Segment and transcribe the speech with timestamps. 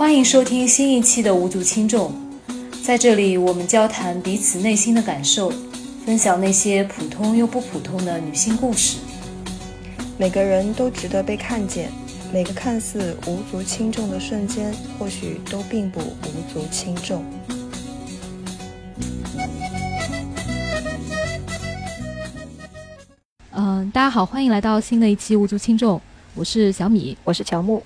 [0.00, 2.10] 欢迎收听新一期的无足轻重，
[2.82, 5.52] 在这里我们交谈彼此内心的感受，
[6.06, 8.96] 分享那些普通又不普通的女性故事。
[10.16, 11.92] 每个人都值得被看见，
[12.32, 17.22] 每个看似无足轻重的瞬间，或许都并不无足轻重。
[23.50, 26.00] 嗯，大家好，欢迎来到新的一期无足轻重，
[26.34, 27.82] 我是小米，我是乔木。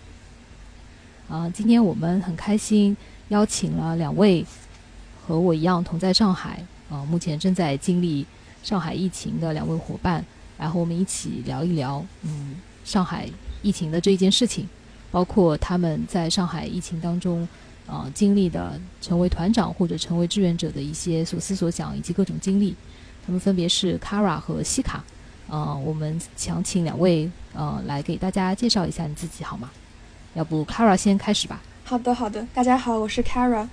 [1.29, 2.97] 啊，今天我们很开心，
[3.29, 4.45] 邀请了两位
[5.27, 8.27] 和我一样同在上海，啊，目前正在经历
[8.63, 10.25] 上海疫情的两位伙伴，
[10.59, 13.27] 来和我们一起聊一聊，嗯，上海
[13.63, 14.68] 疫情的这一件事情，
[15.11, 17.49] 包括他们在上海疫情当中，
[17.87, 22.77] 啊，经历的成为团长或者成为志愿者的一些所思所想以及各种经历。
[23.25, 25.03] 他们分别是 Kara 和西卡，
[25.49, 29.71] 啊，我们想请两位，呃，来给大家介绍一下你自己好吗？
[30.35, 31.63] 要不 Kara 先开始吧。
[31.85, 32.45] 好的，好的。
[32.53, 33.67] 大家好，我是 Kara。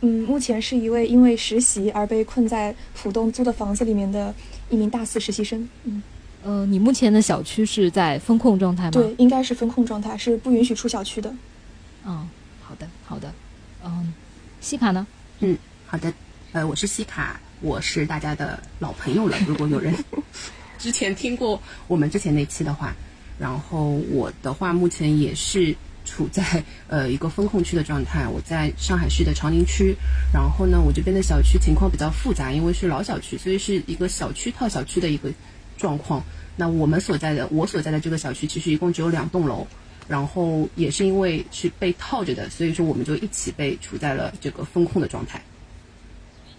[0.00, 4.32] 嗯，目前是一位因为实习而被困在浦东租的房子里面的
[4.70, 5.68] 一名大四实习生。
[5.82, 6.00] 嗯，
[6.44, 8.90] 呃，你目前的小区是在封控状态吗？
[8.92, 11.34] 对，应该是封控状态，是不允许出小区的。
[12.04, 12.28] 嗯，
[12.62, 13.32] 好的，好的。
[13.84, 14.14] 嗯，
[14.60, 15.04] 西卡呢？
[15.40, 16.12] 嗯，好的。
[16.52, 19.36] 呃，我是西卡，我是大家的老朋友了。
[19.48, 19.92] 如果有人
[20.78, 22.94] 之前听过我们之前那期的话，
[23.36, 25.74] 然后我的话目前也是。
[26.04, 29.96] 处在呃一个风控区的状态，我在上海市的长宁区，
[30.32, 35.32] 然后呢，我这边的小区情况比较复杂，因为是老小区，所以是一个小区套小区的一个
[35.76, 36.22] 状况。
[36.56, 39.66] 那我们所在的我所在的这个小区其实一共只有两栋楼，
[40.06, 45.42] 然后也是因为是被套着的，所以说我们就一起被处在了这个风控的状态。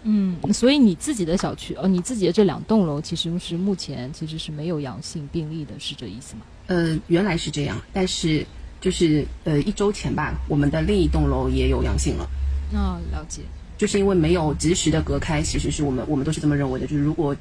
[0.02, 6.42] 嗯，所以你自己的小区，哦，你自己的这两栋楼其实是目前其实是没有阳性病例的，是这意思吗？
[6.66, 8.44] 呃，原来是这样，但是。
[8.80, 12.28] 就是呃一周前吧，我们的另一栋楼也有阳性了。
[12.74, 13.42] 哦，了解。
[13.78, 16.86] 就是因为没有及时的隔开，其实是我们我们都是这么认为的。
[16.86, 17.36] 就是如果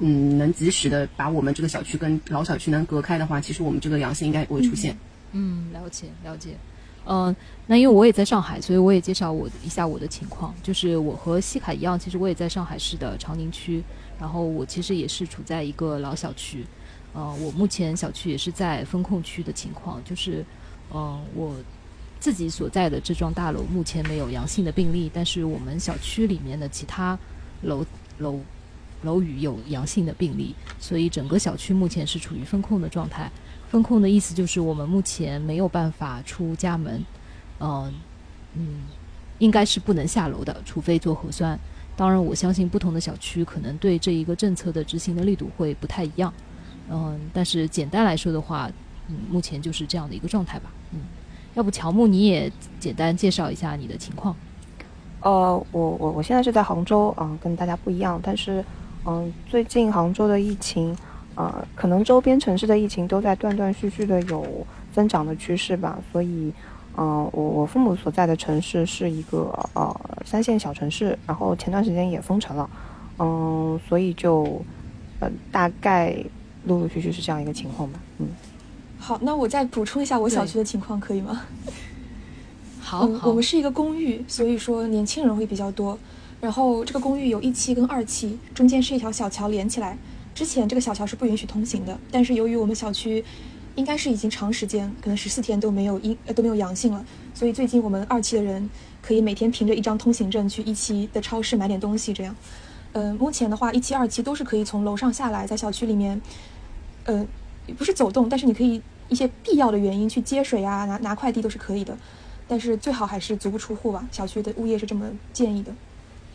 [0.00, 4.94] 嗯能及时的把我们这个小区跟老小区能隔开的话，其实我们这个阳性应该不会出现。
[5.32, 6.50] 嗯，了解了解。
[7.06, 7.34] 嗯，
[7.66, 10.54] 那因为我也在上海，所以我也介绍我一下我的情况。
[10.62, 13.82] 就是我和西卡一样，其实我也在上海市的长宁区，
[14.20, 16.66] 然后我其实也是处在一个老小区。
[17.14, 20.44] 呃，我目前小区也是在风控区的情况，就是。
[20.94, 21.54] 嗯，我
[22.18, 27.18] 自己所在的这幢大楼目前没有阳性的病例，但是我们小区里面的其他
[27.62, 27.84] 楼
[28.18, 28.40] 楼
[29.02, 33.30] 楼宇有阳性的病例，所以整个小区目前是处于封控的状态。
[33.70, 37.04] 封控的意思就是我们目前没有办法出家门，
[37.60, 37.92] 嗯
[38.54, 38.82] 嗯，
[39.38, 41.58] 应该是不能下楼的，除非做核酸。
[41.94, 46.32] 当然，我相信不同的小区可能对这一个政策的执行的力度会不太一样，
[46.88, 48.70] 嗯，但是简单来说的话。
[49.08, 50.70] 嗯，目前就是这样的一个状态吧。
[50.92, 51.00] 嗯，
[51.54, 54.34] 要不乔木你也简单介绍一下你的情况。
[55.20, 55.30] 呃，
[55.72, 58.20] 我我我现在是在杭州啊，跟大家不一样。
[58.22, 58.64] 但是，
[59.04, 60.96] 嗯，最近杭州的疫情，
[61.34, 64.46] 呃，可能周边城市的疫情都在断断续续的有
[64.94, 65.98] 增长的趋势吧。
[66.12, 66.52] 所以，
[66.96, 72.70] 嗯，我我父母所在的城市是一个呃三线小城市，然后前段时间也封城了。
[73.18, 74.62] 嗯，所以就，
[75.18, 76.14] 呃，大概
[76.66, 77.98] 陆陆续续是这样一个情况吧。
[78.18, 78.28] 嗯。
[79.08, 81.40] 好，那我再补充一下我小区的情况，可以吗？
[82.78, 85.98] 好，我们是一个公寓，所以说年轻人会比较多。
[86.42, 89.96] 然后这个公寓有一期跟二期，中间是一条小桥连起来。
[90.34, 93.24] 之前这个小桥是不允许通行的，但是由于我们小区
[93.76, 97.02] 应该是已经长时间，可能十四天都没有阴呃都没有阳性了，
[97.32, 98.68] 所以最近我们二期的人
[99.00, 102.12] 可以每天凭着一张通行证去一期的超市买点东西。
[102.12, 102.36] 这样，
[102.92, 106.20] 嗯，目前的话一期二期都是可以从楼上下来，在小区里面，
[107.04, 107.26] 嗯。
[107.76, 111.96] 不是走动，但是你可以一些必要的原因去接水啊，拿拿快递都是可以的，
[112.46, 114.06] 但是最好还是足不出户吧。
[114.10, 115.72] 小区的物业是这么建议的。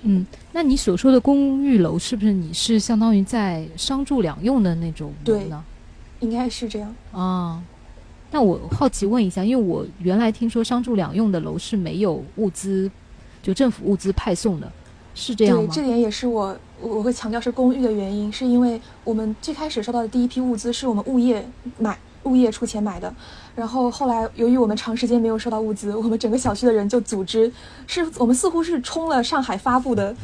[0.03, 5.63] 嗯，那你所说的公寓楼是不是你是相当于在商住两用的那种楼呢？
[6.19, 7.63] 应该是这样啊。
[8.31, 12.89] 那我好奇问一下，因为我原来听说商住两用的楼是没有物资，
[13.41, 14.71] 就政府物资派送的。
[15.15, 15.63] 是这样吗？
[15.67, 23.13] 对，这点也是我我会强调是公寓的原因，是因为我们最开始收到的第一批物资是我们物业买，物业出钱买的，
[23.55, 27.51] 然后后来由于我们长时间没有收到物资， 我们整个小区的人就组织，
[27.87, 30.15] 是我们似乎是冲了上海发布的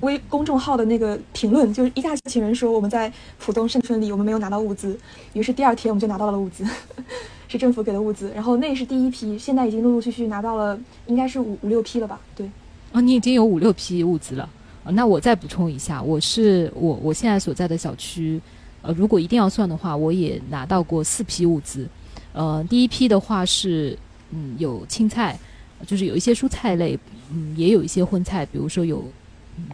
[0.00, 4.98] 微公众号的那个评论，就是一大群人说我们在浦东盛春里我们没有拿到物资，
[5.32, 6.64] 于是第二天我们就拿到了物资，
[7.48, 12.20] 是政府给的物资，然后那是第一批，现在已经陆陆续续拿到了，应该是五五六批了吧？
[12.34, 12.50] 对。
[12.92, 14.48] 啊，你已经有五六批物资了，
[14.84, 18.40] 那我再补充一下，我是我我现在所在的小区，
[18.86, 21.88] 呃，如果一定要算的话，我也拿到过四批物资，
[22.32, 23.98] 呃，第一批的话是
[24.30, 25.36] 嗯有青菜，
[25.84, 26.96] 就是有一些蔬菜类，
[27.32, 29.04] 嗯，也有一些荤菜，比如说有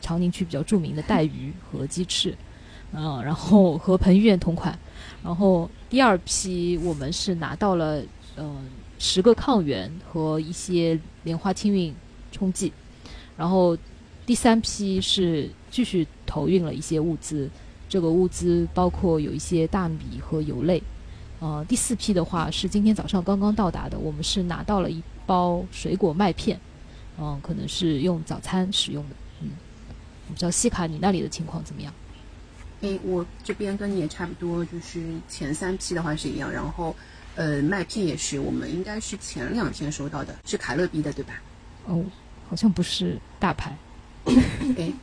[0.00, 2.34] 长宁区比较著名的带鱼和鸡翅，
[2.92, 4.78] 嗯，然后和彭于晏同款。
[5.22, 8.02] 然后第二批我们是拿到了
[8.36, 8.64] 嗯
[8.98, 11.94] 十个抗原和一些莲花清运
[12.30, 12.72] 冲剂，
[13.36, 13.76] 然后
[14.24, 17.50] 第三批是继续投运了一些物资，
[17.92, 20.82] 这个物资包括有一些大米和油类。
[21.40, 26.58] 呃，第四批的话是今天早上刚刚到达的，我们是拿到了一包水果麦片，
[27.18, 29.16] 嗯，可能是用早餐使用的。
[29.42, 29.50] 嗯，
[30.28, 31.92] 我不知道西卡你那里的情况怎么样？
[32.80, 36.96] 诶，我这边跟你也差不多，就是前三批的话是一样，然后
[37.34, 41.34] 呃麦片也是，我们应该是前两天收到的，是凯乐比的对吧？
[41.84, 42.02] 哦，
[42.48, 43.76] 好像不是大牌。
[44.78, 44.94] 诶。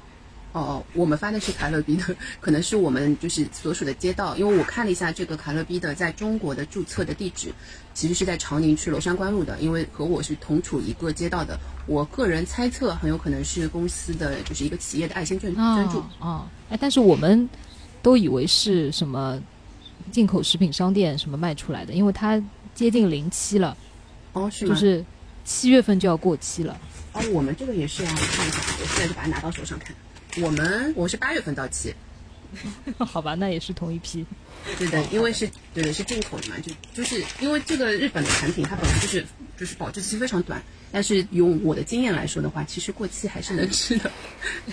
[0.51, 2.03] 哦，我们发的是卡乐比的，
[2.41, 7.53] 可能是我们就是所属的街道，因为我看了一下这个卡乐比的在中国的注册的地址，
[7.93, 16.03] 其实是在长宁区娄山关路的，因为和我是同处一个街道的，我个人猜测很有可能是公司的就是一个企业的爱心捐捐助。
[16.19, 17.47] 啊，哎，但是我们
[18.01, 19.39] 都以为是什么
[20.11, 22.41] 进口食品商店什么卖出来的，因为它
[22.73, 23.77] 接近临期了，
[24.33, 25.05] 哦，是就是
[25.45, 26.75] 七月份就要过期了，
[27.13, 29.95] 哦，我们这个也是啊，我看一下，我现在就把它拿到手上看。
[30.37, 31.93] 我们我是八月份到期，
[32.99, 34.25] 好吧，那也是同一批。
[34.77, 39.25] 对的，因为是对的是进口的嘛，就就是因为这个日本的产品它本来就是
[39.57, 40.61] 就是保质期非常短，
[40.91, 44.11] 但是用我的经验来说的话，其实过期还是能吃的。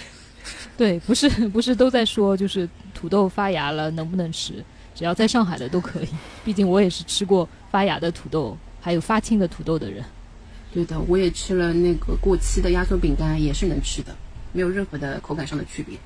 [0.76, 4.62] 对，不是不是都在说就是土豆发芽了能不能吃？
[4.94, 6.08] 只要在上海的都可以，
[6.44, 10.04] 毕竟我也是吃过发芽的土豆，还有发青的土豆的人。
[10.74, 14.14] 对的，我也吃了那个过期的压缩饼干，也是能吃的。
[14.52, 15.98] 没有任何的口感上的区别。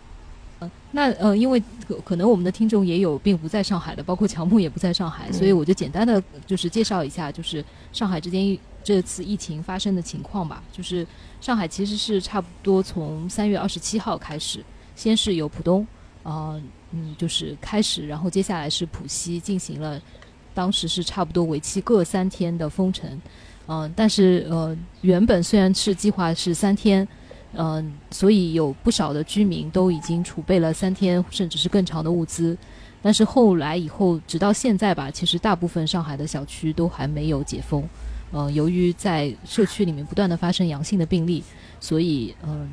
[0.63, 1.63] 嗯，那呃，因为
[2.05, 7.65] 可能我们的听众也有并不在上海的，包括乔木也不在上海，所以我就简单的就是介绍一下，就是
[7.95, 10.63] 上海之间这次疫情发生的情况吧。
[10.71, 11.07] 就是
[11.41, 14.63] 上海其实是差不多从三月二十七号开始，
[14.95, 15.87] 先是有浦东，
[16.25, 16.61] 呃，
[16.91, 19.99] 嗯，就是开始，然后接下来是浦西进行了，
[20.53, 23.09] 当时是差不多为期各三天的封城。
[23.67, 27.09] 嗯，但是呃，原本虽然是计划是三天。
[27.55, 32.57] 嗯，所以有不少的居民都已经储备了三天甚至是更长的物资，
[33.03, 37.83] 但是后来以后直到现在吧，其实大部分上海的小区都还没有解封。
[38.33, 41.43] 呃，由于在社区里面不断的发生阳性的病例，
[41.81, 42.71] 所以嗯，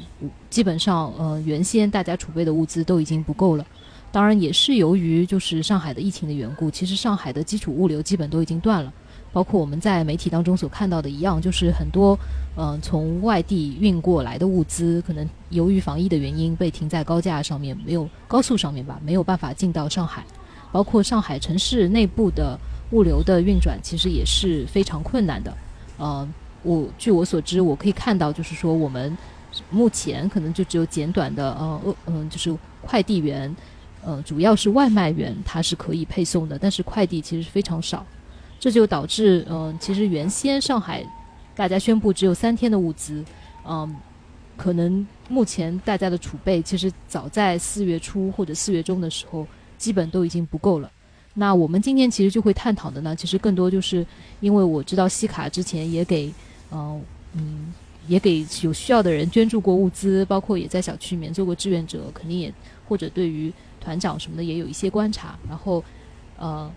[0.52, 3.66] 基本上呃原先大家储备的物资都已经不够了。
[4.12, 8.94] 当然也是由于就是上海的疫情的缘故，其实上海的基础物流基本都已经断了。
[9.34, 12.18] 包括我们在媒体当中所看到的一样，就是很多，
[12.56, 20.24] 嗯，从外地运过来的物资，可能由于防疫的原因被停在高架上面，没有高速上面吧，没有办法进到上海。
[20.72, 22.60] 包括上海城市内部的
[22.92, 25.56] 物流的运转，其实也是非常困难的。
[25.98, 26.28] 呃，
[26.62, 29.18] 我据我所知，我可以看到，就是说我们
[29.70, 33.56] 目前可能就只有简短的，呃，嗯，就是快递员，
[34.04, 38.06] 呃，主要是外卖员，他是可以配送的，但是快递其实非常少。
[38.60, 41.06] 这就导致，嗯，其实原先上海
[41.56, 43.24] 大家宣布只有三天的物资，
[43.64, 43.96] 嗯，
[44.56, 49.46] 可能目前大家的储备其实早在四月初或者四月中的时候，
[49.78, 50.92] 基本都已经不够了。
[51.36, 54.06] 那我们今天其实就会探讨的呢，其实更多就是
[54.40, 56.34] 因为我知道西卡之前也给，
[56.72, 57.00] 嗯
[57.34, 57.72] 嗯，
[58.08, 62.52] 也给有需要的人捐助过物资，包括也在小区里面做过志愿者，肯定也
[62.88, 65.84] 或者对于团长什么的也有一些观察，然后，
[66.40, 66.72] 呃。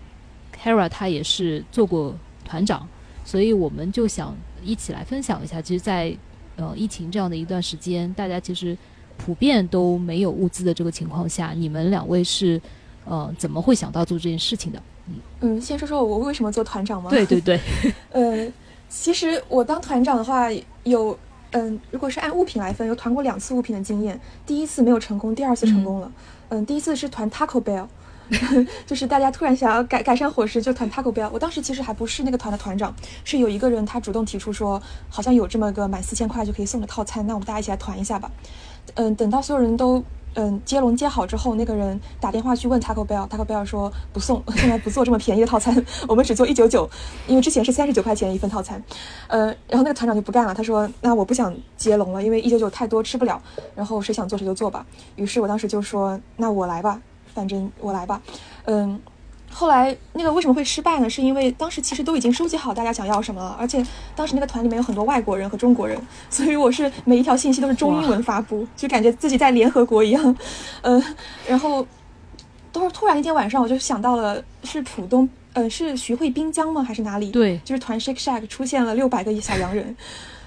[0.62, 2.14] Hera 她也是做过
[2.44, 2.86] 团长，
[3.24, 5.60] 所以我们就想一起来分享一下。
[5.62, 6.14] 其实，在
[6.56, 8.76] 呃疫情这样的一段时间，大家其实
[9.16, 12.60] 普遍都没有物资的这个情况下，你们两位是
[13.04, 14.82] 呃怎么会想到做这件事情的？
[15.08, 17.10] 嗯嗯，先说说我为什么做团长吗？
[17.10, 17.58] 对对对，
[18.12, 18.52] 呃，
[18.88, 20.48] 其实我当团长的话，
[20.84, 21.18] 有
[21.52, 26.12] 嗯，如果是按物品来分，有团过两次物品的经验，第一次没有成功，第二次成功了。
[26.50, 27.86] 嗯，第一次是团 Taco Bell。
[28.86, 31.28] 就是大家突然想要改改善伙食，就团 Taco Bell。
[31.32, 32.94] 我当时其实还不是那个团的团长，
[33.24, 38.30] 是有一个人他主动提出说，好像有这么个满四千块就可以送的套餐，那我们大家一起来团一下吧。
[38.94, 40.02] 嗯，等到所有人都
[40.34, 46.88] 嗯接龙接好之后，那个人打电话去问 Taco Bell，Taco Bell 说不送， 现在不做这么便宜的套餐，我们只做一九九，
[47.26, 48.82] 因为之前是三十九块钱一份套餐。
[49.28, 53.40] 呃，然后那个团长就不干了，他说那我不想接龙了，因为一九九太多吃不了，
[53.74, 54.86] 然后谁想做谁就做吧。
[55.16, 57.00] 于是我当时就说那我来吧。
[57.34, 58.20] 反正我来吧，
[58.64, 59.00] 嗯，
[59.50, 61.10] 后来那个为什么会失败呢？
[61.10, 63.84] 是因为当时其实都已经收集好大家想要什么了，而且
[64.14, 70.36] 当时那个团里面有很多外国人和中国人，所以我是每一条信息都是中英文发布，就感觉自己在联合国一样，
[70.82, 71.02] 嗯，
[71.46, 71.86] 然后
[72.72, 76.82] 都是突然一天晚上，我就想到了是浦东，呃，是徐汇滨江吗？
[76.82, 77.30] 还是哪里？
[77.30, 79.96] 对，就是团 Shake Shack 出现了六百个小洋人。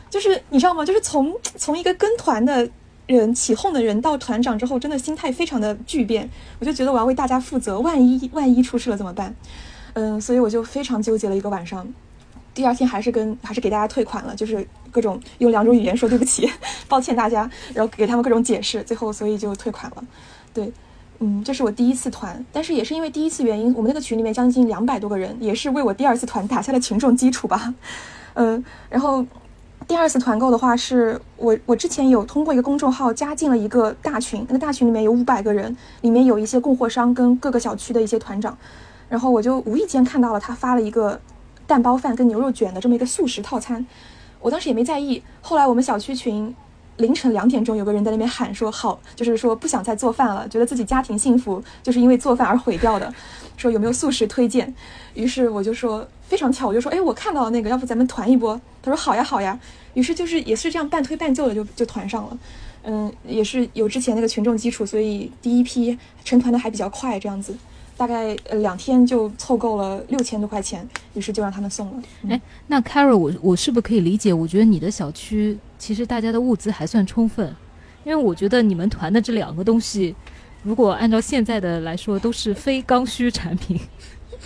[0.09, 0.85] 就是你知道吗？
[0.85, 2.69] 就是从从一个跟团的
[3.05, 6.29] 人起哄的人到团长之后，真的心态非常的巨变。
[6.59, 9.35] 我就觉得我要为大家负责，万一万一出事了怎么办？
[9.93, 11.87] 嗯，所以我就非常纠结了一个晚上。
[12.53, 16.47] 第二天还是跟还是给大家退款了，就是各种用两种语言说对不起，
[16.87, 20.03] 抱歉大家，然后给他们各种解释，最后所以就退款了。
[20.53, 20.71] 对，
[21.19, 27.73] 嗯，这是我第一次团，但是也是因为第一次原因，我们那个群里面将近两百多个人，也是为我第二次团打下了群众基础吧。
[28.35, 29.25] 嗯，然后
[29.87, 38.57] 第二次团购的话，是我我之前有通过一个公众号加进了一个大群，那个大群里面有五百个人，里面有一些供货商跟各个小区的一些团长，
[39.09, 41.19] 然后我就无意间看到了他发了一个。
[41.65, 43.83] 蛋包饭跟牛肉卷的这么一个素食套餐，
[44.41, 45.23] 我当时也没在意。
[45.41, 46.53] 后来我们小区群
[46.97, 53.13] 凌晨两点钟有个人在那边喊说好，就是说不想再做饭了，觉得自己家庭幸福就是因为做饭而毁掉的，
[53.57, 54.73] 说有没有素食推荐。
[55.13, 58.59] 于是我就说非常巧，我就说哎我看到那个，要不咱们团一波？
[58.81, 59.59] 他说好呀好呀。
[59.93, 62.37] 于是就是也是这样半推半就的就就团上了，
[62.83, 65.95] 嗯，也是有之前那个群众基础，所以第一批
[66.25, 67.55] 成团的还比较快这样子。
[67.95, 72.01] 大概呃两天就凑够了六千多块钱，于是就让他们送了。
[72.27, 74.33] 哎，那 Caro，我我是不是可以理解？
[74.33, 77.53] 我觉得你的小区其实大家的物资还算充分，
[78.05, 80.15] 因为我觉得你们团的这两个东西，
[80.63, 83.77] 如果按照现在的来说，都是非刚需产品。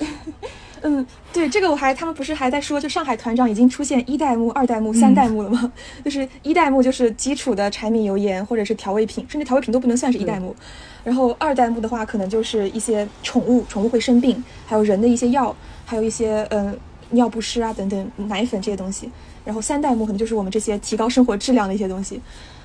[0.82, 5.72] 嗯，对，这个我还他们不是还在说，就上海团长已经出现一代目、二代目、三代目了吗？
[6.04, 10.56] 就是一代目就是基础的柴米油盐或者是调味品，甚至调味品都不能算是一代目。
[11.04, 16.76] 然后二代目的话，可能就是一些宠物，宠物会生病，还有人的一些药，还有一些嗯
[17.12, 19.12] 尿不湿啊等等奶粉这些东西。
[19.48, 22.20] 然后三代目可能就是我们这些提高生活质量的一些东西。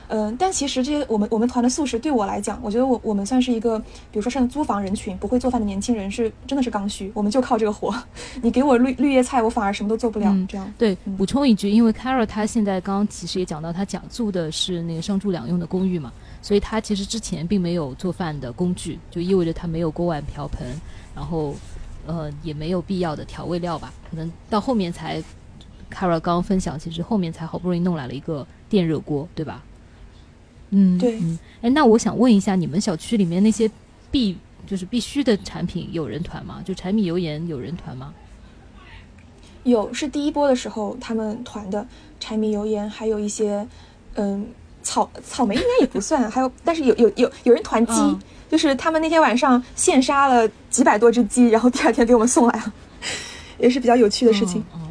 [0.09, 7.95] 嗯，但其实这些我们我们团的素食对我来讲，我觉得我我们算是一个，比如说像租房人群，不会做饭的年轻人是真的是刚需，我们就靠这个活。
[8.43, 10.37] 你给我绿绿叶菜，我反而什么都做不了。
[10.47, 16.13] 这样对，补充一句，因为 Carol 他现在刚刚其实也讲到，他讲住的是那个商住两用的公寓嘛。
[16.43, 20.67] 所以他其实之前并没有做饭的工具，就意味着他没有锅碗瓢盆，
[21.15, 21.55] 然后，
[22.05, 23.95] 呃，也没有必要的调味料吧。
[24.11, 25.23] 可能到后面才
[25.93, 29.63] ，Kara 刚刚分享，其实后面才好不容易弄来了一个电热锅，对吧？
[30.71, 31.19] 嗯，对。
[31.21, 33.71] 嗯，哎，那我想问一下，你们小区里面那些
[34.11, 36.63] 必就是必须的产品有人团吗？
[36.65, 38.15] 就柴米油盐有人团吗？
[39.65, 41.87] 有，是第一波的时候他们团的
[42.19, 43.67] 柴米油盐，还有一些，
[44.15, 44.47] 嗯。
[44.85, 47.93] 草草莓应该也不算，还有，但是有有有有人团鸡，
[48.51, 52.73] 就是他们那天晚上现杀了几百多只鸡，然后第二天给我们送来了，
[53.61, 54.61] 也是比较有趣的事情。
[54.75, 54.82] 嗯，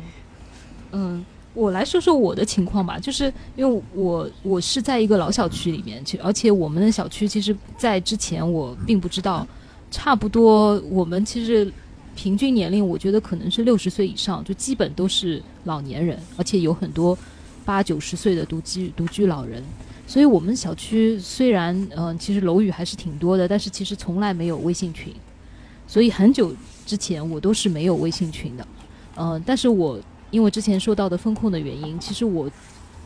[0.92, 9.46] 嗯我来说说我的情况吧，就是因为我我是在一个老小区里面，而且我们的小区其实，在之前我并不知道，
[9.90, 11.72] 差不多我们其实
[12.16, 17.18] 平均年龄，我觉得可能是六十岁以上，就基本都是老年人，而且有很多。
[17.64, 19.64] 八九十岁的独居独居老人，
[20.08, 25.14] 所以我们小区虽然嗯，其实楼宇还是挺多的，但是其实从来没有微信群，
[25.86, 26.52] 所以很久
[26.88, 28.68] 之前我都是没有微信群的，
[29.16, 30.00] 嗯，但是我
[30.32, 32.50] 因为之前受到的风控的原因，其实我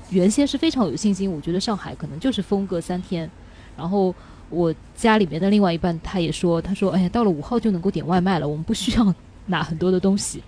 [0.10, 3.30] 原先是非常有信心，我觉得上海可能就是封个三天，
[3.76, 4.16] 然后
[4.50, 9.14] 我家里面的另外一半他也说，他说哎呀，到了五号就能够点外卖了，我们不需要
[9.48, 10.42] 拿很多的东西，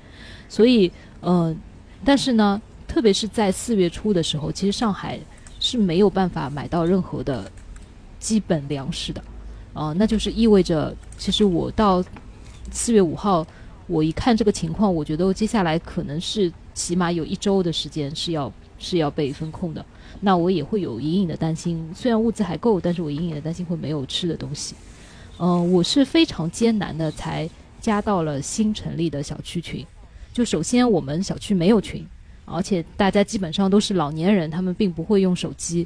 [0.48, 0.92] 所以
[1.22, 1.58] 嗯，
[2.06, 2.62] 但是呢。
[2.88, 5.20] 特别是在四月初的时候，其实上海
[5.60, 7.52] 是没有办法买到任何的
[8.18, 9.22] 基本粮食的，
[9.74, 12.02] 啊，那就是意味着，其实我到
[12.72, 13.46] 四月五号，
[13.88, 19.84] 我一看这个情况，我觉得接下来可能是起码有一周的时间是要是要被封控的，
[20.22, 24.76] 那我也会有隐隐的担心，虽然物资还够，但是我隐隐的担心会没有吃的东西，
[25.40, 27.50] 嗯，我是非常艰难的才
[27.82, 29.84] 加到了新成立的小区群，
[30.32, 32.06] 就首先我们小区没有群。
[32.50, 35.86] 而且大家基本上都是老年人，他们并不会用手机。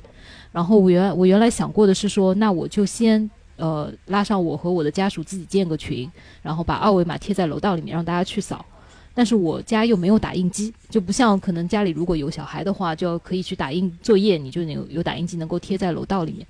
[0.52, 6.08] 然后我原我原来想过的是说，那我就先呃拉上我和我的家属自己建个群，
[6.44, 8.64] 然后把二维码贴在楼道里面让大家去扫。
[9.14, 16.46] 但是我家又没有打印机，就不像可能家里如果有小孩的话，就要可以去打印作业，你就有有打印机能够贴在楼道里面。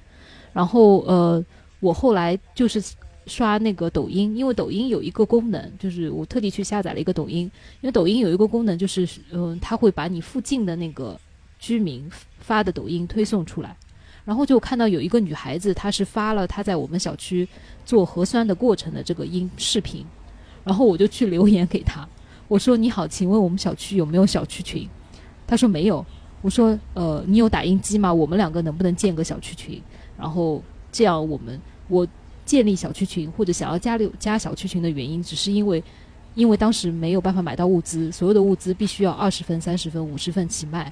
[0.54, 1.44] 然后呃，
[1.80, 2.82] 我后来就是。
[3.28, 7.50] 刷那个抖音，因为抖音有一个功能，就是我特地去下载了一个抖音，
[7.80, 11.18] 因为抖音有一个功能，就是嗯，它会把你附近的那个
[11.60, 13.78] 居民发的抖音推送出来，
[14.26, 17.48] 然后就看到有一个女孩子，她是发了她在我们小区
[17.86, 20.04] 做核酸的过程的这个音视频，
[20.64, 22.06] 然后我就去留言给她，
[22.52, 24.86] 我说你好，请问我们小区有没有小区群？
[25.48, 26.06] 他说没有，
[26.42, 28.14] 我说呃，你有打印机吗？
[28.14, 29.82] 我们两个能不能建个小区群？
[30.18, 32.06] 然后这样我们我。
[32.44, 35.82] 建立小区群或者想要加六加小区群的原因，只是因为，
[36.34, 40.92] 因为当时没有办法买到物资，所有的物资必须要二十份、三十份、五十份起卖，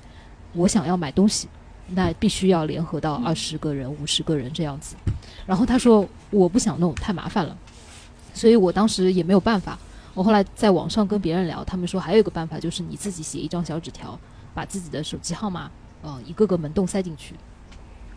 [0.53, 1.49] 我想要买东西，
[1.89, 4.95] 那必须要联合到二十个人、五十个人这样子。
[5.45, 7.57] 然后他说我不想弄，太麻烦了，
[8.33, 9.77] 所以我当时也没有办法。
[10.19, 14.19] 我后来在网上跟别人聊，他们说还有一个办法，就是你自己写一张小纸条，
[14.53, 15.71] 把自己的手机号码，
[16.01, 17.35] 呃，一个个门洞塞进去，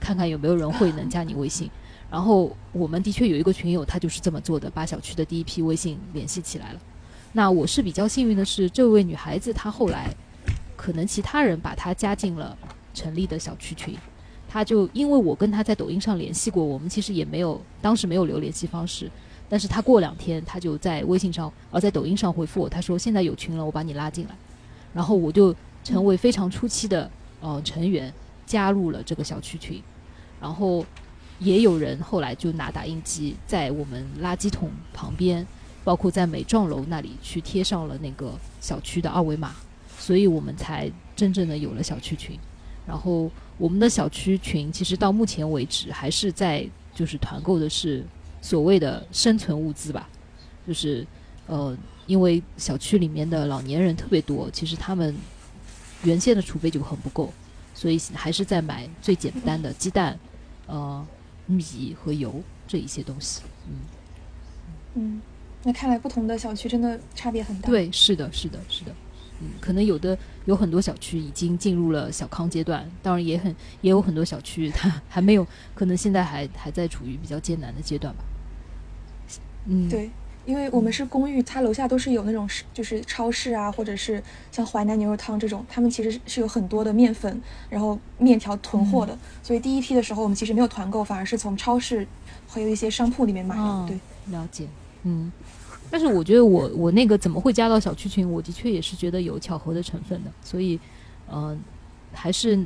[0.00, 1.70] 看看有没有人会能加你微信。
[2.10, 6.80] 然后我们的确有一个群友，他就是这么做的，把小区的第一批微信联系起来了。
[7.34, 10.12] 那我是比较幸运的是，这位女孩子她后来
[10.74, 12.58] 可能其他人把她加进了
[12.92, 13.96] 成立的小区群，
[14.48, 19.08] 她就因为我跟她在抖音上联系过，我们其实也没有当时没有留联系方式，
[19.52, 24.34] 但是他过两天他就在微信上呃在抖音上回复我，他说现在有群了，我把你拉进来，
[24.94, 25.54] 然后我就
[25.84, 27.10] 成为非常初期的
[27.42, 28.10] 呃成员，
[28.46, 29.82] 加入了这个小区群，
[30.40, 30.86] 然后。
[31.38, 35.44] 也有人后来就拿打印机在我们垃圾桶旁边，
[35.82, 39.52] 包括在美壮楼那里去贴上了那个小区的二维码，
[39.98, 42.38] 所以我们才真正的有了小区群。
[42.86, 43.28] 然后
[43.58, 48.04] 我们的小区群其实到目前为止还是在就是团购的是
[48.42, 50.06] 所谓的生存物资吧，
[50.68, 51.06] 就是
[51.46, 51.74] 呃
[52.06, 55.16] 因为小区里面的老年人特别多，其实他们
[56.02, 57.32] 原先的储备就很不够，
[57.72, 60.18] 所以还是在买最简单的鸡蛋，
[60.66, 61.06] 呃。
[61.44, 63.74] 米和油这一些东西，嗯
[64.94, 65.20] 嗯，
[65.64, 67.68] 那看来不同的小区真的差别很大。
[67.68, 68.94] 对，是的，是的，是的，
[69.42, 78.24] 嗯，可能有的有很多小区已经进入了小康阶段，当然也很也有很多小区它还没有，可能现在还还在处于比较艰难的阶段吧。
[79.66, 80.10] 嗯，对。
[80.44, 84.20] 因为我们是公寓，它楼下都是有那种就是超市啊，或者是
[84.50, 89.16] 像淮南牛肉汤这种，他们其实是有很多的面粉，然后面条囤货的。
[89.40, 92.04] 所以第一批的时候，我们其实没有团购，反而是从超市
[92.48, 93.86] 还有一些商铺里面买的。
[93.86, 93.96] 对，
[94.32, 94.66] 了解。
[95.04, 95.30] 嗯，
[95.92, 98.26] 但是我觉得我我那个怎么会加到小区群？
[98.28, 100.32] 我的确也是觉得有巧合的成分的。
[100.42, 100.80] 所以，
[101.30, 101.60] 嗯，
[102.14, 102.56] 还是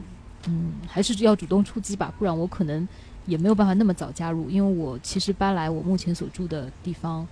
[0.46, 2.86] 嗯还是要主动出击吧，不然我可能
[3.26, 7.26] 也没有办法那么早加入，因为我其实搬来我目前所住的地方。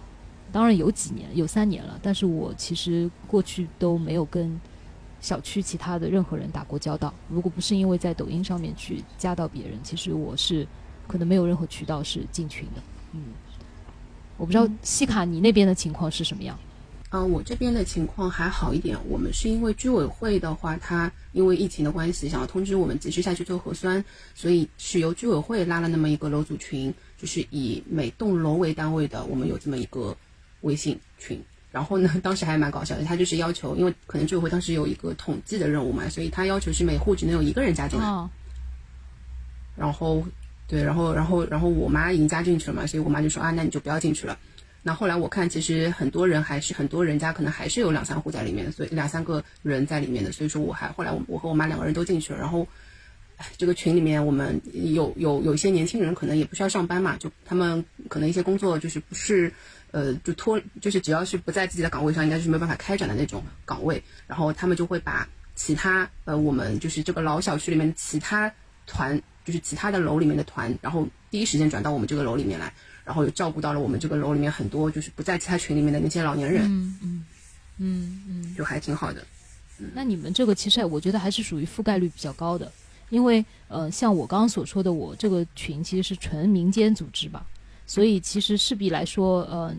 [0.52, 4.60] 当然有几年，有三年了，但是我其实过去都没有跟
[5.20, 7.14] 小区其他的任何人打过交道。
[7.28, 10.66] 如果不是因为在抖音上面去加到别人，其实我是
[11.08, 12.82] 可能没有任何渠道是进群的。
[13.12, 13.20] 嗯，
[14.36, 16.58] 我不知道西卡你那边的情况是什么样？
[17.10, 18.98] 嗯，我这边的情况还好一点。
[19.08, 30.16] 我们是因为居委会的话，他因为疫情的关系，想要通知我们及时下去做核酸，所以是由居委会拉了那么一个楼组群，就是以每栋楼为单位的，我们有这么一个。
[30.64, 31.38] 微信群，
[31.70, 38.06] 然后呢，当时还蛮搞笑的，他就是要求，因为可能居委会当时有一个统计的任务嘛，所以他要求是每户只能有一个人加进来。
[39.76, 40.24] 然后，
[40.66, 44.38] 对，然后，然后，然后我妈已经加进去了嘛，所以我妈就说啊，那你就不要进去了。
[44.82, 52.38] 那后来我看，其实很多人还是很多人家可能还是有两三户在里面，所以两三个人在里面的，所以说我还后来我我和我妈两个人都进去了。
[52.38, 52.66] 然后，
[53.56, 59.52] 这个群里面我们有有有一些年轻人可能也不需要上班嘛，就他们可能一些工作就是不是。
[59.90, 64.02] 呃，就拖，就是只要是不在自己的岗位上，应该就是没有办法开展的那种岗位。
[64.26, 68.52] 然后他们就会把其他呃，我们就是这个老小区里面其他
[68.88, 72.72] 团，就是其他的楼里面的团，然后第一时间转到我们这个楼里面来，
[73.04, 76.64] 然后又照顾到了我们这个楼里面很多就是不在其他群里面的那些老年人。
[76.64, 77.24] 嗯嗯
[77.76, 79.24] 嗯嗯，就还挺好的。
[79.92, 82.70] 那你们这个其实我觉得还是属于覆盖率比较高的，
[83.10, 87.44] 因为呃，像我刚刚所说的，我这个群其实是纯民间组织吧。
[87.86, 89.74] 所以其实势必来说，呃，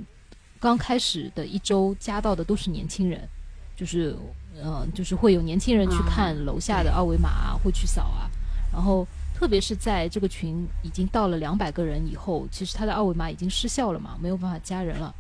[0.60, 3.28] 刚开始的一周加到的都是年轻人，
[3.76, 4.16] 就是，
[4.62, 8.30] 呃，就是会有年轻人去看楼下的二维码啊，会去扫啊。
[8.72, 15.14] 然后，特别是在这个群已经到了两百个人以后，其实他的二维码已经失效了嘛，没有办法加人了，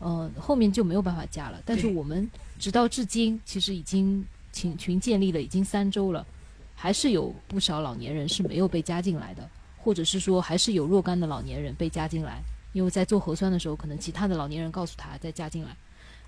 [0.00, 1.60] 呃，后面就没有办法加了。
[1.66, 2.28] 但是我们
[2.58, 6.26] 直到至今，其实已经群群建立了已经三周了，
[6.74, 9.46] 还是有不少老年人是没有被加进来的。
[9.80, 15.74] 或者是说，还是有若干的老年人被加进来，因为在做核酸的时候，可能其他的老年人告诉他再加进来。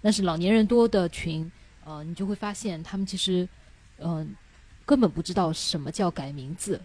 [0.00, 1.50] 但是老年人多的群，
[1.85, 3.46] 呃，你就会发现他们其实，
[3.98, 4.35] 嗯，
[4.87, 6.81] 根本不知道什么叫改名字，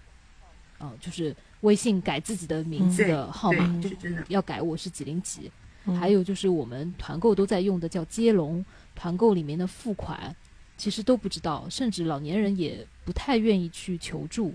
[0.85, 3.89] 嗯，就是微信改自己的名字的号码，就
[4.27, 5.51] 要改我是几零几。
[5.99, 10.35] 还有就是我们团购都在用的叫接龙，团购里面的付款，
[10.77, 14.53] 其实都不知道，甚至老年人也不太愿意去求助，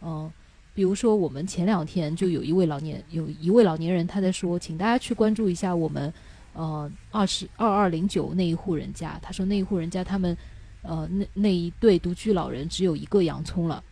[0.00, 0.30] 嗯。
[0.74, 6.14] 比如说，我们前两天就有一位老年，有一位老年人，他在说，请大家去关注一下我们，
[6.52, 9.18] 呃，二十二二零九那一户人家。
[9.20, 10.36] 他说那一户人家他们，
[10.82, 13.82] 呃，那那一对独居老人只有一个洋葱了，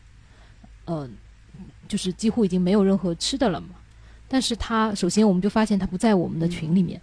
[0.84, 1.12] 嗯，
[1.88, 3.68] 就是几乎已经没有任何吃的了嘛。
[4.28, 7.00] 但是他首先我们就发现他不在我们的群里面，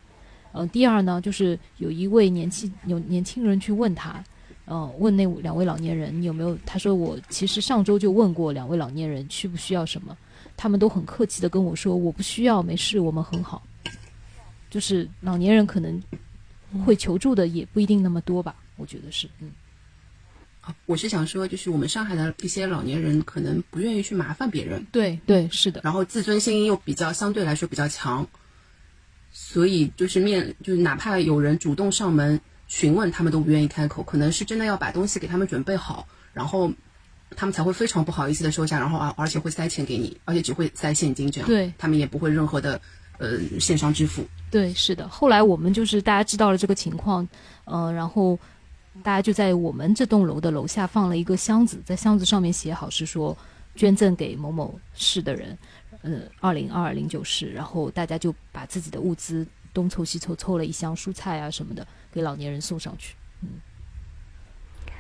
[0.51, 4.21] 嗯，第二呢，就是有一位年轻有年轻人去问他，
[4.67, 6.57] 嗯，问那两位老年人你有没有？
[6.65, 10.17] 他说我其实上周就问过两位老年人需不需要什么，
[10.57, 13.63] 他们都很客气的跟我说我不需要，没事，我们很好。
[14.69, 16.01] 就是老年人可能
[16.85, 19.49] 会求助的也不一定那么多吧，我觉得是，嗯。
[20.63, 28.27] 啊，我是想说，就是我们上海的一些老年人可能不愿意去麻烦别人，对对是的，然后自尊心又比较相对来说比较强，
[29.31, 32.41] 所以就是面就是哪怕有人主动上门。
[32.65, 36.71] 询问他们都不愿意开口，可能是真的要把东西给他们准备好，然后
[37.35, 42.81] 他们才会非常不好意思的收下，然后啊而且会塞钱给你，而且只会塞现金这样，对他们也不会任何的
[43.19, 44.25] 呃线上支付。
[44.49, 45.07] 对，是的。
[45.07, 47.27] 后来我们就是大家知道了这个情况，
[47.65, 48.39] 嗯，然后
[49.03, 53.37] 大家就在我们这栋楼的楼下放了一个箱子，在箱子上面写好是说
[53.75, 55.57] 捐赠给某某市的人，
[56.01, 59.45] 呃，二零二零九市，然后大家就把自己的物资。
[59.73, 63.15] 东凑西凑，凑了一箱蔬菜啊什么的，给老年人送上去。
[63.41, 63.49] 嗯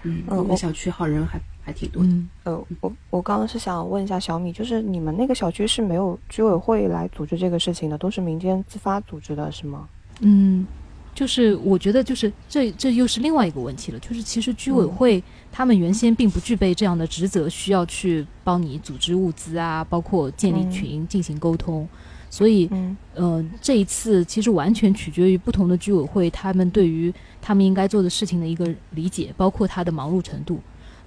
[0.01, 2.09] 嗯，我们小区好人还还挺多的。
[2.45, 9.87] 呃，我我刚刚是想问一下小米，就是你们那个小区是没有居委会来组织这个事情的，都是民间自发组织的，是吗？
[10.21, 10.65] 嗯，
[11.13, 21.87] 就是我觉得就是这这又是另外一个问题了，就是其实居委会他们原先并不具备这样的职责，需要去帮你组织物资啊，包括建立群进行沟通。
[22.29, 22.67] 所以，
[23.13, 30.59] 呃，这一次其实完全取决于不同的居委会，他们对于他们应该做的事情的一个理解，包括他的忙碌程度。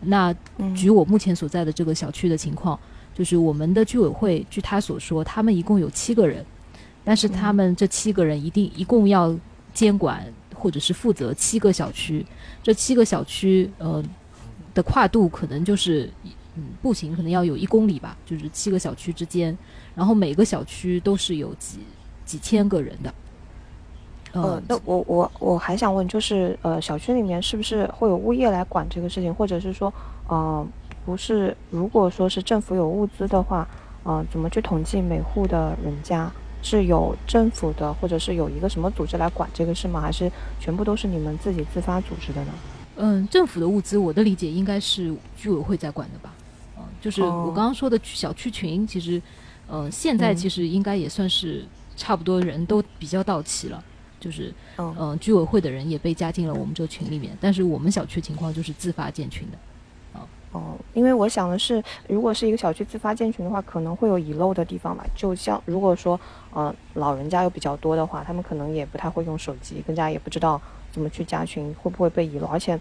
[0.03, 0.33] 那
[0.73, 2.79] 举我目前所在的这个小区的情况，
[3.13, 6.47] 就是我们的居委会，据他所说，他们一共有七个人，
[7.03, 9.37] 但是他们这七个人一定一共要
[9.77, 12.25] 监管或者是负责七个小区，
[12.63, 14.03] 这七个小区，呃，
[14.73, 16.11] 的跨度可能就是，
[16.55, 19.57] 嗯，步行可能要有一公里吧，就是七个小区之间。
[19.95, 21.81] 然后每个小区都是有几
[22.25, 23.15] 几千个人的。
[24.33, 29.93] 呃，那我我我还想问，就是呃，小区里面是不是会有物业来管这个事情，或者是说，
[30.29, 30.67] 呃，
[31.05, 31.55] 不是？
[31.71, 33.69] 如果说是政府有物资的话，
[34.05, 36.33] 呃，怎么去统计每户的人家？
[36.63, 40.01] 是有政府的，或者是有一个什么组织来管这个事吗？
[40.01, 42.53] 还是全部都是你们自己自发组织的呢？
[42.97, 46.35] 嗯，政府的物资，我的理解应该是居委会在管的吧？
[46.77, 49.21] 嗯，就是我刚刚说的小区群，其实。
[49.69, 51.65] 呃，现在其实应该也算是
[51.97, 53.83] 差不多人都比较到齐了，
[54.21, 57.37] 就是嗯，居委会的人也被加进了我们这个群里面。
[57.41, 59.59] 但是我们小区情况就是自发建群的，
[60.57, 65.05] 哦，因为我想的是，如果是一个小区自发建群的话，可能会有遗漏的地方吧。
[65.15, 66.19] 就像如果说
[66.53, 72.47] 呃老人家又比较多的话，他们可能也不太会用手机，更加也不知道怎么去加群，会不会被遗漏。
[72.47, 72.79] 而且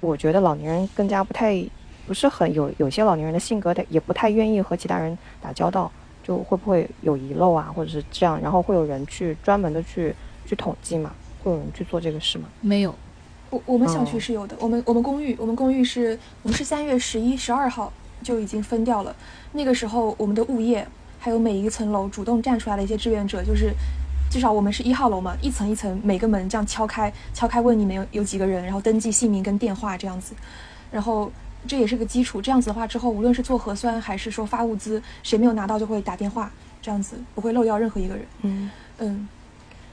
[0.00, 1.64] 我觉得老年人更加不太
[2.06, 5.90] 不是很有有些老年人的性格的，也不太愿意和其他人打交道。
[6.22, 10.12] 就会不会有遗漏啊，或者是这样，然后会有人去专门的去
[10.44, 11.12] 去统计嘛？
[11.44, 12.48] 会有人去做这个事吗？
[12.60, 12.92] 没有，
[13.50, 14.56] 我我们小区是有的。
[14.60, 19.14] 我们我们公寓，我们公寓是我们是三月十一、十二号就已经分掉了。
[19.52, 20.86] 那个时候，我们的物业
[21.18, 23.72] 还有每一层楼主动站出来的一些志愿者，就是
[24.30, 30.34] 至少我们是一号楼嘛，一层一层每个门这样敲开，敲开问你们有有几个人，然后登记姓名跟电话这样子，
[30.90, 31.30] 然后。
[31.68, 36.48] 这也是个基础，这样子的话之后，无论是做核酸还是说发物资，谁没有拿到就会打电话，
[36.80, 38.24] 这样子不会漏掉任何一个人。
[38.42, 39.28] 嗯嗯，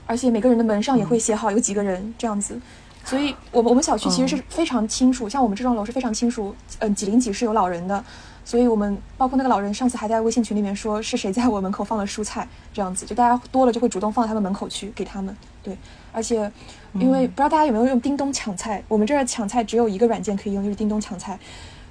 [0.05, 2.59] 而且每个人的门上也会写好有几个人这样子，
[3.03, 8.03] 所以我们我们小区其实是非常清楚，像我们这幢楼是非常清楚，嗯，几零几是有老人的，
[8.45, 15.77] 所以我们包括那个老人上次还在微信群里面说是谁在我门口放了蔬菜，这样子就大家多了就会主动放到他们门口去给他们，对，
[16.11, 16.51] 而且。
[16.99, 21.39] 因为不知道大家有没有用叮咚抢菜，我们这儿抢菜只有一个软件可以用，就是叮咚抢菜。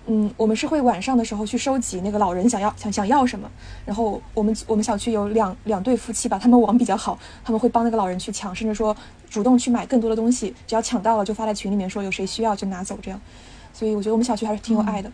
[0.07, 3.49] 嗯，我们是会晚上的时候去收集那个老人想要想想要什么，
[3.87, 8.97] 然后我们我们小区有两两对夫妻吧，他们网比较好，他们会帮那个老人去抢，甚至说
[9.31, 13.21] 主动去买更多的东西，只要抢到了就发在群里面说有谁需要就拿走这样。
[13.73, 15.11] 所以我觉得我们小区还是挺有爱的。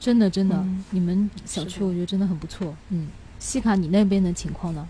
[0.00, 2.76] 真的真的，你们小区我觉得真的很不错。
[2.90, 4.88] 嗯，西卡你那边的情况呢？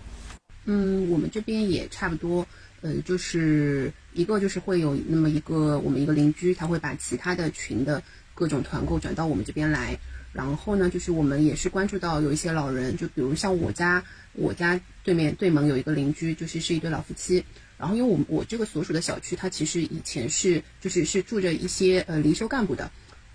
[0.65, 2.45] 嗯，我们这边也差不多。
[2.81, 8.01] 呃，就是一个就是会有那么一个我们一个邻居，他会把其他的群的
[8.39, 9.99] 各种团购转到我们这边来。
[10.31, 14.01] 然后呢，就是我们也是关注到有一些老人，就比如像我家，
[14.33, 17.43] 我家对面对门有一个邻居，就是是一对老夫妻。
[17.77, 22.89] 然后因为我我这个所属的小区，它其实以前是就是是住着一些呃离休干部的。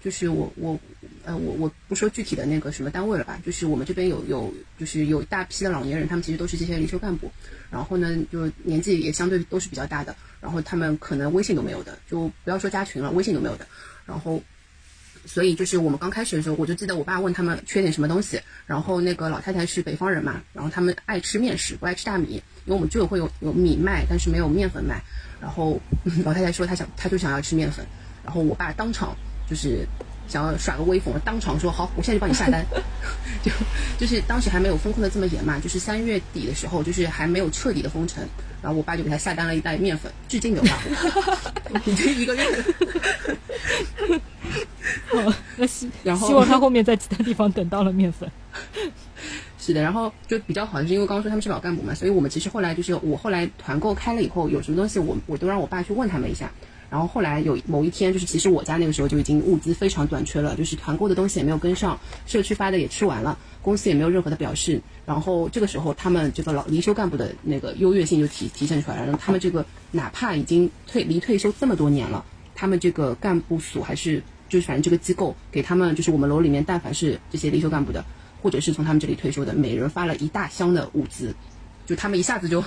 [0.05, 0.79] 就是我我
[1.25, 7.33] 呃我我不说具体的那个什么单位了吧，就是我们这边有有就是有一大批的老年人，他们其实都是这些离休干部，
[7.71, 13.67] 然后呢就年纪也相对都是比较大的，然后他们可能微信都没有的，就不要说加群了，微信都没有的，
[14.05, 14.43] 然后
[15.27, 25.03] 所以就是我们刚开始的时候，我就记得我爸问他们缺点什么东西，然后那个老太太是北方人嘛，然后他们爱吃面食，不爱吃大米，因为我们居委会有有米卖，但是没有面粉卖，
[25.41, 25.81] 然后
[26.25, 27.85] 老太太说她想她就想要吃面粉。
[28.25, 29.15] 然后我爸当场
[29.49, 29.87] 就是
[30.27, 32.65] 想要耍个威风，当场说好，我现在就帮你下单。
[33.45, 33.51] 就
[33.99, 38.27] 就是当时还没有封控的这么严嘛，就是三月底的时候，就是还没有彻底的封城，
[38.64, 40.88] 然后我爸就给他下单了一袋面粉，至今没有发货，
[41.85, 42.64] 已经一个月了。
[45.12, 48.27] 哦，那希然后希望他后面在其他地方等到了面粉。
[49.61, 56.50] 是的，然后就比较好的是因为刚刚说他们是老干部嘛，所以我们其实后来就是我后来团购开了以后，有什么东西我我都让我爸去问他们一下。
[56.90, 64.81] 然后后来有某一天，就是其实我家那个时候就已经物资非常短缺了，就是团购的东西也没有跟上，社区发的也吃完了，公司也没有任何的表示。
[65.07, 69.05] 然后这个时候，他们这个老离休干部的那个优越性就体体现出来了。
[69.05, 72.24] 然后他们这个哪怕已经退离退休这么多年了，
[72.55, 78.05] 他们这个干部所还是就是反正这个机构给他们就是我们楼里面但凡是这些离休干部的，
[78.42, 81.35] 或者是从他们这里退休的，每人发了一大箱的物资，
[81.87, 82.62] 就他们一下子就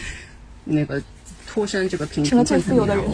[0.64, 1.02] 那个
[1.46, 3.04] 脱身这个贫困富有的人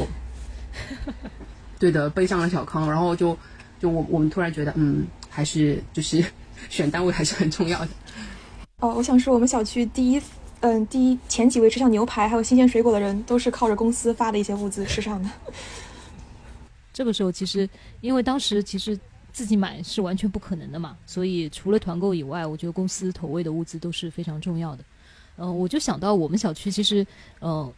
[1.78, 3.36] 对的，背上了小康，然后就
[3.80, 6.24] 就我我们突然觉得，嗯，还是就是
[6.68, 7.88] 选单位还是很重要的。
[8.80, 10.20] 哦，我想说，我们小区第一，
[10.60, 15.30] 嗯，第一前几位吃上牛排还有新鲜水果的人，都是靠着公司发的一些物资吃上的。
[16.92, 17.68] 这个时候其实
[18.00, 18.98] 因为当时其实
[19.32, 24.84] 自己买是完全不可能的嘛，所以除了团购以外，我觉得公司投喂的物资都是非常重要的。
[25.36, 27.06] 嗯、我就想到我们小区其实，
[27.40, 27.72] 嗯、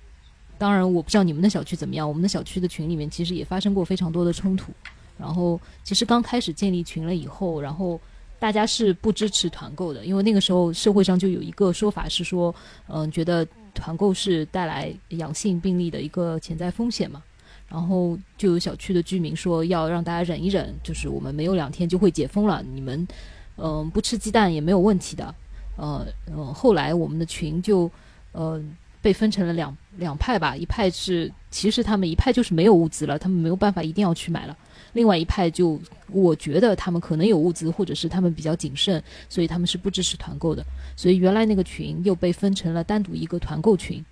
[0.58, 4.72] 当然我不知道你们的小区怎么样，我们的小区的群里面其实也发生过非常多的冲突。
[5.16, 8.00] 然后其实刚开始建立群了以后，然后
[8.44, 12.54] 大家是不支持团购的，因为那个时候社会上就有一个说法是说，
[12.88, 17.22] 嗯、觉得团购是带来阳性病例的一个潜在风险嘛。
[17.70, 23.08] 然后就有小区的居民说要让大家忍一忍，就是我们没有两天就会解封了，你们
[23.56, 25.34] 嗯、不吃鸡蛋也没有问题的。
[25.78, 27.90] 呃呃，后来我们的群就
[28.32, 28.62] 呃
[29.00, 34.56] 被分成了两两派吧，一派是其实他们一派就是没有物资了，他们没有办法一定要去买了。
[34.92, 35.80] 另外一派就
[36.10, 40.64] 我觉得他们可能有物资，或者是他们比较谨慎，所以他们是不支持团购的。
[40.96, 44.04] 所以原来那个群又被分成了单独一个团购群，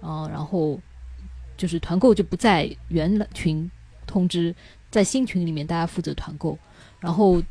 [0.00, 0.78] 啊、然后
[1.56, 3.68] 就是团购就不在原群
[4.06, 4.54] 通知，
[4.90, 6.56] 在新群里面大家负责团购，
[7.00, 7.42] 然后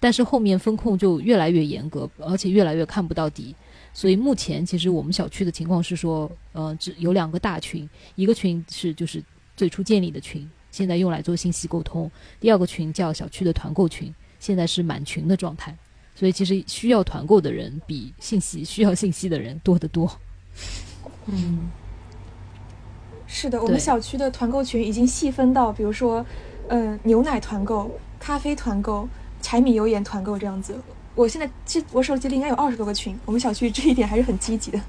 [0.00, 3.54] 但是后面风控就越来越严格，而且越来越看不到底。
[3.94, 9.22] 所以目前其实我们小区的情况是说，呃，只有两个大群，一个群是就是
[9.56, 15.74] 最初建立的群，现在用来做信息沟通；第二个群叫小区的团购群，现在是满群的状态。
[16.16, 20.10] 所以其实需要团购的人比信息需要信息的人多得多。
[21.26, 21.70] 嗯
[23.26, 26.24] 是的，我们小区的团购群已经细分到，比如说，
[26.68, 29.08] 嗯，牛奶团购、咖啡团购、
[29.40, 30.76] 柴米油盐团购这样子。
[31.14, 34.80] 我现在这我手机里应该有二十多个群，我们小区这一点还是很积极的。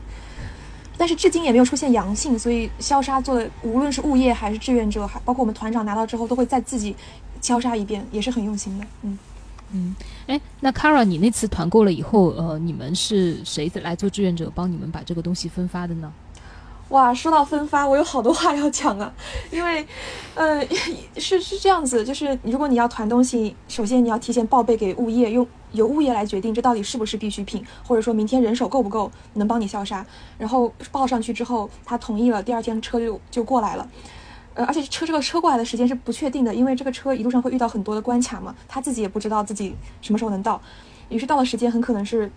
[0.98, 6.96] 但是至今也没有出现阳性，所以消杀做的无论是物业还是志愿者，还包括我们团长拿到之后都会再自己
[7.42, 8.86] 消杀一遍，也是很用心的。
[9.74, 9.96] 嗯，
[10.28, 16.14] 哎，那 Kara，你那次团购了以后，呃，你们是谁来做志愿者帮你们把这个东西分发的呢？
[16.90, 19.12] 哇，说到分发，我有好多话要讲啊，
[19.50, 19.86] 因为，
[20.36, 20.64] 呃，
[21.18, 30.06] 是是这样子，就是如果你要团东西，首先你要提前报备给物业，用由物业来决定这到底是不是必需品，或者说明天人手够不够能帮你消杀，
[30.38, 33.90] 然后报上去之后，他同意了，第二天车就就过来了。
[34.54, 40.62] 呃，而且车这个车过来的时间是不确定的，因为这个车一路上会遇到很多的关卡嘛，他自己也不知道自己什么时候能到，
[41.10, 42.32] 于是到了时间很可能是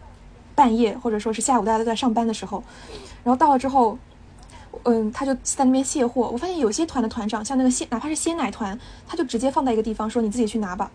[0.54, 2.64] 半夜或者说是下午大家都在上班的时候，
[3.22, 3.96] 然后到了之后，
[4.84, 6.28] 嗯，他就在那边卸货。
[6.32, 10.90] 我发现有些团的团长，像那个鲜，哪怕是鲜奶团，他就直接放在一个地方说你自己去拿吧。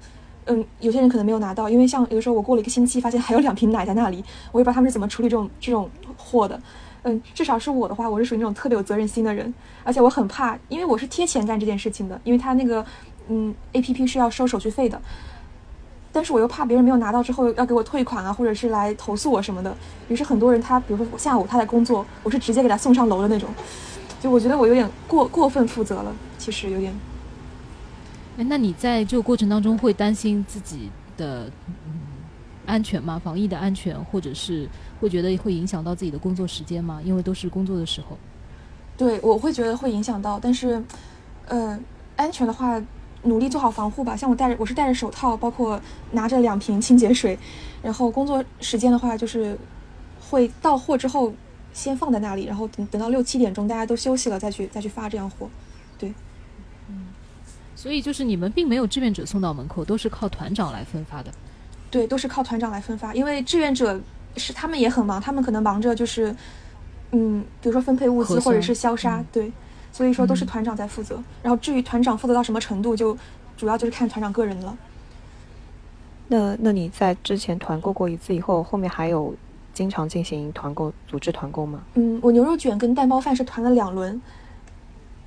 [0.46, 6.60] 嗯，有些人可能没有拿到，因为像有的时候我过了一个星期，发现还有两瓶奶在那里，我也不知道他们是怎么处理这种这种货的。
[7.04, 12.86] 嗯，至少是我的话，我是属于那种特别有责任心的人，而且我很怕，因为我是贴钱干这件事情的，因为他那个
[13.28, 15.02] 嗯 A P P 是要收手续费的，
[16.14, 19.76] 但是我又怕别人没有拿到之后要给我退款啊，或者是来投诉我什么的。
[20.08, 23.50] 于是很多人他比如说下午他在工作，我是直接给他送上楼的那种，
[24.22, 26.94] 就我觉得我有点过过分负责了，其实有点。
[28.38, 32.00] 哎，那你在这个过程当中会担心自己的嗯
[32.66, 33.20] 安全吗？
[33.24, 34.70] 防疫的安全，或者是
[35.02, 37.02] 会觉得会影响到自己的工作时间吗？
[37.04, 38.18] 因为都是工作的时候。
[38.96, 40.82] 对，我会觉得会影响到，但是，
[41.48, 41.78] 呃，
[42.16, 42.80] 安全的话，
[43.24, 44.16] 努力做好防护吧。
[44.16, 45.80] 像我戴着，我是戴着手套，包括
[46.12, 47.38] 拿着两瓶清洁水，
[47.82, 49.58] 然后工作时间的话，就是
[50.30, 51.34] 会到货之后
[51.74, 55.50] 先放在那里，然后等等到六七点钟大家都休息了再去再去发这样货。
[55.98, 56.14] 对，
[56.90, 57.08] 嗯
[57.76, 61.32] 所以就是你们并没有志愿者送到门口，都是靠团长来分发的。
[61.90, 64.00] 对，都是靠团长来分发，因为志愿者
[64.36, 66.36] 是他们也很忙，他们可能忙着就是，
[67.12, 69.52] 嗯，比如说分配物资或者是消杀，嗯对，
[69.94, 71.24] 所以说都是团长在负责。
[71.42, 73.18] 然后至于团长负责到什么程度，就
[73.56, 74.78] 主要就是看团长个人了。
[76.28, 79.34] 那那你在之前团购过一次以后，后面还有
[79.74, 81.82] 经常进行团购、组织团购吗？
[81.94, 84.20] 嗯，我牛肉卷跟蛋包饭是团了两轮，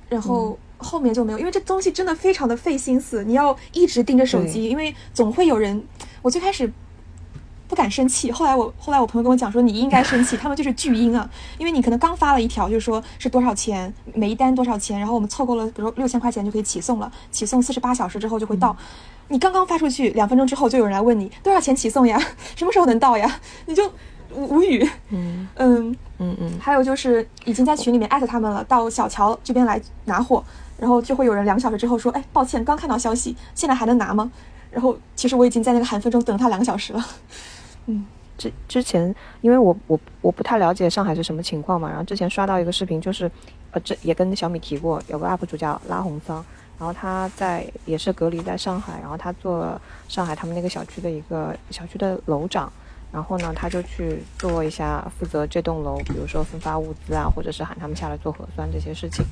[0.09, 5.81] 然后后面就没有，因为这东西真的非常的费心思，你要一直盯着手机，因为总会有人。
[6.21, 6.69] 我最开始
[7.67, 18.75] 不敢生气，后来我后来我朋友跟我讲说你应该生气， 他们就是巨婴啊，因为你可能刚发了一条，就是说是多少钱，每一单多少钱，然后我们凑够了，比如说六千块钱就可以起送了，起送四十八小时之后就会到。
[19.29, 22.17] 你刚刚发出去，两分钟之后就有人来问你多少钱起送呀？
[22.55, 23.39] 什么时候能到呀？
[23.65, 23.85] 你就
[24.33, 24.89] 无无语。
[25.09, 30.41] 嗯嗯嗯嗯，还有就是已经在群里面艾特他们了，到小乔这边来拿货，
[30.79, 34.31] 然后就会有人两个小时之后说，哎，抱歉，刚看到消息，现在还能拿吗？
[34.71, 37.05] 然后其实我已经在那个寒风中等了他两个小时了。
[37.87, 38.05] 嗯，
[38.37, 43.29] 之之前因为我我我不太了解上海是什么情况嘛，然后之前刷到一个视频，就是
[43.71, 46.45] 呃这也跟小米提过，有个 UP 主叫拉红桑。
[46.79, 52.71] 然后他在也是隔离在上海，然后他做上海他们那个小区的一个小区的楼长，
[53.11, 59.25] 然后呢他就去做一下负责这栋楼，比如说分发物资啊，或者是喊他们下来做核酸这些事情。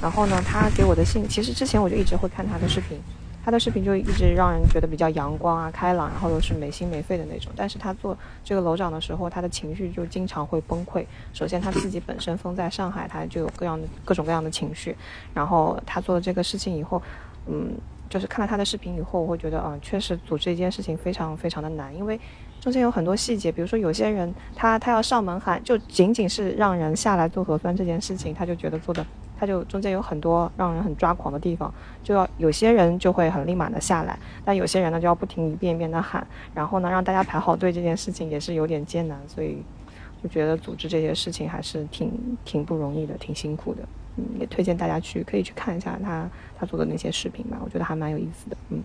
[0.00, 3.00] 然后呢他给我的信，其实之前我就一直会看他的视频。
[3.44, 7.52] 他的视频就一直让人觉得比较阳光啊、开朗，然后又是没心没肺的那种。
[7.56, 11.04] 但是他做这个楼长的时候，他的情绪就经常会崩溃。
[11.32, 14.96] 首先他自己本身封在上海，他就有各样的各种各样的情绪。
[15.34, 17.02] 然后他做了这个事情以后，
[17.46, 17.72] 嗯，
[18.08, 22.20] 就是看了他的视频以后，我会觉得，啊，确实组织一件事情非常非常的难，因为
[22.60, 29.04] 中间有很多细节，比如说有些人他他要上门喊，就仅仅是让人下来做核酸这件事情，他就觉得做的。
[29.42, 36.24] 他就中间有很多让人很抓狂的地方，就要有些人就会很立马的下来，但有些人呢就要不停一遍一遍的喊，
[36.54, 39.60] 然后呢让大家排好队这件事情也是有点艰难，所以
[40.22, 42.12] 就觉得组织这些事情还是挺
[42.44, 43.82] 挺不容易的，挺辛苦的。
[44.14, 48.56] 嗯，也推荐大家去可以去看一下他他做的那些视频吧，我觉得还蛮有意思的。
[48.68, 48.80] 嗯，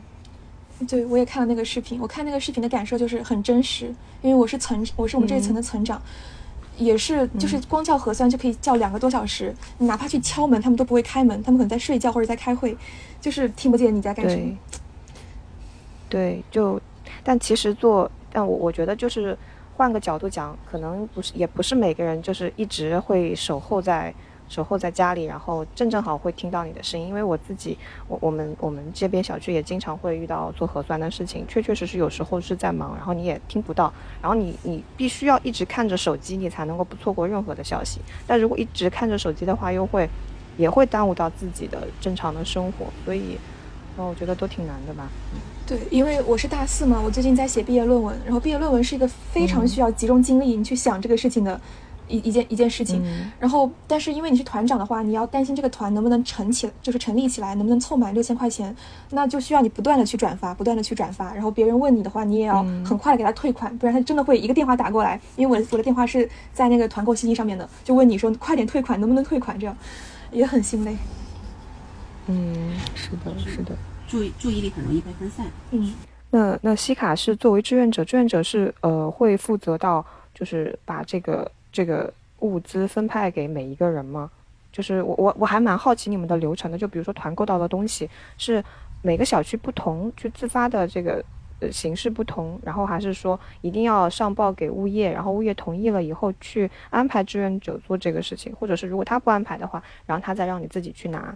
[0.87, 3.93] 对我也看了那个视频，我看那个视频的感受就是很真实，
[4.23, 6.01] 因为我是层我是我们这一层的层长。
[6.77, 12.77] 也是，就是光叫核酸就可以叫两个多小时，你哪怕去敲门，他们都不会开门，他们可能在睡觉或者在开会，
[13.19, 14.57] 就是听不见你在干什么。
[16.07, 16.79] 对，就，
[17.23, 19.37] 但其实做，但我我觉得就是
[19.75, 24.13] 换个角度讲，可能不是，也不是每个人就是一直会守候在。
[24.49, 27.07] 守候在家里，然后正正好会听到你的声音。
[27.07, 37.99] 因为我自己，我我们我们这边小区也经常会遇到做核酸的事情，确确实实有时候是在忙，然后你也听不到，然后你你必须要一直看着手机，你才能够不错过任何的消息。
[38.25, 40.09] 但如果一直看着手机的话，又会
[40.57, 43.37] 也会耽误到自己的正常的生活，所以，
[43.95, 45.09] 我觉得都挺难的吧。
[45.65, 51.59] 对，因为我是大四嘛，我最近在写毕业论文，然后毕业论文是一个非常需要集中精力你去想这个事情的。
[52.07, 53.03] 一一件一件事情，
[53.39, 58.75] 然后，但是因为你是团长的话，你要担心这个团能不能成起，就是成立起来，能不能凑满六千块钱，
[59.11, 69.75] 那就需要你不断的去转发，不断的去转发，然后别人问你的话，你也要很快的给他退款，不然他真的会一个电话打过来，因为我我的电话是在那个团购信息上面的，就问你说快点退款，能不能退款，这样
[70.31, 70.95] 也很心累。
[72.27, 73.75] 嗯，是的，是的，
[74.07, 75.45] 注意注意力很容易被分散。
[75.71, 75.93] 嗯，
[76.29, 81.51] 那那西卡是作为志愿者，志愿者是呃会负责到就是把这个。
[81.71, 84.29] 这个物资分派给每一个人吗？
[84.71, 86.77] 就是我我我还蛮好奇你们的流程的。
[86.77, 88.63] 就比如说团购到的东西是
[89.01, 91.23] 每个小区不同去自发的这个
[91.59, 101.35] 呃形式不同，然后还是说一定要上报给物业，然后物业同意了以后去安排志愿者做这个事情，或者是如果他不安排的话，然后他再让你自己去拿。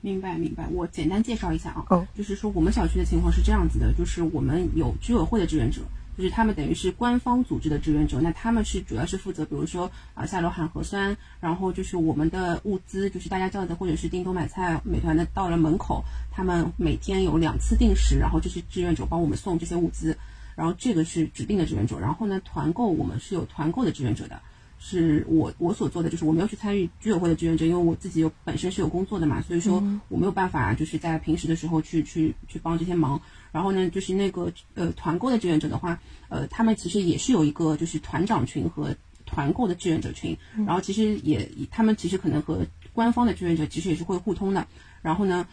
[0.00, 5.80] 明白明白，我简单介绍一下啊，嗯，就是说我们小区的情况是这样子的，就是我们有居委会的志愿者。
[6.16, 16.02] 就是他们等于是官方组织的志愿者，那他们是主要是负责，比如说啊下楼喊核酸，然后就是我们的物资，就是大家叫的或者是叮咚买菜、美团的到了门口，
[16.32, 20.16] 他们每天有两次定时，然后这些志愿者帮我们送这些物资，
[20.54, 24.40] 然后这个是指定的志愿者，然后呢团购我们是有团购的志愿者的，
[24.78, 33.20] 是我我所做的就是我没有去参与居委会的志愿者，因为我自己有本身是有工作的嘛，所以说我没有办法就是在平时的时候去去去帮这些忙。
[33.52, 38.94] 然后呢，就是那个呃团购的志愿者的话，呃，他们其实也是有一个就是团长群和
[39.24, 40.36] 团购的志愿者群，
[40.66, 44.66] 然后其实也他们其实可能和官方的志愿者其实也是会互通的。
[45.02, 45.46] 然后呢，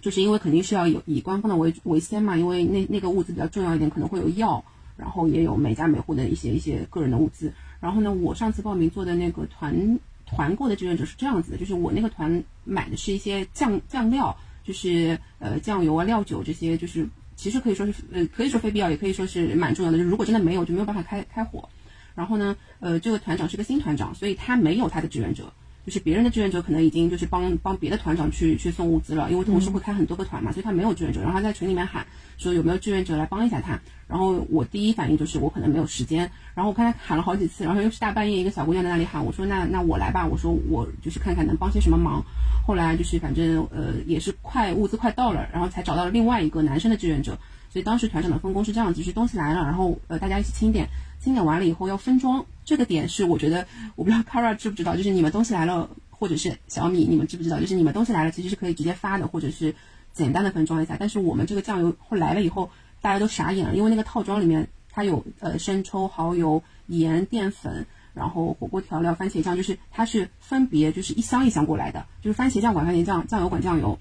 [0.00, 4.64] 就是因为肯定是要有以官方的为为先嘛，因为那那个物资比较重要一点，可能会有药，
[4.96, 7.52] 然后也有每家每户的一些一些个人的物资。
[7.80, 14.36] 然后呢，我上次报名做的那个团团购的志愿者是这样子的，就是我那个团买的是一些酱酱料。
[14.70, 17.04] 就是呃酱油啊料酒这些，就是
[17.34, 19.98] 其实可以说是呃可以说非必要，也可以说是蛮重要的。
[19.98, 21.68] 就是如果真的没有，就没有办法开开火。
[22.14, 25.52] 然后呢，呃这个团长是个新团长，所以他没有他的志愿者，
[25.86, 32.06] 就是别人的志愿者可能已经就是帮帮别的团长去去送物资了，因为同时会开很多个团嘛，所以他没有志愿者，然后他在群里面喊
[32.36, 42.22] 说有没有志愿者来帮一下他，然后我第一反应就是我可能没有时间，然后我看他喊了好几次，然后又是大半夜一个小姑娘在那里喊，我说那那我来吧，我说我就是看看能帮些什么忙，
[42.66, 47.38] 后来就是反正呃也是快物资快到了，然后才找到了另外一个男生的志愿者，
[47.70, 50.88] 所以当时团长的分工是这样子，就是东西来了，然后呃大家一起清点。
[51.20, 57.60] 清点完了以后要分装，这个点是我觉得我不知道 Kara 知不知道，就是你们东西来了，或者是小米，你们知不知道？
[57.60, 59.74] 就是你们东西来了，其实是可以直接发的，或者是
[60.14, 60.96] 简单的分装一下。
[60.98, 62.70] 但是我们这个酱油后来了以后，
[63.02, 73.98] 大家都傻眼了，因为那个套装里面它有呃生抽、蚝油、盐、淀粉，然后火锅调料、番茄酱，就是它是分别就是一箱一箱过来的，就是番茄酱管番茄酱，酱油管酱油。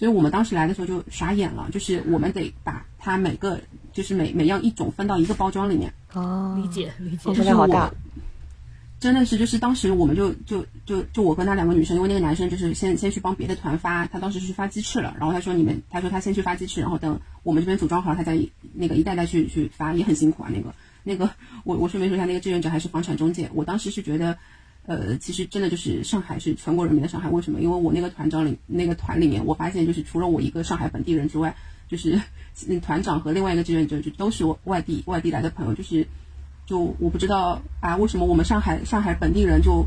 [0.00, 3.60] 所以我们当时来的时候就傻眼了，就是我们得把它每个
[3.92, 5.92] 就是每每样一种分到一个包装里面。
[6.14, 7.92] 哦，理解理解，就是好大。
[8.98, 18.38] 真的是，就是当时我们就就就就我跟那两个女生，因为那个男生就是先先去帮别的团发，他当时是发鸡翅了，然后他说你们，他说他先去发鸡翅，然后等我们这边组装好了，他再
[18.72, 20.48] 那个一袋袋去去发，也很辛苦啊。
[20.50, 21.28] 那个那个
[21.64, 23.50] 我我顺便说一下，那个志愿者还是房产中介。
[23.52, 24.38] 我当时是觉得。
[24.86, 27.60] 呃，其实真的就是上海是全国人民的上海，为什么？
[27.60, 31.54] 因为我那个团长里那个团里面，我发现就是除了我一个上海本地人之外，
[31.88, 32.20] 就是
[32.82, 36.06] 团长和另外一个志愿者就都是外地外地来的朋友，就是
[36.66, 39.86] 就我不知道啊，为什么我们上海上海本地人就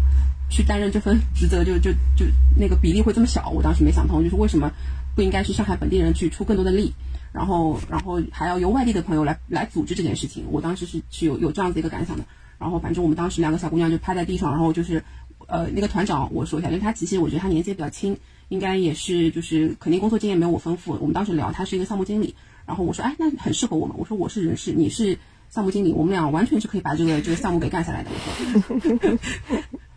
[0.50, 2.26] 去担任这份职责，就就就
[2.56, 3.50] 那个比例会这么小？
[3.50, 4.72] 我当时没想通，就是为什么
[5.16, 6.94] 不应该是上海本地人去出更多的力，
[7.34, 10.46] 然后然后还要由外地的朋友来来组织这件事情？
[10.52, 12.24] 我当时是是有有这样子一个感想的。
[12.60, 15.04] 然后反正我们当时两个小姑娘就趴在地上，然后就是，
[15.48, 18.18] 呃，那个团长我说一下，因为他其实我觉得他年纪也比较轻，
[18.50, 20.94] 应该也是就是肯定工作经验没有我丰富。
[21.00, 22.36] 我们当时聊，他是一个项目经理，
[22.66, 23.96] 然后我说，哎，那很适合我们。
[23.98, 25.18] 我说我是人事，你是
[25.50, 28.10] 项目经理，我们俩完全是可以把这个这个项目给干下来的。
[28.12, 29.20] 我说，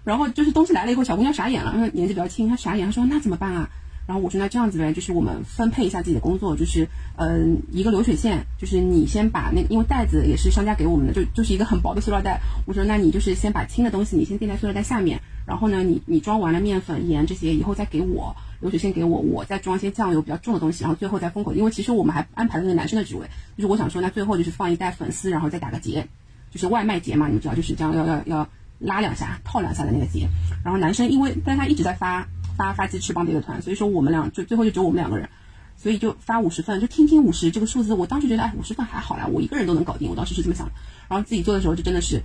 [0.05, 3.69] 然后就是东西来了以后，小姑娘傻眼了，因为年纪比较轻，她傻眼，她说那怎么办啊？
[4.07, 6.87] 然后我说那这样子呗，就是我们分配一下自己的工作，就是
[7.17, 12.41] 嗯一个流水线，就是你先把那因为袋子也是商家给我们的，就就是一个很薄的塑料袋。
[12.67, 21.53] 我说那你就是先把轻的东西你先垫在塑料袋下面，然后呢你你装完了面粉盐这些以后再给我流水线给我，我再装一些酱油比较重的东西，然后最后再封口。
[21.53, 23.27] 因为其实我们还安排了那个男生的职位，
[23.57, 26.07] 就是我想说那最后就是放一袋粉丝，然后再打个结，
[26.53, 28.49] 就是外卖结嘛，你们知道就是这样要要要
[28.79, 30.29] 拉两下套两下的那个结。
[30.63, 32.29] 然后男生因为但他一直在发。
[32.57, 35.29] 发发鸡翅帮别的团，所以说我们俩就最后就只有我们两个人，
[35.77, 40.73] 所以就发五十份，就听听五十这个数字，我当时觉得哎五十份还好啦，我一个人都能搞定，我当时是这么想的。
[41.09, 42.23] 然后自己做的时候就真的是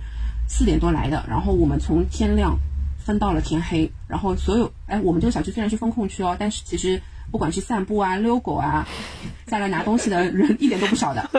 [0.48, 2.58] 四点多来的，然后我们从天亮
[2.98, 8.86] 分到了天黑，然后所有哎我们这个小区虽然是风控区哦，但是其实不管是散步啊、遛狗啊、
[9.46, 11.30] 下来拿东西的人一点都不少的，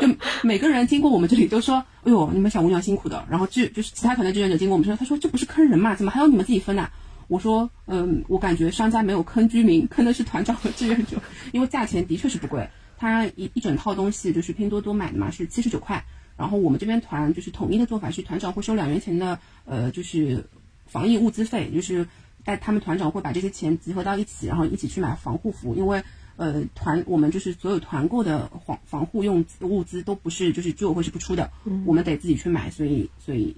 [0.00, 0.08] 就
[0.42, 6.88] 每个人经过我们这里都说哎呦你们小姑娘辛苦的，然后就就是其他团的志愿者经过我们说，他说这不是坑人嘛，怎么还有你们自己分呢？
[7.28, 11.20] 我说，嗯，我感觉商家没有坑居民，坑的是团长和志愿者，
[11.52, 12.68] 因为价钱的确是不贵。
[12.98, 16.04] 他一一整套东西就是拼多多买的嘛，是七十九块。
[16.36, 20.44] 然后我们这边团就是统一的做法是，团长会收两元钱的，呃，就是
[20.86, 22.06] 防疫物资费，就是
[22.44, 25.74] 带他们团长会把这些钱集合到一起，然后一起去买防护服。
[25.74, 26.02] 因为，
[26.36, 31.50] 呃，团我们就是所有团购的防防护用物资都不是就是居委会是不出的，
[31.84, 33.56] 我们得自己去买，所以所以。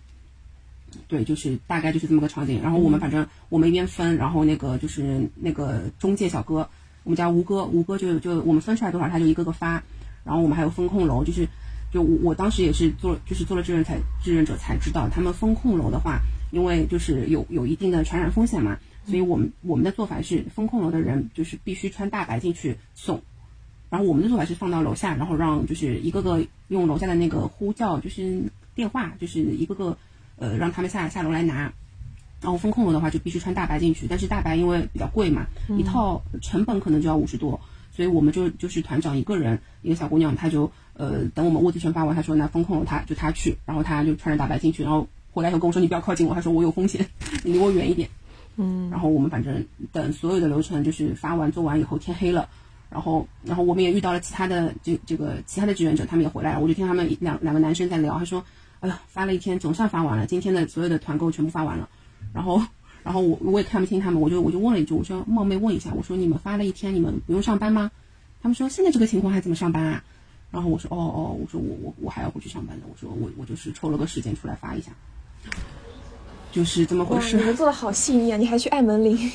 [1.06, 2.60] 对，就是大概就是这么个场景。
[2.62, 6.68] 然后我们反正我们一边分，然后那个就是那个中介小哥，
[7.04, 9.82] 我们家吴哥，吴哥就就我们分出来多少，他就一个个发。
[10.24, 11.48] 然后我们还有风控楼，就是
[11.90, 16.20] 就我我当时也是做，就是做了志愿才志愿者才知道，他们风控楼的话，
[16.50, 23.22] 因为就是有有一定的传染风险嘛，所以我们我们的做法是风控楼的人就是必须穿大白进去送。
[23.88, 28.42] 然后我们的做法是放到楼下，然后让就是一个个用楼下的那个呼叫，就是
[28.74, 29.96] 电话，就是一个个。
[30.38, 31.72] 呃，让他们下下楼来拿，
[32.40, 37.60] 然后风控楼的话就必须穿大白进去，但是大白因为比较贵嘛，一套成本可能就要五十多，
[37.90, 47.04] 所以我们就就是团长一个人，一个小姑娘，她就呃等我们物资全发完，她说那风控楼她就她去，然后她就穿着大白进去，然后回来以后跟我说你不要靠近我，她说我有风险，
[47.42, 48.08] 你离我远一点，
[48.56, 52.48] 嗯，然后我们反正等所有的流程就是发完做完以后天黑了，
[52.90, 58.44] 然后然后我们也遇到了其他的这这个其他的志愿者，他们也回来了，我就听他们两两个男生在聊，他说。
[58.80, 60.26] 哎呀，发了一天，总算发完了。
[60.26, 61.88] 今天的所有的团购全部发完了，
[62.32, 62.62] 然后，
[63.02, 67.90] 然后我我也看不清他们，我就我就问了一句，我说冒昧问一下，我说你们发了一天，你们不用上班吗？
[68.42, 70.04] 他们说现在这个情况还怎么上班啊？
[70.50, 74.92] 然后我说哦哦，我说我我我还要回去上班的，我说我我就是抽了个时间出来发一下，
[76.52, 77.36] 就是这么回事。
[77.36, 78.36] 你们做的好细腻啊！
[78.36, 79.30] 你还去按门铃？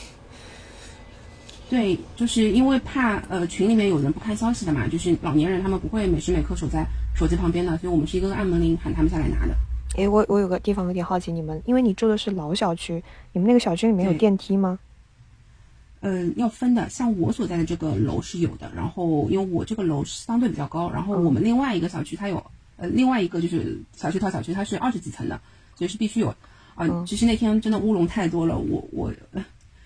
[1.74, 6.86] 对，就是因为怕呃群里面有人不看消息的嘛，就是老年人他们不会每时每刻守在。
[7.16, 9.56] 手机旁边的，所以我们是一个个按门铃喊他们下来拿的。
[9.96, 13.04] 诶，我我有个地方有点好奇，你们因为你住的是老小区，
[13.34, 14.80] 你们那个小区里面有电梯吗？
[16.02, 16.90] 嗯，要分的。
[16.90, 22.44] 像我所在的这个楼是有的，然后因为我这个楼相对比较高，然后我们另外一个小区它有，
[22.78, 25.40] 呃，另外一个就是小区套小区它是二十几层的，
[25.76, 26.30] 所以是必须有。
[26.30, 26.36] 啊、
[26.80, 29.46] 嗯其实那天真的乌龙太多了，我我，呃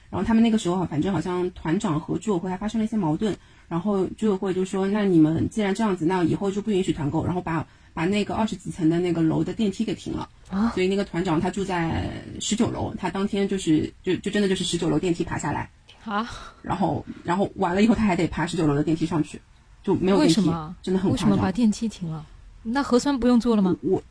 [0.10, 3.36] 然后他们那个时候反正好像团长和居委会还发生了一些矛盾，
[3.68, 10.30] 然后居委会就说，那你们既然这样子，那以后就不允许团购，然后把把那个二十几层的那个楼的电梯给停了。
[10.49, 15.70] 啊所以那个团长他住在十九楼，他当天就是就就真的就是十九楼电梯爬下来。
[16.05, 16.26] 啊？
[16.62, 19.41] 然后然后完了以后他还得爬十九楼的电梯上去，
[19.84, 20.76] 就没有为电梯，什么？
[20.82, 21.30] 真的很为夸张。
[21.30, 22.26] 什么把电梯停了？
[22.64, 23.76] 那核酸不用做了吗？
[23.82, 24.01] 我，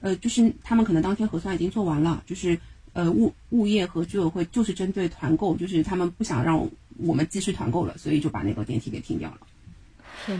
[0.00, 2.58] 呃，就是他们可能当天核酸已经做完了，就是
[2.92, 6.68] 呃物物业和居委会就是针对团购，就是他们不想让
[6.98, 9.38] 我们继续团购了，所以就把那个电梯给停掉了。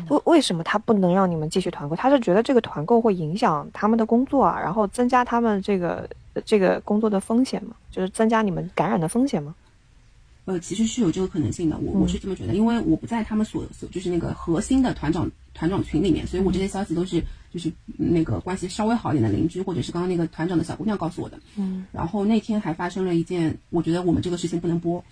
[0.08, 1.94] 为为什么他不能让你们继续团购？
[1.94, 7.76] 他是觉得这个团购会影响他们的工作啊，然后增加他们这个呃这个工作的风险嘛？
[7.90, 9.54] 就是增加你们感染的风险吗？
[10.46, 17.22] 呃，其实是有这个可能性的，我我是这么觉得，因为我不在他们所所就是那个核心的团长团长群里面，所以我这些消息都是
[17.52, 21.40] 就是那个关系稍微好一点的邻居，或者是刚刚那个团长的小姑娘告诉我的。
[21.56, 25.04] 嗯，然后那天还发生了一件，我觉得我们这个事情不能播，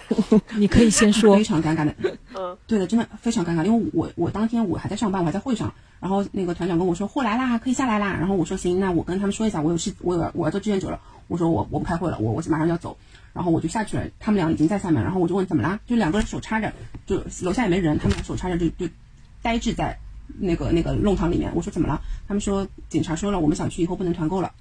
[0.56, 1.36] 你可以先说。
[1.38, 1.48] 非。
[1.48, 1.94] 常尴尬的。
[2.36, 12.98] 嗯，对的，真的非常尴尬，因为我我当天我还在上班，我还在会上，然后那个团长跟我说货来啦，可以下来啦，然后我说行，那我跟他们说一下，我有事，我有我要做志愿者了，我说我我不开会了，我我马上就要走，
[13.32, 16.70] 然后我就下去了，他们俩已经在下面，然后我就问怎么啦，就两个人手插着，
[17.06, 18.92] 就楼下也没人，他们俩手插着就就
[19.40, 19.98] 呆滞在
[20.38, 22.00] 那个那个弄堂里面，我说怎么了？
[22.26, 24.52] 他们说警察说了，我们小区以后不能团购了，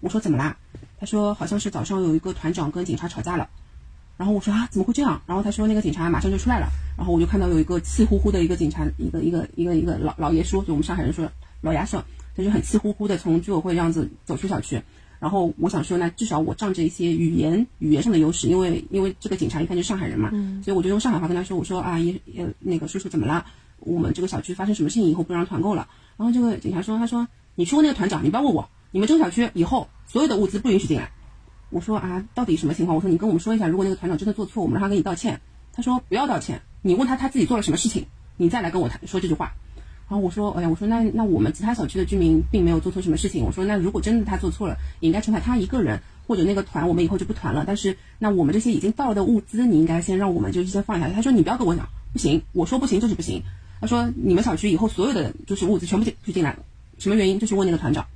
[0.00, 0.56] 我说怎么啦？
[0.98, 3.48] 他说好像是早上有一个团长跟警察吵架了。
[4.16, 5.20] 然后我说啊，怎么会这样？
[5.26, 11.28] 然后他说那个警察马上就出来了，然后我就看到有一个气呼呼的一个警察，一个一个一个一个老老爷叔，就我们上海人说
[11.62, 12.00] 老牙说，
[12.36, 14.80] 他就很气呼呼的从居委会这样子走出小区。
[15.18, 20.30] 然后我想说，那至少我仗着一些语言语言上的优势，因为因为这个警察一看就是上海人嘛，
[20.62, 23.44] 所以我就用上海话跟他说，我说啊，也也那个叔叔怎么了？
[23.84, 25.88] 我们这个小区发生什么事情以后不让团购了？
[26.16, 31.10] 然后这个警察说，他说你去问那个团长，你不要问我，你们这个小区以后所有的物资不允许进来。
[31.70, 32.96] 我说啊，到底什么情况？
[32.96, 35.40] 我说你跟我们说一下，如果那个团长真的做错，我们让他给你道歉。
[35.72, 38.06] 他说不要道歉，你问他他自己做了什么事情，
[38.36, 39.52] 你再来跟我谈说这句话。
[40.06, 43.44] 然后我说，哎呀，我说那那我们其他小区的居民并没有做错什么事情。
[43.44, 47.64] 我说那如果真的他做错了，也应该惩罚他一个人，或者那个团我们以后就不团了。
[47.66, 51.12] 但是那我们这些已经到了的物资，你应该先让我们就是先放下来。
[51.14, 53.42] 他说你不要跟我讲，不行，我说不行就是不行。
[53.80, 56.58] 他说你们小区以后所有的就是物资全部进就进来了，
[56.98, 57.38] 什么原因？
[57.38, 58.06] 就是问那个团长。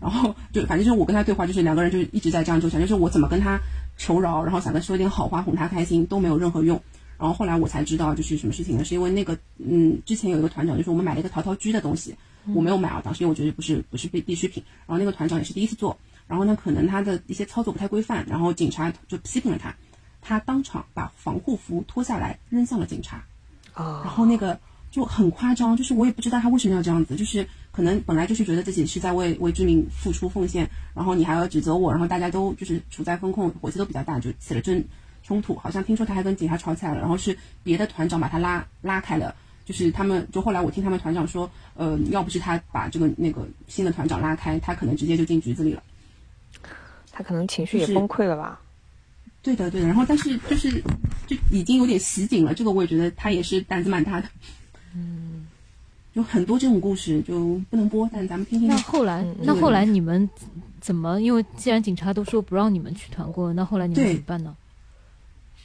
[0.00, 3.58] 然后 就反正就是我跟他对话，就是两个人就一直在这样纠缠，就是我怎么跟他
[3.96, 6.80] 求饶，然后想跟他说点好话哄他开心都没有任何用。
[7.18, 8.84] 然后后来我才知道就是什么事情呢？
[8.84, 12.14] 是因为那个嗯，之前有一个团长，就是我们买了一个淘淘居的东西，
[12.54, 14.62] 我没有买啊，当时因为我觉得不是不是必必需品。
[14.86, 15.98] 然后那个团长也是第一次做，
[16.28, 19.74] 然后呢可能他的一些操作不太规范，然后警察就批评了他，
[20.20, 23.24] 他当场把防护服脱下来扔向了警察。
[23.72, 34.82] 啊、然后那个就很夸张，就是我也不知道他为什么要这样子，就是可能本来就是觉得自己是在为为居民付出奉献，然后你还要指责我，然后大家都就是处在风控，火气都比较大，就起了争
[35.22, 35.54] 冲突。
[35.56, 39.34] 好像听说他还跟警察吵起来了，然后是别的团长把他拉拉开了。
[39.64, 45.82] 就是他们，就后来我听他们团长说，呃，要不是他把这个那个新的团长拉开，他可能直接就进局子里了。
[47.12, 48.58] 他可能情绪也是崩溃了吧？
[49.42, 49.86] 对的，对的。
[49.86, 50.82] 然后但是就是
[51.26, 54.28] 就已经有点袭警了，这个我也觉得他也是胆子蛮大的。
[54.98, 55.46] 嗯，
[56.14, 58.76] 有很多这种故事就不能播，但咱们听听那。
[58.78, 60.28] 后来嗯，那后来你们
[60.80, 61.20] 怎么？
[61.20, 64.56] 因为既然警察都说不让你们去团购，那后来你们怎么办呢？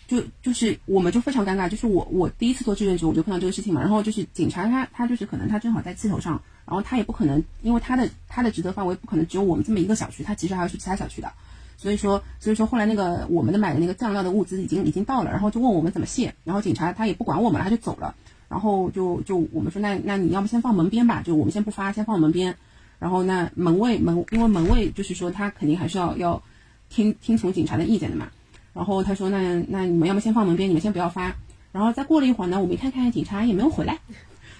[0.05, 3.81] 就就是我们就非常尴尬，就是我我第一次做志愿者，我就碰到这个事情嘛。
[3.81, 11.31] 然后就是警察他他就是可能他正好在气头上，然后他也不可能，因为他的他的职责范围不可能只有我们这么一个小区，他其实还要去其他小区的。
[11.77, 18.13] 所以说所以说后来那个我们的买的那个酱料的物资已经已经到了，然后就问我们怎么卸，然后警察他也不管我们了，他就走了。
[18.53, 22.55] 然后就就我们说那那你要不先放门边吧，就我们先不发，先放门边。
[22.99, 26.43] 然后那门卫门因为门卫就是说他肯定还是要要
[26.87, 28.27] 听听从警察的意见的嘛。
[28.75, 31.33] 然后他说那那你们要么先放门边，你们先不要发。
[31.71, 33.97] 然后再过了一会儿呢，我们一看看警察也没有回来，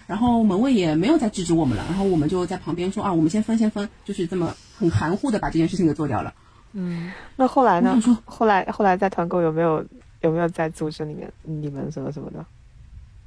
[0.07, 1.85] 然后门卫也没有再制止我们了。
[1.87, 6.33] 然后我们就在旁边说啊，我们先分先分，就是这么很含糊的把这件事情给做掉了。
[6.71, 8.01] 嗯，那后来呢？
[8.25, 9.85] 后来后来在团购有没有
[10.21, 12.43] 有没有在组织里面你们什么什么的？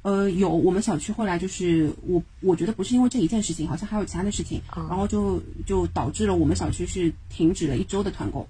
[0.06, 8.46] 呃，有我们小区后来就是我，我觉得不是因为这一件事情，好像还有其他的事情，哦然后就就导致了我们小区是停止了一周的团购，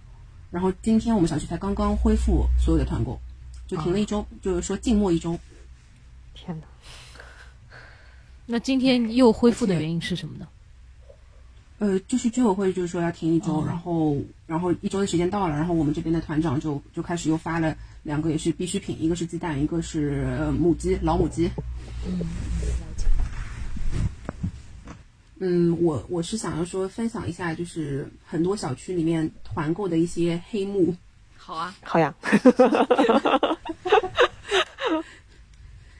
[0.50, 3.18] 然后今天我们小区才刚刚恢复所有的团购，
[3.66, 5.38] 就停了一周，就是说静默一周。
[6.34, 6.66] 天哪！
[8.44, 10.46] 那今天又恢复的原因是什么呢？
[11.78, 17.74] 呃，就是居委会就是说要停一周，然后然后一周的时间到了，然后我们这边的团长就就开始又发了
[18.06, 20.24] 两个也是必需品，一个是鸡蛋，一个是
[20.56, 21.50] 母鸡，老母鸡。
[22.06, 22.20] 嗯，
[25.40, 30.94] 嗯，我我是想要说分享一下，就是很多小区里面团购的一些黑幕。
[31.36, 32.14] 好啊，好呀。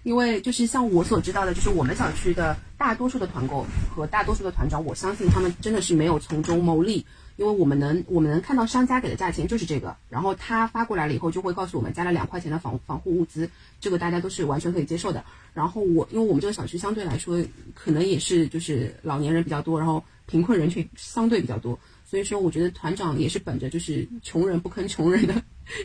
[0.04, 7.04] 因为就是像我所知道的，就是我们小区的大多数的团购和大多数的团长，我相信他们真的是没有从中牟利，
[7.36, 13.48] 因为我们能我们能看到商家给的价钱就是这个，然后他发过来了以后就会告诉我们加了两块钱的防防护物资，
[13.80, 15.24] 这个大家都是完全可以接受的。
[15.54, 25.34] 然后我因为我们这个小区相对来说可能也是就是老年人比较多，然后贫困人群相对比较多，所以说我觉得团长也是本着就是穷人不坑穷人的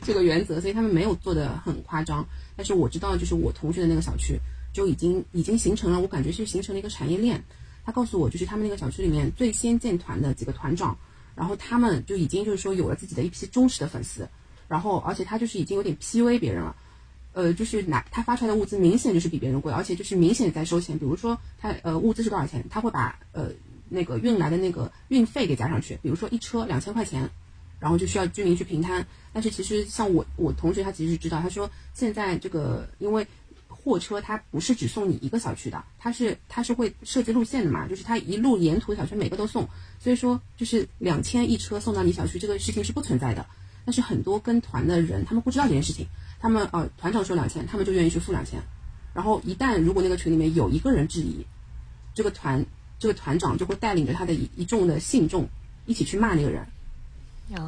[0.02, 2.26] 这个原则，所以他们没有做的很夸张。
[2.56, 4.38] 但是我知道，就是我同学的那个小区
[4.74, 7.43] 就已经已经形成了，我感觉是形成了一个产业链。
[7.84, 10.95] 他告诉我，就是他们那个小区里面最先建团的几个团长，
[11.36, 14.28] 然后他们就已经就是说有了自己的一批忠实的粉丝，
[14.68, 16.76] 然后而且他就是已经有点 PUA 别人了，
[17.34, 20.98] 呃，就是拿他发出来的物资明显就是比别人贵，而且就是明显在收钱。
[21.00, 23.50] 比如说他呃物资是多少钱，他会把呃
[23.90, 27.30] 那个运来的那个运费给加上去，比如说一车两千块钱。
[27.80, 29.04] 然后就需要居民去平摊，
[29.34, 33.26] 但是其实像我我同学他其实知道，他说现在这个因为
[33.84, 39.68] 货车它不是只送你一个小区的，它是它是会设计路线的嘛，就是它一路沿途小区每个都送，
[40.00, 43.46] 所以说就是两千一车送到你小区这个事情是不存在的。
[43.84, 46.06] 但是很多跟团的人他们不知道这件事情，
[46.40, 48.62] 他们呃团长说两千，他们就愿意去付两千，
[49.14, 51.46] 然后一旦如果那个群里面有一个人质疑，
[52.14, 52.66] 这个团
[53.00, 55.50] 这个团长就会带领着他的一一众的信众
[55.86, 56.66] 一起去骂那个人。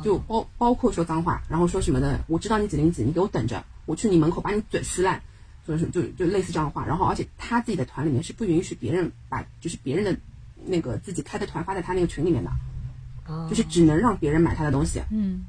[0.02, 5.22] 就包包括说脏话，然后说什么的，我知道你几零几，你给我等着，我去你门口把你嘴撕烂，
[5.68, 6.86] 就是就就类似这样的话。
[6.86, 10.16] 然后而且他自己的团里面是不允许别人把就是别人的
[10.66, 12.52] 那个自己开的团发在他那个群里面的，
[13.50, 15.02] 就是只能让别人买他的东西。
[15.12, 15.46] 嗯。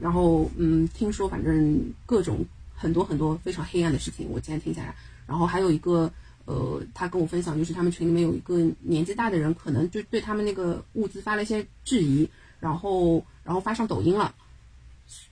[0.00, 2.44] 然后嗯，听说反正各种
[2.74, 4.94] 很多很多非常黑暗的事情，我今天听下来，
[5.26, 6.10] 然后还有一个。
[6.44, 14.34] 呃，他跟我分享，就是他们群里面有一个年纪大的人，可能就对他们那个物资发了一些质疑，然后然后发上抖音了，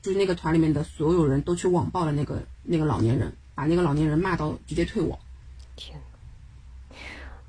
[0.03, 5.19] 就是那个团里面的所有人都去网暴了那个那个老年人，把那个老年人骂到直接退网。
[5.77, 5.99] 天，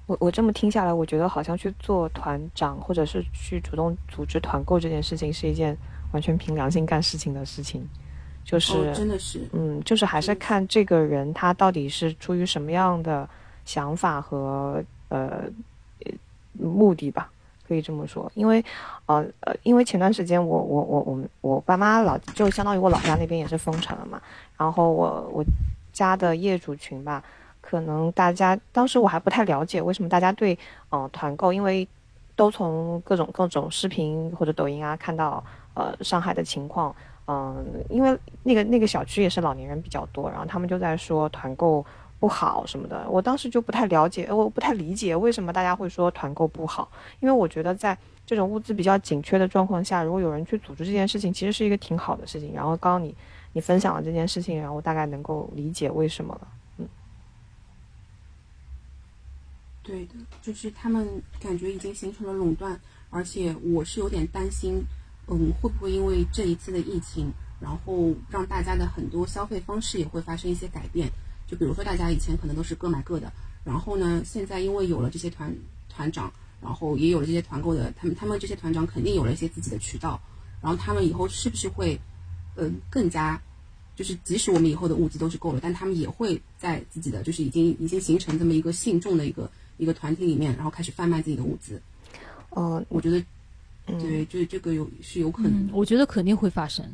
[0.06, 5.78] 我我这么听下来，我觉得好像去做团长或者是去主动组织团购这件事情，是一件
[6.14, 7.88] 完全凭良心干事情的事情。
[8.44, 13.30] 就是真的是，嗯，就是还是看这个人他到底是出于什么样的。
[13.64, 15.44] 想法和呃
[16.54, 17.32] 目的吧，
[17.72, 18.62] 可以这么说，因为
[19.06, 24.22] 呃呃，因为前段时间我我我我我爸妈老就相当于我老家那边也是封城了嘛，
[24.58, 25.46] 然后我我
[25.94, 27.24] 家的业主群吧，
[27.62, 30.60] 可能大家当时我还不太了解为什么大家对
[30.90, 31.88] 嗯团购，因为
[32.36, 35.42] 都从各种各种视频或者抖音啊看到
[35.74, 36.94] 呃上海的情况，
[37.26, 41.86] 嗯，因为那个那个小区也是老年人比较多，然后他们就在说团购。
[42.22, 46.88] 不好什么的，我当时就不太了解，我不太理解为什么大家会说团购不好，
[47.20, 47.98] 因为我觉得在
[48.28, 52.54] 这种物资比较紧缺的状况下，如果有人去组织这件事情，其实是一个挺好的事情。
[52.54, 53.16] 然后刚刚你
[53.54, 56.48] 你分享了这件事情，然后我大概能够理解为什么了。
[56.78, 56.88] 嗯，
[59.82, 60.14] 对的，
[60.44, 64.86] 就是他们感觉已经形成了垄断，而且我是有点担心，
[65.28, 71.10] 嗯，会不会因为这一次的疫情，然后让大家的很多消费方式也会发生一些改变。
[71.52, 73.30] 就比如说，大家以前可能都是各买各的，
[73.66, 75.54] 然后呢，现在因为有了这些团
[75.90, 76.32] 团长，
[76.62, 80.18] 然后也有了这些团购的，他们他们这些团长肯定有了一些自己的渠道，
[80.62, 82.00] 然后他们以后是不是会，
[82.56, 83.38] 嗯，更加，
[83.98, 91.82] 就是即使我们以后的物资都是够了，但他们也会在自己的就是已经已经形成这么一个信众的一个一个团体里面，然后开始贩卖自己的物资。
[92.52, 93.22] 呃，我觉得，
[94.00, 96.86] 对，就这个有是有可能，我觉得肯定会发生，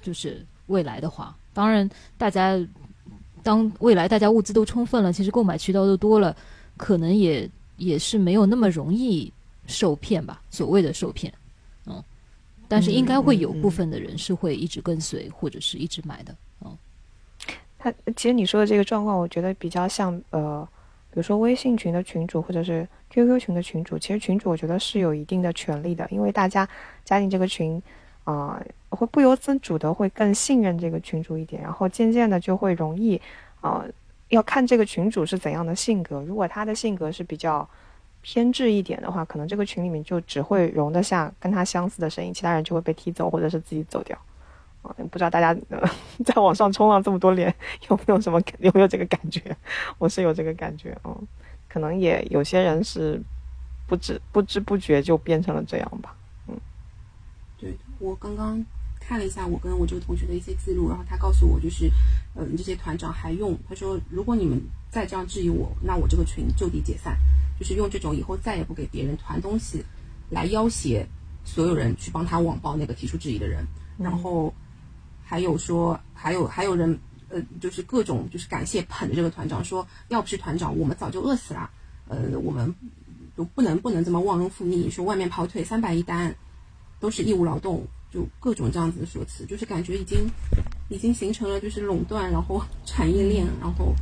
[0.00, 2.56] 就是未来的话，当然大家。
[3.46, 6.36] 当未来大家物资都充分了，其实购买渠道都多了，
[6.76, 9.32] 可能也也是没有那么容易
[9.68, 10.42] 受骗吧。
[10.50, 11.32] 所谓的受骗，
[11.86, 12.02] 嗯，
[12.66, 16.34] 但是应该会有部分的人是会一直跟随或者是一直买的，
[16.64, 16.76] 嗯。
[17.78, 20.68] 他其实你说的这个状况，我觉得比较像呃，
[21.10, 26.68] 比如说微信群的群主或者是 QQ 群的群主，其实群主我觉得是有一定的权利的，因为大家
[27.04, 27.80] 加进这个群。
[28.26, 28.60] 啊，
[28.90, 33.20] 会不由自主的会更信任这个群主一点，然后渐渐的就会容易，
[33.60, 33.84] 啊，
[34.28, 36.20] 要看这个群主是怎样的性格。
[36.22, 37.66] 如果他的性格是比较
[38.22, 44.18] 偏执一点的话，可能这个群里面就只会容得下跟他相似的声音，其他人就会被踢走或者是自己走掉。
[44.82, 45.56] 啊，不知道大家
[46.26, 47.54] 在网上冲浪这么多年，
[47.88, 49.40] 有没有什么有没有这个感觉？
[49.98, 51.16] 我是有这个感觉，嗯，
[51.68, 53.22] 可能也有些人是
[53.86, 56.12] 不知不知不觉就变成了这样吧。
[57.98, 58.64] 对我刚刚
[58.98, 61.90] 看了一下我跟我这个同学的一些记录，然后他告诉我就是，
[62.34, 67.16] 嗯、这些团长还用他说，如果你们再这样质疑我，那我这个群就地解散，
[67.58, 69.84] 就是用这种以后再也不给别人团东西
[70.30, 71.06] 来要挟
[71.44, 73.64] 所有人去帮他网暴那个提出质疑的人，
[73.98, 74.52] 然后
[75.22, 81.70] 还有说还有还有人呃就是各种就是感谢捧着这个团长说，要不是团长，我们早就饿死了，
[82.08, 82.74] 呃我们
[83.36, 86.34] 就不能不能这么忘恩负义，说外面跑腿三百一单。
[87.06, 90.28] 都是义务劳动，就各种这样子的说辞，就是感觉已经
[90.88, 93.94] 已经形成了就是垄断，然后 产业链，然后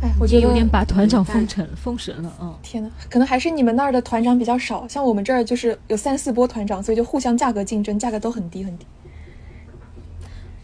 [0.00, 2.54] 哎，我觉得有点把团长封成封神了，嗯。
[2.62, 8.86] 天呐，可能还是你们那儿的团长比较少，像我们这儿就是有三四波团长，所以就互相价格竞争，价格都很低很低。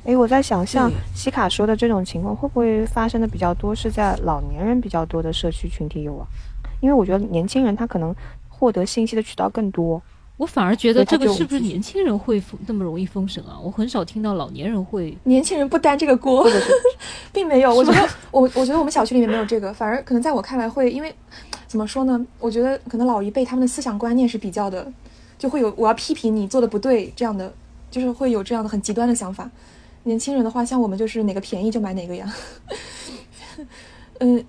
[0.07, 6.27] 哎，我在想，像西卡说的这种情况，会不会发生的比较多是在老年人比较多的社区群体有啊？
[6.81, 8.15] 因为我觉得年轻人他可能
[8.49, 10.01] 获得信息的渠道更多。
[10.37, 13.57] 我反而觉得这个是不是年轻人会封那么容易封神啊？
[13.63, 15.17] 我很少听到老年人会。
[15.25, 16.45] 年轻人不担这个锅，
[17.33, 17.73] 并没有。
[17.73, 21.15] 我觉得 我我觉得我们小区里面没有这个，反而可能在我看来会，因为
[21.69, 22.27] 怎么说呢？
[22.41, 24.93] 我觉得可能老一辈他们的思想观念是比较的，
[25.39, 27.55] 就会有我要批评你做的不对这样的，
[27.91, 29.49] 就是会有这样的很极端的想法。
[30.03, 32.35] 年轻人的话，像我们就是哪个便宜就买哪个呀。
[34.19, 34.45] 嗯，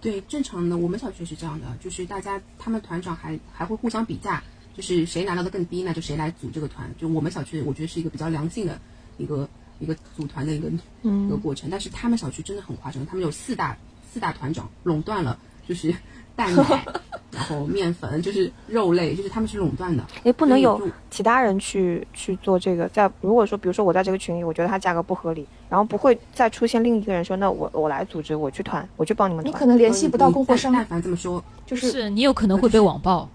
[0.00, 4.42] 对正常的我们小区是这样的，就是大家他们团长还还会互相比价，
[4.76, 6.92] 就是谁拿到的更低，那就谁来组这个团。
[6.98, 8.78] 就我们小区，我觉得是一个比较良性的
[9.18, 9.48] 一个
[9.78, 10.68] 一个组团的一个、
[11.02, 11.70] 一个过程。
[11.70, 13.76] 但是他们小区真的很夸张，他们有四大
[14.12, 15.94] 四大团长垄断了，就是
[16.34, 16.84] 蛋奶，
[17.30, 20.04] 然后面粉，就是肉类，就是他们是垄断的。
[20.24, 22.88] 也，不能有其他人去去做这个。
[22.88, 29.54] 在如果说，比如说我在这个群里，我觉得它价格不合理，然后不会再出现另一个人说，那我我来组织，我去团，我去帮你们团。
[29.54, 33.28] 你可能联系不到供货商，但但凡这么说，就是是你有可能会被网暴。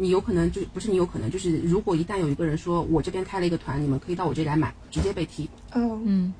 [0.00, 5.44] 你有可能就不是你有可能，就是如果一旦有一个人说我这边开了一个团，你们可以到我这里来买，直接被踢。
[5.72, 6.32] 哦，嗯，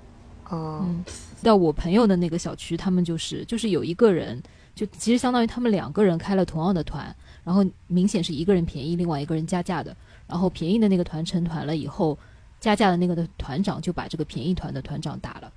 [0.48, 1.04] 哦，嗯，
[1.42, 4.42] 到我朋友的那个小区，他们就是就是有一个人，
[4.74, 9.94] 就其实相当于他们两个人开了同样的团，然后明显是一个人便宜，另外一个人加价的，
[10.26, 12.18] 然后便宜的那个团成团了以后，
[12.60, 15.52] 加价的那个的团长就把这个便宜团的团长打了，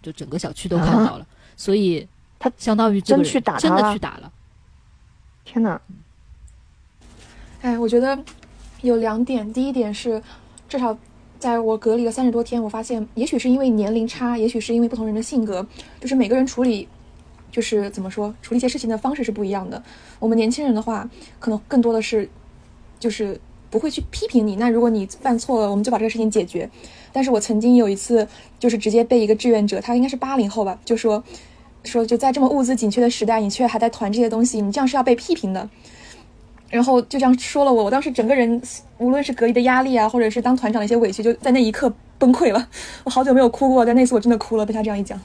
[0.00, 4.32] 就整个小区都看到了，所以他相当于真去打他真的去打了。
[5.44, 5.78] 天哪！
[7.62, 8.18] 哎，我觉得
[8.80, 10.20] 有两点，第一点是，
[10.68, 10.98] 至少
[11.38, 15.64] 在我隔离了三十多天，我发现，也许是因为年龄差，也许是因为不同人的性格，
[16.00, 16.88] 就是每个人处理，
[17.52, 19.80] 就是怎么说，处理一些事情的方式是不一样的。
[20.18, 21.08] 我们年轻人的话，
[21.38, 22.28] 可能更多的是，
[22.98, 23.40] 就是
[23.70, 24.56] 不会去批评你。
[24.56, 26.68] 那如果你犯错了，我们就把这个事情解决。
[27.12, 28.26] 但是我曾经有一次，
[28.58, 31.22] 就是直接被一个志愿者，他应该是八零后吧，就说
[31.84, 35.70] 说就在这么物资紧缺的时代，你却还在团这些东西，你这样是要被批评的。
[36.72, 38.60] 然后就这样说了我，我当时整个人
[38.96, 42.66] 无论是隔离的压力啊，或者是当团长的一些委屈，就在那一刻崩溃了。
[43.04, 45.20] 我好久没有哭过，但那次我真的哭了，被他这样一讲。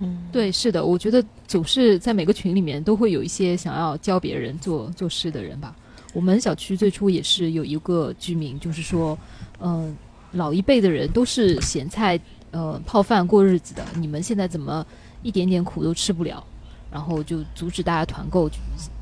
[0.00, 5.74] 嗯对，是的，我觉得总是在每个群里面都会有一些想要教别人做做事的人吧。
[6.12, 9.16] 我们小区最初也是有一个居民，就是说，
[9.60, 9.96] 嗯、
[10.32, 12.18] 老一辈的人都是咸菜
[12.50, 14.84] 呃泡饭过日子的，你们现在怎么
[15.22, 16.42] 一点点苦都吃不了？
[16.90, 18.48] 然后就阻止大家团购，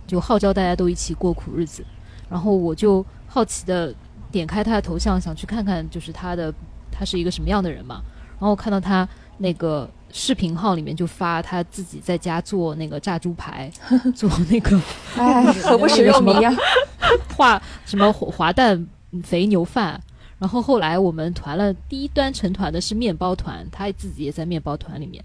[0.06, 1.84] 就就号召大家都一起过苦日子。
[2.28, 3.94] 然后我就好奇的
[4.30, 6.52] 点开他的头像，想去看看就是他的
[6.90, 8.02] 他是一个什么样的人嘛。
[8.38, 13.70] 然后我看到他那个视频号里面就发他自己在家做那个炸猪排，
[14.14, 14.80] 做那个
[15.16, 16.52] 哎，何不食肉糜呀？
[17.36, 18.86] 化什么滑滑蛋
[19.22, 20.00] 肥牛饭。
[20.38, 25.24] 然后后来我们团了第一端成团的是面包团，他自己也在面包团里面，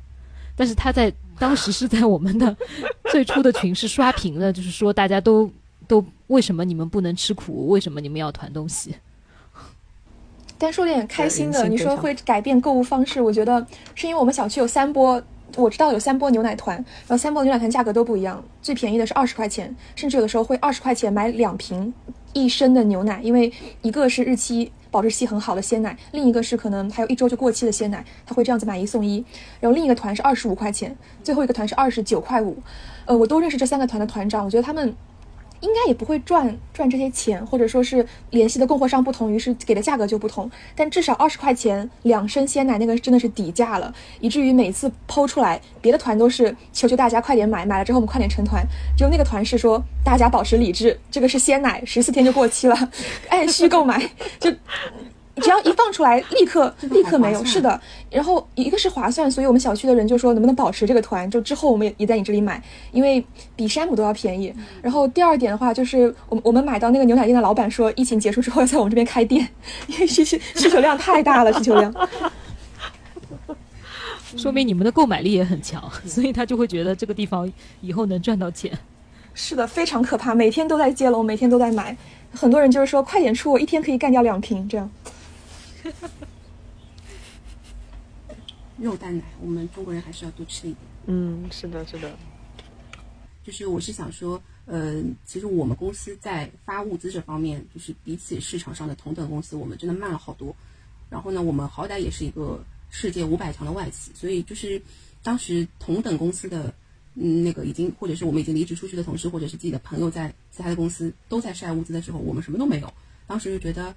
[0.55, 2.55] 但是他在当时是在我们的
[3.11, 5.49] 最初的群是刷屏的，就是说大家都
[5.87, 8.95] 都为什么你们不能吃苦，为什么你们要团东西？
[10.57, 15.19] 但说点开心的，你说会改变购物方式，我觉得是因为我们小区有三波，
[15.55, 21.91] 我知道有三波牛奶团，然后三波牛奶团价格都不一样，最便宜的是二十块钱，甚至有的时候会二十块钱买两瓶
[22.33, 23.51] 一升的牛奶，因为
[23.81, 29.23] 一个是日期保质期很好的鲜奶，另一个是可能还有一周就过期的鲜奶，他会这样子买一送一。
[29.59, 32.57] 然后另一个团是二十五块钱，最后一个团是二十九块五。
[33.05, 34.93] 呃，我都认识这三个团的团长，我觉得他们
[35.61, 40.49] 应该也不会赚赚这些钱，或者说是联系的供货商不同，于是给的价格就不同。
[40.75, 48.65] 但至少二十块钱两升鲜奶，那个真的是底价了，以至于每次剖出来，别的团都是求求大家快点买，买了之后我们快点成团，
[48.97, 52.89] 只有那个团是说大家保持理智，这个是鲜奶，十四天就过期了，
[53.29, 54.01] 按需购买，
[54.39, 54.51] 就
[55.41, 57.43] 只要一放出来，立刻立刻没有。
[57.43, 62.61] 是的，然后一个是划算，所以我们小区的人就说能不能保持这个团，就之后我们也也在你这里买，
[62.91, 63.25] 因为
[63.55, 64.53] 比山姆都要便宜。
[64.81, 69.47] 然后第二点的话，就是我们我们买到那个牛奶店的老板说，疫情结束之后要在我们这边开店，
[69.87, 71.93] 因为需求需求量太大了，需求量。
[74.37, 78.71] 说明你们的购买力也很强，所以他就会觉得这个地方以后能赚到钱。
[79.33, 81.95] 是的，非常可怕，每天都在接龙，每天都在买。
[82.33, 84.89] 很多人就是说，快点出，我一天可以干掉两瓶这样。
[88.77, 90.77] 肉蛋奶，我们中国人还是要多吃一点。
[91.05, 92.17] 嗯，是的，是的。
[93.43, 100.55] 就是我是想说，呃，其实我们公司在发物资这方面，就是比起市场上的同等公司，我们真的慢了好多。
[101.09, 104.81] 然后呢，我们好歹也是一个世界五百强的外企，所以就是
[105.23, 106.73] 当时同等公司的。
[107.13, 112.93] 嗯，那个已经或者是我们已经离职出去的同事，或者是自己的朋友，在其他的公司都在晒物资的时候，我们什么都没有。
[113.27, 113.93] 当时就觉得，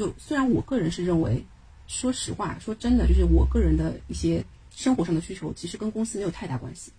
[0.00, 1.44] 就虽然我个人是认为，
[1.86, 4.42] 说实话，说真的，就是我个人的一些
[4.74, 6.90] 生活上的需求，其实跟公司没有太大关系。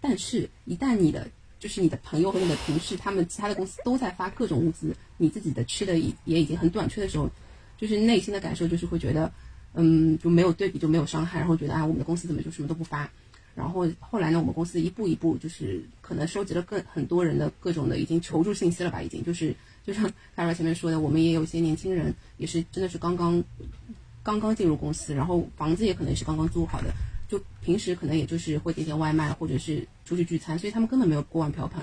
[0.00, 1.28] 但是，一旦你的
[1.60, 7.28] 就是你的朋友和你的同事，他们其他的公司都在发各种物资，你自己的吃的也也已经很短缺的时候，
[7.76, 9.30] 就是内心的感受就是会觉得，
[9.74, 13.06] 嗯，就没有对比就没有伤害，然后觉得啊，我们的公司怎么就什么都不发。
[13.54, 19.54] 然后后来呢，我们公司一步一步就是可能收集了更很多人的各种的已经求助信息了吧，已经就是
[19.88, 20.04] 就像
[20.36, 23.42] 凯瑞前面说的，我们也有一些年轻人也是真的是刚刚
[24.22, 26.92] 刚刚进入公司，然后房子也可能是刚刚租好的，
[27.26, 31.82] 就平时可能也就是会点点外卖或者是出去聚餐，所以他们根本没有锅碗瓢盆，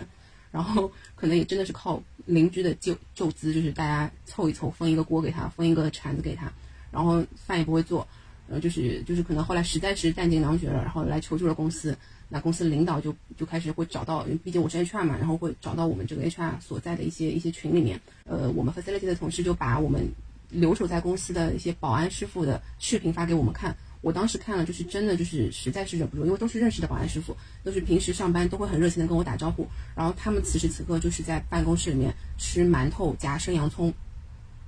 [0.52, 6.54] 然后可能也真的是靠邻居的救救资，就是大家凑一凑分一个锅给他，分一个铲子给他，
[6.92, 8.08] 然后饭也不会做。
[8.48, 11.98] 然后就是就是可能后来实在是弹尽粮绝了，然后来求助了公司。
[12.30, 18.00] 那公司领导就就开始会找到，因为毕竟我是 HR 嘛，然后会找到我们这个 HR 所在的一些一些群里面。
[18.26, 20.08] 呃，我们 facility 的同事就把我们
[20.50, 23.76] 留守在公司的一些保安师傅的视频发给我们看。
[24.02, 29.68] 我当时看了，就是真的就是实在是忍不住，因为都是认识的保安师傅，都是平时上班都会很热情的跟我打招呼。
[29.96, 33.94] 然后他们此时此刻就是在办公室里面吃馒头夹生洋葱。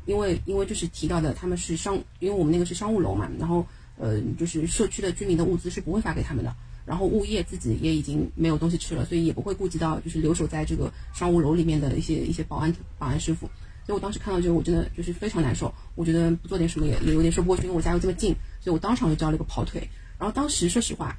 [0.05, 3.65] 因为因为就是提到的，他们是商，因为我们那个是商务楼嘛，然后
[3.97, 6.55] 呃，就是社区的居民的物资是不会发给他们的，
[6.87, 13.49] 然后物业自己也已经没有东西吃了，所以也不会顾及到就是留守在这个商务楼里面的一些一些保安保安师傅。
[13.85, 19.87] 所以我当时看到这个，我真的就是非常难受，我觉得不做点什么也也有点说不过去，因为我家又这么近，所以我当场就交了一个跑腿。
[20.17, 21.15] 然后当时说实话，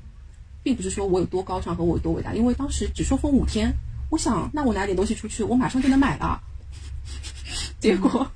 [0.63, 3.73] 并不是说我有多高尚和我有多伟大，因为当时只说封五天，
[4.11, 6.41] 我想那我拿点东西出去，我马上就能买了，
[7.79, 8.27] 结果。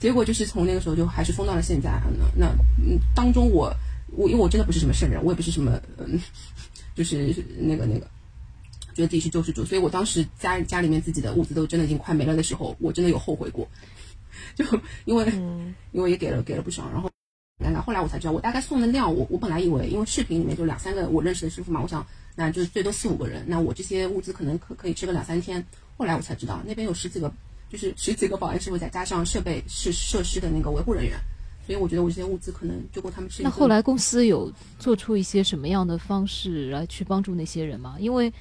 [0.00, 1.90] 结果就是从那个时候就还是封到了现在。
[2.36, 2.46] 那那
[2.78, 3.70] 嗯，当中我
[4.16, 6.18] 我因为我真的不是什么圣人，我也不是什么嗯，
[6.98, 8.06] 就是那个那个，
[8.92, 13.68] 觉得自己是救世主，所以我当时家家里面自己的物资都真的已经快没了的时候，我真的有后悔过。
[14.56, 14.64] 就
[15.04, 15.24] 因为
[15.92, 17.08] 因为也给了给了不少，然后
[17.64, 17.80] 尴尬。
[17.80, 25.64] 后来我才知道，我大概送的量，我我本来以为，因为视频里面就两三个我认识的师傅嘛，我想那就是最多四五个人，那我这些物资可能可可以吃个两三天。
[25.96, 27.32] 后来我才知道，那边有十几个。
[27.70, 31.18] 就是十几个保安师傅，再加上设备是设施的那个维护人员，
[31.68, 33.42] 所以我觉得我这些物资可能就够他们吃。
[33.42, 37.96] 那后来公司有做出一些什么样的方式来去帮助那些人吗？
[38.00, 38.32] 因为，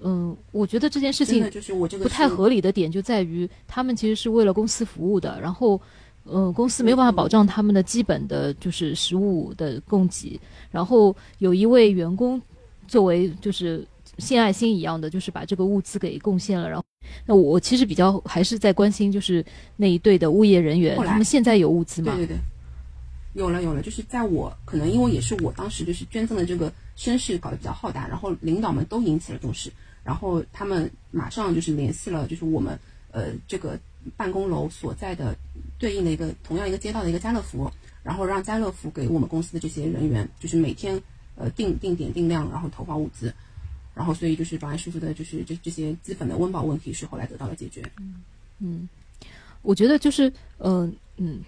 [0.00, 5.80] 嗯，我觉得这件事情就是我这个不太合理的点就在于，他们其实是为了公司服务的，然后，
[6.24, 10.40] 嗯，公司没有办法保障他们的基本的就是食物的供给，
[10.72, 12.42] 然后有一位员工
[12.88, 13.86] 作为就是
[14.18, 16.84] 献爱心一样的，就是把这个物资给贡献了，然后。
[17.26, 19.44] 那我其实比较还是在关心，就是
[19.76, 22.14] 那一队的物业人员，他们现在有物资吗？
[22.16, 22.36] 对对对，
[23.34, 29.70] 有了有了，就是在我可能因为也是我当时就是捐赠的这个声势搞得比较浩大，然后领导们都引起了重视，
[30.02, 32.78] 然后他们马上就是联系了，就是我们
[33.12, 33.78] 呃这个
[34.16, 35.36] 办公楼所在的
[35.78, 37.70] 对应的一个同样一个街道的一个家乐福，
[38.02, 41.00] 然后让家乐福给我们公司的这些人员，就是每天
[41.36, 43.32] 呃定定点定量，然后投放物资。
[43.96, 47.80] 然后，所以就是保安叔叔的，就是这这些基本的温饱问题是后来得到了解决。
[48.00, 48.24] 嗯
[48.58, 48.88] 嗯，
[49.62, 51.40] 我觉得就是，嗯嗯，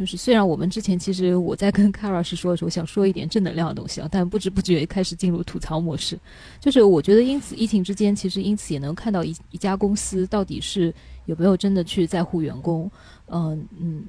[0.00, 6.18] 就是虽然我们之前其实我在跟 Kara 是说的时候，想说一点正能量的东西啊，但不知不觉开始进入吐槽模式。
[6.58, 10.90] 就是我觉得，因此疫情之间，其实因此也能看到一一家公司到底是
[11.26, 12.90] 有没有真的去在乎员工。
[13.26, 14.02] 嗯嗯，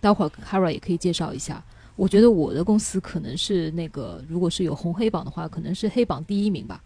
[0.00, 1.60] 待会儿 Kara 也可以介绍一下。
[1.96, 6.80] 我觉得我的公司可能是那个，如果是有红黑榜的话，可能是黑榜第一名吧。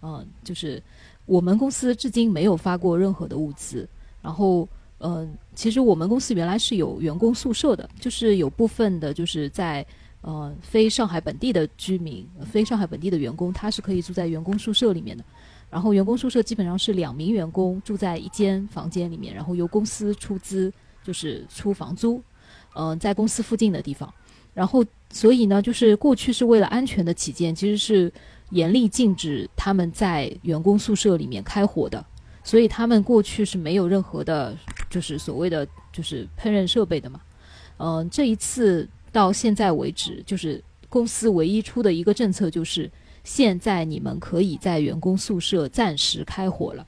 [0.00, 0.80] 嗯，就是
[1.24, 3.88] 我们公司至今没有发过任何的物资。
[4.22, 4.68] 然后，
[4.98, 9.84] 嗯，其实我们公司原来是有员工宿舍的，就是有部分的，就是在
[10.22, 15.22] 呃非上海本地的居民、非上海本地的员工，他是可以住在员工宿舍里面的。
[15.68, 20.72] 然后，员工宿舍基本上是两名员工住在一间房间里面，然后由公司出资，
[21.04, 22.22] 就是出房租。
[22.74, 24.12] 嗯，在公司附近的地方。
[24.54, 28.10] 然后，所以呢，就是过去是为了安全的起见，其实是
[28.50, 32.02] 严厉禁止他们在员工宿舍里面开火的。
[32.46, 34.56] 所以他们过去是没有任何的，
[34.88, 37.20] 就是所谓的就是烹饪设备的嘛。
[37.78, 42.88] 嗯，这一次到现在为止，就是公司唯一出的一个政策就是，
[43.24, 46.86] 现在你们可以在员工宿舍暂时开火了。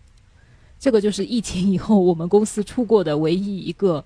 [0.78, 4.04] 这个就是疫情以后我们公司出过的唯一一个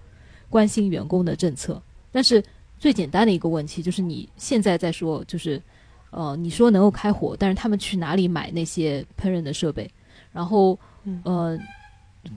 [0.48, 1.82] 关心员工的政策。
[2.10, 2.42] 但是。
[2.82, 5.62] 最简单的一个问题就是，你现在在说，就是，
[6.10, 9.88] 呃，你说能够开火，但是他们去哪里买那些烹饪的设备？
[10.32, 10.76] 然后，
[11.24, 11.58] 呃，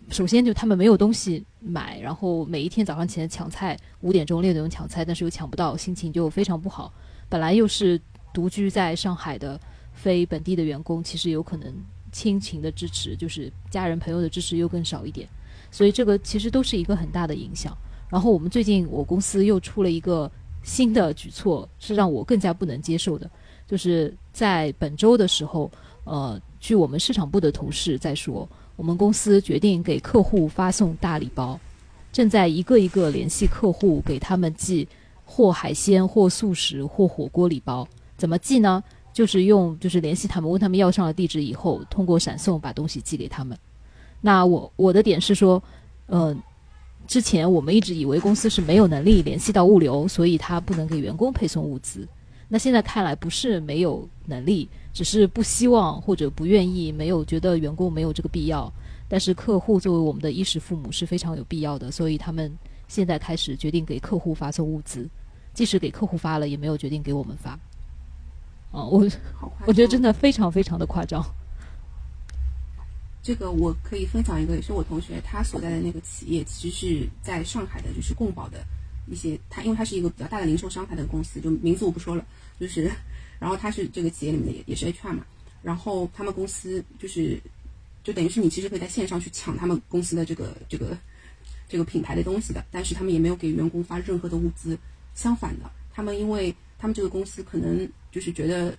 [0.09, 6.91] 首先就他们没有东西买，然后每一天早上起来抢菜，五点钟六点钟抢菜，但是又抢不到，心情就非常不好。
[7.29, 7.99] 本来又是
[8.33, 9.59] 独居在上海的
[9.93, 11.73] 非本地的员工，其实有可能
[12.11, 15.27] 亲情的支持，就是家人朋友的支持又更少一点，
[15.69, 17.75] 所以这个其实都是一个很大的影响。
[18.09, 20.31] 然后我们最近我公司又出了一个
[20.63, 23.29] 新的举措，是让我更加不能接受的，
[23.67, 25.69] 就是在本周的时候，
[26.03, 31.59] 呃，据我们市场部的同事在说，我们公司决定给客户发送大礼包，
[32.11, 34.87] 正在一个一个联系客户，给他们寄
[35.25, 37.87] 或海鲜或素食或火锅礼包。
[38.17, 38.83] 怎么寄呢？
[39.13, 43.55] 就是用就是联系他们，问他们要上了地址以后，通过闪送把东西寄给他们。
[44.19, 45.61] 那我我的点是说，
[46.07, 46.35] 嗯。
[47.05, 52.07] 之前我们一直以为公司是没有能力联系到物流，所以他不能给员工配送物资。
[52.55, 58.71] 那现在看来不是没有能力，只是不希望或者不愿意，没有觉得员工没有这个必要。
[59.09, 62.49] 但是客户作为我们的衣食父母是非常有必要的，所以他们
[62.87, 65.05] 现在开始决定给客户发送物资，
[65.53, 67.59] 即使给客户发了，也没有决定给我们发。
[68.71, 69.05] 哦，我
[69.67, 71.21] 我觉得真的非常非常的夸张。
[73.21, 78.65] 这个我可以分享一个，也是我同学他所在的那个企业，其实是在上海的，就是共保的
[79.07, 82.25] 一些，他因为他是一个比较大的零售商他的公司，就名字我不说了，
[82.59, 82.91] 就是，
[83.39, 85.25] 然后他是这个企业里面的也也是 HR 嘛，
[85.61, 87.39] 然后他们公司就是，
[88.03, 90.97] 就等于是你其实可以在线上去抢他们公司的这个这个
[91.67, 94.77] 这个品牌的东西的，但是他们也没有给员工发任何的物资，
[95.13, 98.77] 相反的，他们因为他们这个公司可能就是觉得，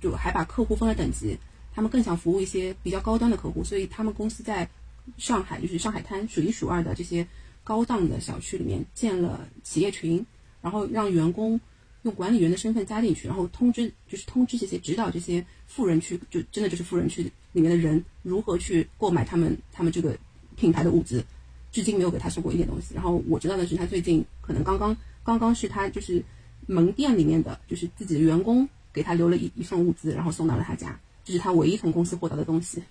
[0.00, 1.38] 就还把客户分了等级。
[1.76, 4.70] 他们更想服务一些比较高端的客户，所以他们公司在
[5.18, 7.26] 上海，就是上海滩数一数二的这些
[7.64, 10.24] 高档的小区里面建了企业群，
[10.60, 11.58] 然后让员工
[12.02, 20.16] 用管理员的身份加进去，然后通知，就是通知这些指导这些富人区，就真的就是富人区里面的人如何去购买他们他们这个
[20.56, 21.24] 品牌的物资，
[21.72, 22.94] 至今没有给他送过一点东西。
[22.94, 26.22] 然后我知道的是，他最近可能刚刚刚刚是他就是
[26.66, 31.00] 门店里面的就是自己的员工给他留了一一份物资，然后送到了他家。
[31.24, 32.82] 这是他唯一从公司获得的东西，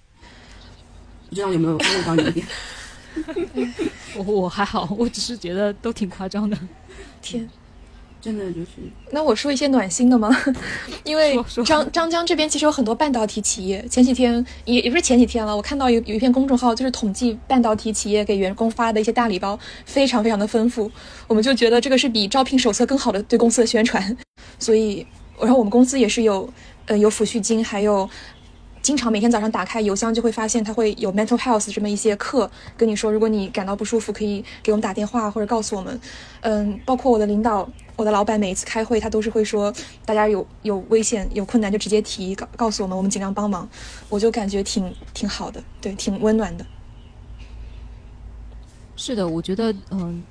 [1.29, 2.47] 不知道有没有安慰到你一点？
[4.15, 6.57] 我我还好，我只是觉得都挺夸张的。
[7.21, 7.47] 天，
[8.21, 8.69] 真的就是。
[9.11, 10.29] 那我说一些暖心的吗？
[11.03, 13.85] 因为张张江这边其实有很多半导体企业。
[13.89, 20.91] 前几天也也不是前几天了，我看到有有一篇公众号，就是统计半导体企业给员工发的一些大礼包，非常非常的丰富。
[21.27, 24.17] 我们就觉得这个是比招聘手册更好的对公司的宣传。
[24.59, 25.05] 所以，
[25.39, 26.51] 然后我们公司也是有。
[26.85, 28.09] 呃，有抚恤金，还有
[28.83, 35.97] 经常每天早上打开邮箱就会发现它会有 mental health 这么一些课，跟你说，如果你感到不舒服，可以给我们打电话或者告诉我们。
[36.41, 39.73] 嗯，包括我的领导，我的老板，每一次开会他都是会说，
[40.03, 43.67] 大家有有危险有困难就直接提告告诉我们，我们尽量帮忙。
[44.09, 46.65] 我就感觉挺挺好的，对，挺温暖的。
[48.97, 50.21] 是的，我觉得嗯，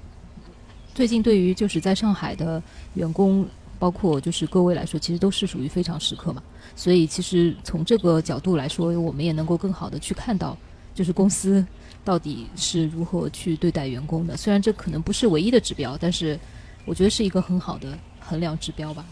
[0.94, 3.48] 最近对于就是在上海的员工。
[3.78, 6.40] 包括就是各位来说，其实都是属于非常时刻嘛，
[6.74, 10.56] 所以其实从这个角度来说，我们也能够更好的去看到，
[10.94, 11.64] 就是公司
[12.04, 14.36] 到底是如何去对待员工的。
[14.36, 16.38] 虽然这可能不是唯一的指标，但是
[16.84, 19.04] 我觉得是一个很好的衡量指标吧。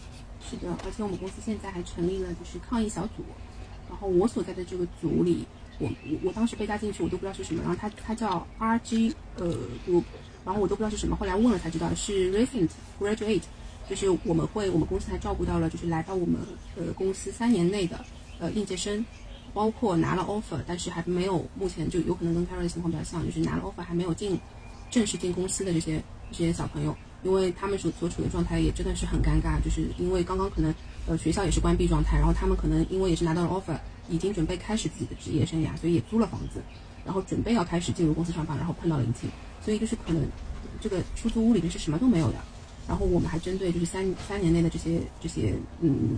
[0.49, 3.23] 是的，而且我们公司现在还成立了就是抗疫小组，
[3.89, 5.45] 然后我所在的这个组里，
[5.79, 9.47] 我我我当时被加进去，我都不知道是什么，然后它它叫 RG 呃
[9.87, 10.03] group，
[10.43, 13.43] 然后我都不知道是什么，后来问了才知道是 recent graduate。
[13.89, 16.39] 就是我们会，我们公司还照顾到了，就是来到我们
[16.77, 17.99] 呃公司三年内的
[18.39, 19.05] 呃应届生，
[19.53, 24.39] 包括拿了 offer，但是还没有，目前就有可能跟 Carrie 的情况比较像，就是拿了 offer 还没有进
[24.89, 26.01] 正式进公司的这些
[26.31, 30.73] 这些小朋友，因为他们所所处的状态也真的是很尴尬，就是因为刚刚可能
[31.07, 33.77] 呃学校也是关闭状态，然后他们可能因为也是拿到了 offer，
[34.09, 36.61] 已经准备开始自己的职业生涯，所以也租了房子，
[37.03, 39.29] 然后准备要开始进入公司上班，然后碰到了疫情，
[39.61, 40.23] 所以就是可能
[40.79, 42.37] 这个出租屋里面是什么都没有的。
[42.87, 46.17] 然后我们还针对就是三三年内的这些这些嗯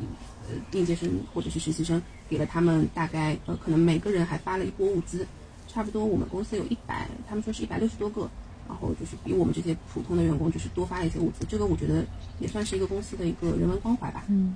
[0.49, 5.25] 呃应届生或者是实习生，给了他们大概呃可能每个人还发了一波物资，
[5.67, 8.29] 差不多我们公司有一百，他们说是一百六十多个
[8.67, 12.03] 然后就是比我们这些普通的员工就是多发了一些物资，这个我觉得
[12.39, 14.23] 也算是一个公司的一个人文关怀吧。
[14.29, 14.55] 嗯，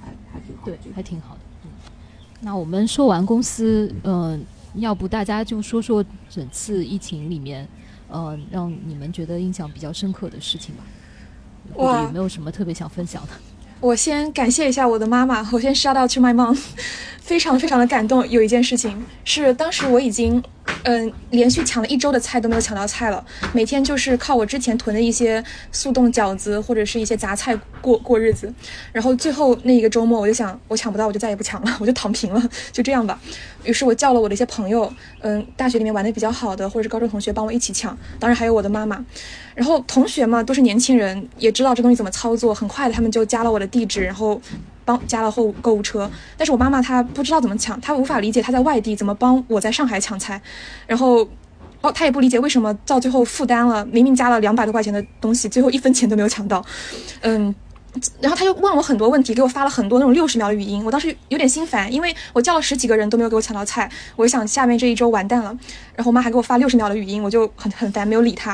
[0.00, 0.64] 还还挺好。
[0.64, 1.40] 对，还挺好的。
[1.64, 1.70] 嗯，
[2.40, 4.42] 那我们说完公司，嗯，
[4.74, 7.68] 要不大家就说说整次疫情里面，
[8.08, 10.82] 呃，让你们觉得印象比较深刻的事情吧，
[11.74, 13.28] 或者有没有什么特别想分享的？
[13.80, 16.58] 我先感谢一下我的妈妈，我先 shout out to my mom，
[17.28, 18.26] 非常非常的感动。
[18.28, 20.42] 有一件事情是，当时我已经。
[20.84, 28.52] 嗯，连续抢了一周的菜都没有抢到菜了，每天就是靠我之前囤的一些速冻饺子或者是一些杂菜过过日子。
[28.92, 33.18] 然后最后那一个周末，我就想，我抢不到，我就再也不抢了，我就躺平了，就这样吧。
[33.64, 39.02] 于是我叫了我的一些朋友，嗯，大学里面玩的比较好的，或者是高中同学帮我一起抢，当然还有我的妈妈。
[39.54, 44.40] 然后同学嘛，都是年轻人，也知道这东西怎么操作，很快的他们就加了我的地址，然后。
[44.88, 50.40] 帮加了后购物车，但是我妈妈她不知道怎么抢，她无法理解她在外地怎么帮我在上海抢菜，
[50.86, 51.28] 然后，
[51.82, 56.64] 哦，她也不理解为什么到最后负担了，明明加了两百多块钱的东西，最后一分钱都没有抢到，
[57.20, 57.54] 嗯，
[58.22, 65.50] 然后她就问我很多问题，给我发了很多那种六十秒的语音，我当时有点心烦，因为我叫了十几个人都没有给我抢到菜，我想下面这一周完蛋了，
[65.94, 68.52] 然后我妈还给我发六十秒的语音，我就很很烦，没有理她，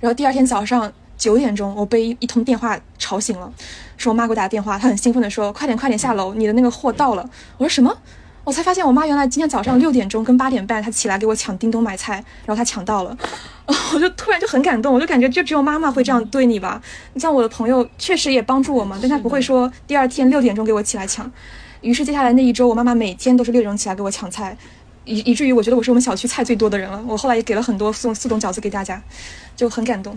[0.00, 0.92] 然后第二天早上。
[1.16, 3.52] 九点钟，我被一通电话吵醒了，
[3.96, 7.96] 是我妈给我打的电话，她很兴奋的说：“快点，快点下楼，你的那个货到了。”我说什么？
[8.44, 13.16] 我才发现我妈原来今天早上六点钟跟八点半，她起来给我抢叮咚买菜，然后她抢到了，
[13.92, 16.80] 我就突然就很感动，我就感觉就只有妈妈会这样对你吧。
[17.14, 21.28] 你像我的朋友确实也帮助我嘛，但她不会说第二天六点钟给我起来抢。
[21.80, 24.56] 于是接下来那一周，我妈妈每天都是六点钟起来给我抢菜，
[25.04, 27.02] 以以至于我觉得我是我们小区菜最多的人了。
[27.08, 29.02] 我后来也给了很多送速冻饺子给大家，
[29.56, 30.16] 就很感动。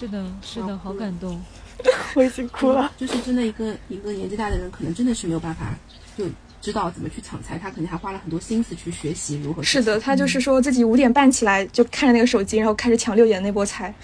[0.00, 1.38] 是的，是的，好感动，
[2.16, 2.90] 我已经哭了。
[2.96, 5.74] 就是真的一个一个年纪大的人，可能真的是没有办法
[6.16, 6.24] 就
[6.58, 9.62] 知道怎么去抢菜，他肯定还花了很多心思去学习如何。
[9.62, 13.94] 是的，他就是说自己五点半起来就看着那个手机，然后开始抢六点那波菜。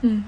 [0.00, 0.24] 嗯，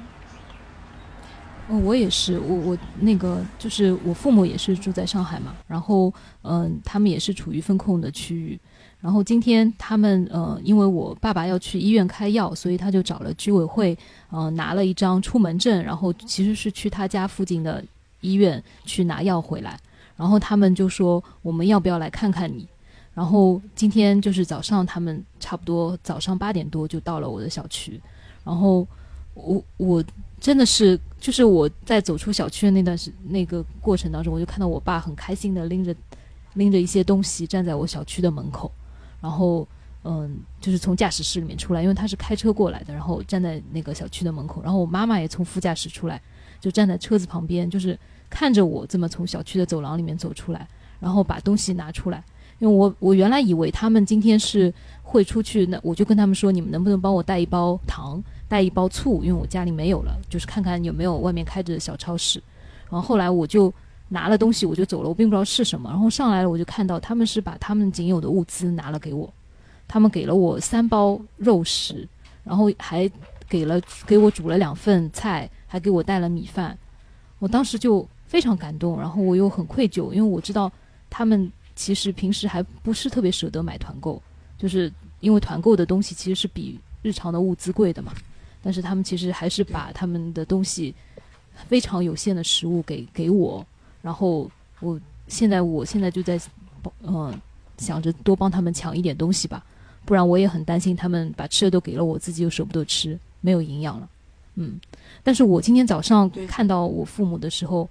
[1.71, 8.61] 嗯，我也是，我我那个就是我父母也是住在上海嘛，然后嗯，他们也是处于风控的区域。
[9.01, 13.97] 然后今天他们呃，因为我爸爸要去医院开药，所以他就找了居委会，
[14.31, 17.83] 呃，拿了一张出门证，然后其实是去他家附近的
[18.21, 19.79] 医院去拿药回来。
[20.17, 22.67] 然后他们就说我们要不要来看看你？
[23.15, 28.01] 然后今天就是早上，他们差不多早上八点多就到了我的小区。
[28.45, 28.85] 然后
[29.35, 30.05] 我我
[30.41, 35.95] 真的是就是我在走出小区的那段时那个过程当中，我就看到我爸很开心的拎着
[36.55, 38.69] 拎着一些东西站在我小区的门口。
[39.21, 39.67] 然后，
[40.05, 44.63] 嗯，就是从驾驶室里面出来，因为他是开车过来的，然后站在那个小区的门口。
[44.63, 46.21] 然后我妈妈也从副驾驶出来，
[46.61, 47.99] 就站在车子旁边，就是
[48.31, 50.69] 看着我这么从小区的走廊里面走出来，
[51.01, 52.23] 然后把东西拿出来。
[52.61, 62.43] 因为我我原来以为他们今天是会出去，那我就跟他们说，你们能不能帮我带一包糖，带一包醋，因为我家里没有了，就是看看有没有外面开着的小超市。
[62.89, 63.73] 然后后来我就。
[64.09, 65.91] 拿了东西我就走了，我并不知道是什么。
[65.91, 69.33] 然后上来了，我就看到他们是把他们仅有的物资拿了给我，
[69.87, 72.09] 他们给了我三包肉食，
[72.43, 73.11] 然后还
[73.49, 76.77] 给了给我煮了两份菜，还给我带了米饭。
[77.39, 80.73] 我当时就非常感动，然后我又很愧疚，因为我知道
[81.11, 84.23] 他们其实平时还不是特别舍得买团购，
[84.57, 88.13] 就是因为团购的东西其实是比日常的物资贵的嘛。
[88.63, 90.95] 但是他们其实还是把他们的东西
[91.69, 93.65] 非常有限的食物给给我。
[94.09, 94.51] 然后
[94.81, 96.41] 我现在我现在就在，
[97.03, 97.39] 嗯，
[97.77, 99.63] 想着多帮他们抢一点东西吧，
[100.07, 104.09] 不然我也很担心他们把吃的都给了我，自己又舍不得吃，没有营养了。
[104.55, 104.81] 嗯，
[105.23, 107.87] 但是我今天早上看到我父母的时候，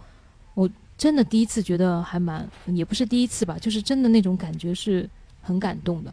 [0.56, 0.68] 我
[0.98, 5.07] 真的第一次觉得还蛮，也不是第一次吧，就是真的那种感觉是
[5.44, 6.11] 很感动的，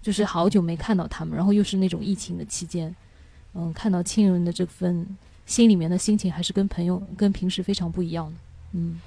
[0.00, 2.94] 就是好久没看到他们，然后又是那种疫情的期间，
[3.54, 5.04] 嗯，看到亲人的这份
[5.44, 8.32] 心里面的心情还是跟朋友跟平时非常不一样的，
[8.74, 9.00] 嗯。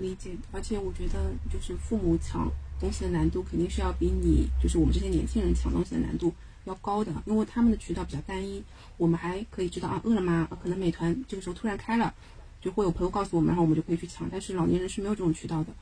[0.00, 2.50] 理解，而且我觉得，就是父母抢
[2.80, 6.32] 东西的难度肯定是要比你，就是我们这些年轻人抢东西的难度
[6.64, 8.62] 要高的，因为他们的渠道比较单一。
[8.96, 12.12] 我们还可以知道啊，饿了么，可能美团这个时候突然开了，
[12.60, 14.28] 就会有朋友告诉我们，然后我们就可以去抢。
[14.30, 15.72] 但是老年人是没有这种渠道的，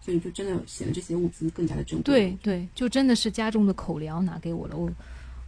[0.00, 2.04] 所以就真的显得这些物资更加的珍贵。
[2.04, 4.90] 对对，就真的是家中的口粮拿给我了，我，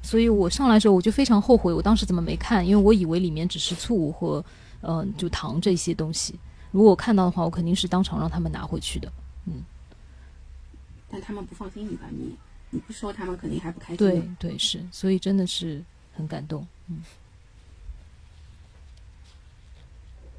[0.02, 2.66] 所以我上来的时候我就非常后悔，我当时怎么没看？
[2.66, 4.44] 因为我以为里面只是醋和，
[4.82, 6.34] 嗯，就糖这些东西。
[6.70, 9.12] 如果看到的话，我肯定是当场让他们拿回去的。
[9.46, 9.62] 嗯，
[11.10, 12.06] 但他们不放心你吧？
[12.10, 12.36] 你
[12.70, 13.96] 你不说，他们肯定还不开心。
[13.96, 15.82] 对对是，所以真的是
[16.14, 16.66] 很感动。
[16.88, 17.02] 嗯，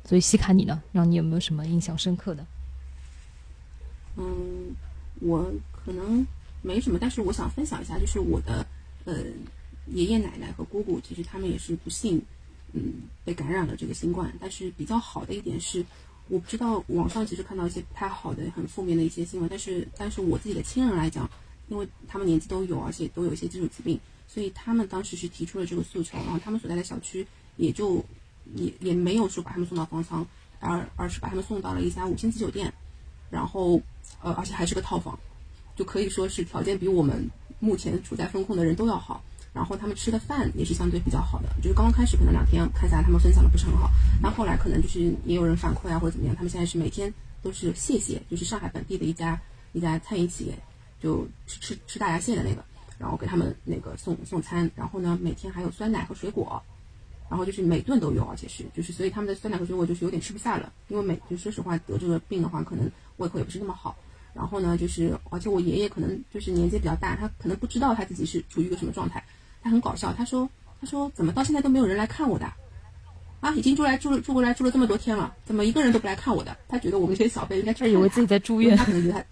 [0.06, 0.82] 所以西卡你呢？
[0.92, 2.46] 让你有没有什么印象深刻的？
[4.18, 4.76] 嗯，
[5.22, 6.26] 我可能
[6.62, 8.66] 没什么，但是我想分享一下，就是我的
[9.06, 9.16] 呃
[9.88, 12.22] 爷爷奶奶和姑姑，其实他们也是不幸，
[12.74, 12.94] 嗯，
[13.24, 14.34] 被感染了这个新冠。
[14.40, 15.86] 但是比较好的一点是，
[16.30, 21.30] 我不知道网上其实看到一些不太好的、很负面的一些新闻，但是，但是我自己的亲人来讲，
[21.68, 27.26] 因为他们年纪都有，而且都有一些基础疾病，所以他们当时是提出了这个诉求，然后他们所在的小区
[27.56, 28.04] 也就
[28.56, 30.26] 也也没有说把他们送到方舱，
[30.60, 32.74] 而而是把他们送到了一家五星级酒店，
[33.30, 33.82] 然后
[34.22, 35.18] 呃，而且还是个套房。
[35.76, 37.30] 就可以说是条件比我们
[37.60, 39.24] 目前处在风控的人都要好，
[39.58, 41.50] 然后他们吃的饭也是相对比较好的。
[41.64, 43.90] 就是刚刚开始可能两天看下来他们分享的不是很好，
[44.22, 47.12] 但后来可能就是也有人反馈啊或者怎么样，他们现在是每天
[47.42, 49.42] 都是谢谢，就是上海本地的一家
[49.74, 50.54] 一家餐饮企业，
[51.02, 52.64] 就吃吃吃大闸蟹的那个，
[53.00, 56.62] 然后给他们那个送送餐，然后呢每天还有酸奶和水果，
[57.28, 63.98] 然后就是每顿都有，而且是就是所以他们的酸奶和水果就是有点吃不下了，因为每就说实话得这个病的话，可能胃口也不是那么好。
[64.36, 69.24] 然后呢，就是而且我爷爷可能就是年纪比较大，他可能不知道他自己是处于一个什么状态。
[69.68, 70.50] 他很搞笑，他说
[70.80, 72.46] ：“他说怎么到现在都没有人来看我的？
[73.42, 76.56] 啊，已经住来住了住过来住了这么多天了，怎么一个人都不来看我的？
[76.70, 79.26] 他觉得我们这些小辈应该他以为自己在住院，他可能觉得他，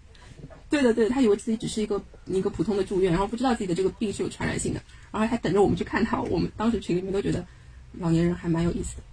[0.70, 4.82] 对的对，他以为自己只是一个一个普通的住院，然后不知道自己的这个病是有传染性的，
[5.12, 6.22] 然后还等着我们去看他。
[6.22, 7.45] 我们当时群里面都觉得
[7.94, 9.03] 老年人还蛮有意思的，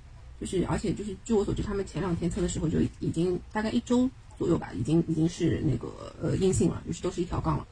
[0.40, 7.64] 就是而且就是据我所知，他们前两天测的时候就已经大概一周。”左右吧，已经已经是那个呃阴性了，就是都是一条杠了。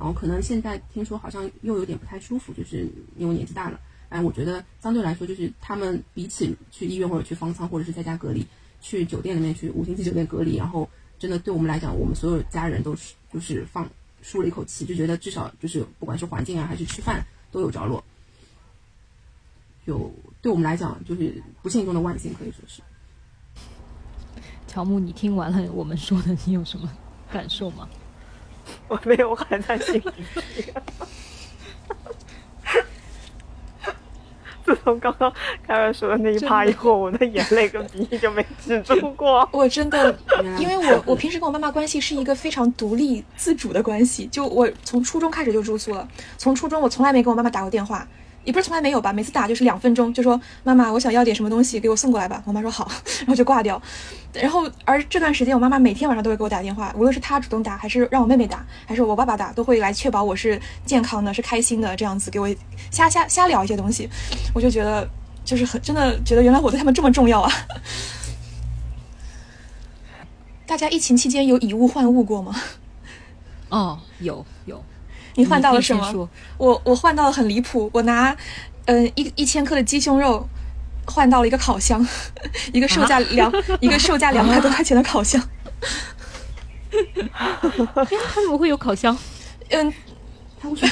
[0.00, 3.78] 然后可能现在听说好像又有点不太舒服，就是因为年纪大了。
[4.08, 8.44] 哎，我觉得相对来说，就是他们比起去医院或者去方舱或者是在家隔离，
[8.80, 13.88] 去酒店里面去五星级酒店隔离，然后真的对我们来讲，我们所有家人都是就是放
[14.22, 17.22] 舒了一口气，就觉得至少就是不管是环境啊还是吃饭
[17.52, 18.02] 都有着落。
[19.86, 20.10] 就
[20.40, 22.80] 对我们来讲，就是不幸中的万幸，可以说是。
[24.66, 26.90] 乔木，你听完了我们说的，你有什么
[27.30, 27.88] 感受吗？
[28.88, 30.02] 我没有，我还在心里。
[34.64, 35.32] 自从刚刚
[35.66, 39.48] 凯文说的那一趴以后，我的眼泪跟鼻涕就没止住过。
[39.52, 40.16] 我真的，
[40.58, 46.06] 因为我我平时跟我妈妈关系是一个非常独立自主的关系，就我从初中开始就住宿了，
[46.38, 48.06] 从初中我从来没跟我妈妈打过电话。
[48.50, 52.42] 也不是从来没有吧，每次打就是两分钟，就说妈妈，我想要点什么东西，给我送过来吧。
[52.44, 52.90] 我妈说好，
[53.20, 53.80] 然后就挂掉。
[54.32, 62.52] 然后而这段时间，我妈妈每天晚上都会给我打电话，无论是她主动打，还是让我妹妹打，还是我爸爸打，都会来确保我是健康的，是开心的，这样子给我
[62.90, 64.10] 瞎瞎瞎聊一些东西。
[64.52, 65.08] 我就觉得
[65.44, 67.52] 就是很真的觉得原来我对他们这么重要啊。
[70.66, 72.52] 大家疫情期间有以物换物过吗？
[73.70, 74.59] 哦，有有。
[75.40, 76.28] 你换到了什么？
[76.58, 78.36] 我我换到了很离谱，我拿，
[78.84, 80.46] 嗯一一千克的鸡胸肉，
[81.06, 82.06] 换到了一个烤箱，
[82.72, 83.50] 一个售价两
[83.80, 85.42] 一个售价两百多块钱的烤箱。
[86.90, 89.16] 他怎么会有烤箱？
[89.70, 89.92] 嗯，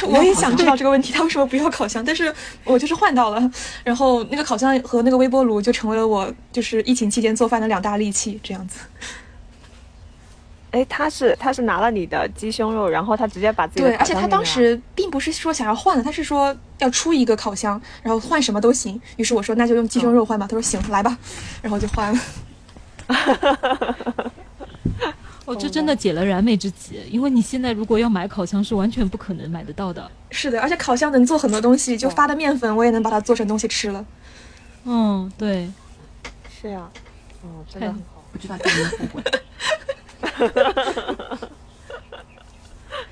[0.06, 2.02] 我也想知道这个问题，他为什么不要烤箱？
[2.04, 2.32] 但是
[2.64, 3.50] 我就是换到了，
[3.84, 8.78] 然后那个烤箱和那个微波炉就成为了我就是疫情期间做饭的两大利器，这样子。
[10.70, 19.00] 哎，他是他是拿了你的鸡胸肉，然后他直接把自己对，而且他当时并不是说想要换的，他是说要出一个烤箱，然后换什么都行。
[19.16, 20.46] 于是我说那就用鸡胸肉换吧。
[20.46, 21.16] 他说行，来吧，
[21.62, 22.20] 然后就换了。
[25.46, 30.10] 哦，这真的解了燃眉之急，因为你现在如果要买烤箱是完全不可能买得到的。
[30.30, 34.04] 是的，而且烤箱能做很多东西，就发的面粉我也能把它做成东西吃了。
[34.84, 35.70] 嗯，对，
[36.60, 36.86] 是呀，
[37.40, 39.22] 哦，真的很好，不知道有没有后悔。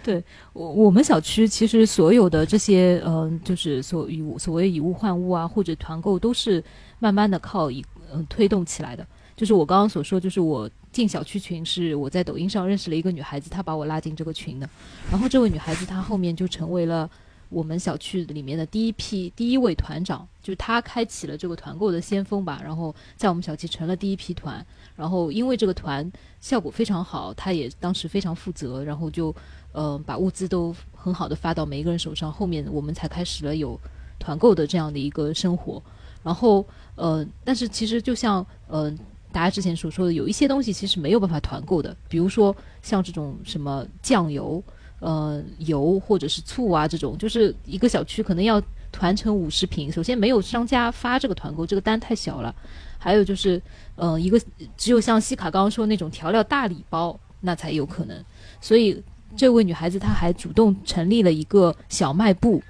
[0.02, 0.22] 对
[0.52, 6.62] 我，我们小区其实所有的这些，嗯，就是所以所谓以物换物啊，或者团购，都是
[7.00, 9.04] 慢慢的靠以嗯推动起来的。
[9.36, 14.70] 就是我刚刚所说，就是我进小区群是我在抖音上认识了一个女孩子，她把我拉进这个群的。
[15.10, 17.10] 然后这位女孩子她后面就成为了
[17.48, 22.60] 我们小区里面的第一批第一位团长，就是她开启了这个团购的先锋吧。
[22.62, 24.64] 然后在我们小区成了第一批团。
[24.96, 26.10] 然后因为这个团
[26.40, 29.34] 效果非常好，他也当时非常负责，然后就，
[29.72, 32.32] 呃，把物资都很好的发到每一个人手上。
[32.32, 33.78] 后面我们才开始了有
[34.18, 35.82] 团购的这样的一个生活。
[36.22, 38.90] 然后，呃，但是其实就像，呃，
[39.30, 44.62] 大家之前所说的，有一些东西其实没有办法团购的，比如说像这种什么酱油、
[45.00, 48.60] 呃油或者是醋啊这种，就是一个小区可能要
[48.90, 52.54] 团成五十瓶，首先没有商家发这个团购，这个单太小了。
[52.98, 53.60] 还有就是，
[53.96, 54.40] 嗯，一个
[54.76, 58.24] 只有像西卡刚刚说那种调料大礼包，那才有可能。
[58.60, 59.02] 所以
[59.36, 62.62] 这位女孩子她还主动成立了一个小卖部，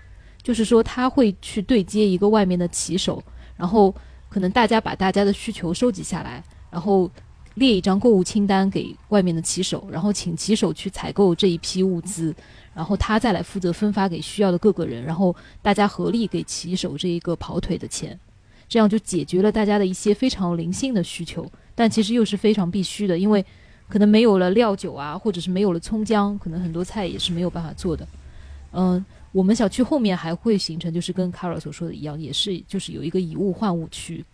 [0.43, 3.23] 就是说她会去对接一个外面的骑手，
[3.57, 3.95] 然后
[4.29, 7.11] 可能大家把大家的需求收集下来，然后
[7.55, 12.35] 列一张购物清单给外面的骑手，然后请骑手去采购这一批物资，
[12.75, 18.19] 然后他再来负责分发给需要的各个人，然后大家合力给骑手这一个跑腿的钱，
[18.69, 23.45] 这样就解决了大家的一些非常零星的需求，但其实又是非常必须的，因为
[23.89, 28.07] 可能没有了料酒啊，或者是没有了葱姜，可能很多菜也是没有办法做的。
[28.73, 34.25] 嗯，我们小区后面还会形成，就是跟 Carol 所说的一样，也是就是有一个以物换物区，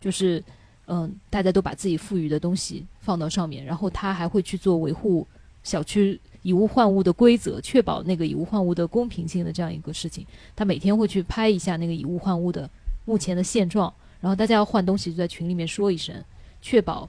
[0.00, 0.42] 就是
[0.86, 5.26] 嗯，大家都把自己富裕的东西放到上面，然后他还会去做维护
[5.62, 10.26] 小区以物换物的规则，确保那个以物换物的公平性的这样一个事情。
[10.56, 12.68] 他每天会去拍一下那个以物换物的
[13.04, 16.24] 目前的现状，然后大家要换东西就在群里面说一声，
[16.62, 17.08] 确保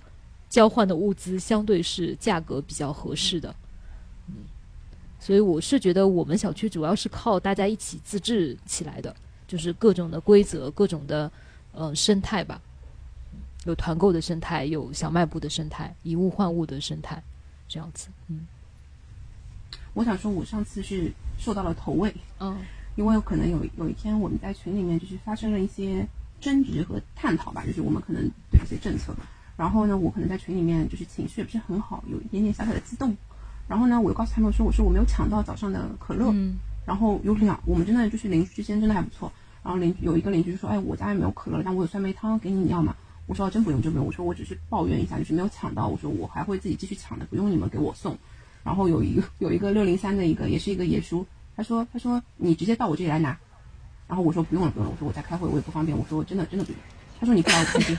[0.50, 3.56] 交换的物资相对是价格比较合适的。
[4.28, 4.36] 嗯
[5.18, 9.16] 所以我是觉得我们小区主要是靠大家一起自治起来的，
[9.48, 11.32] 就是各种的规则、各种的
[11.72, 12.62] 呃生态吧，
[13.64, 17.24] 有团购的生态，有小卖部的生态，以物换物的生态，
[17.68, 18.10] 这样子。
[18.28, 18.46] 嗯，
[19.96, 22.60] 我想说，我上次是受到了投喂，嗯，
[22.96, 26.06] 因为可能有有一天我们在群里面就是发生了一些
[26.42, 29.14] 争执和探讨吧，就是我们可能对一些政策，
[29.58, 33.16] 然后呢，我可能在群里面就是情绪也不是很好，有一点点小小的激动。
[33.68, 36.30] 然后呢，我又告诉他们说，我说我没有抢到早上的可乐。
[36.34, 36.56] 嗯。
[36.86, 39.32] 然后有两，我们真的就是邻居之间真的还不错。
[39.64, 42.96] 然后邻有一个邻居就说，哎，我家也没有可乐，但我有酸梅汤给你，你要吗？
[43.26, 44.06] 我说真不用，真不用。
[44.06, 45.88] 我说我只是抱怨一下，就是没有抢到。
[45.88, 48.16] 我说我还会自己继续抢的，不用你们给我送。
[48.64, 51.26] 然后有一个有一个六零三的一个，也是一个爷叔，
[51.56, 53.38] 他说他说你直接到我这里来拿。
[54.08, 55.98] 然后我说不用了不用了，我说我在开会，我也不方便。
[55.98, 56.80] 我说真的真的不用。
[57.20, 57.98] 他说你不来我不开心。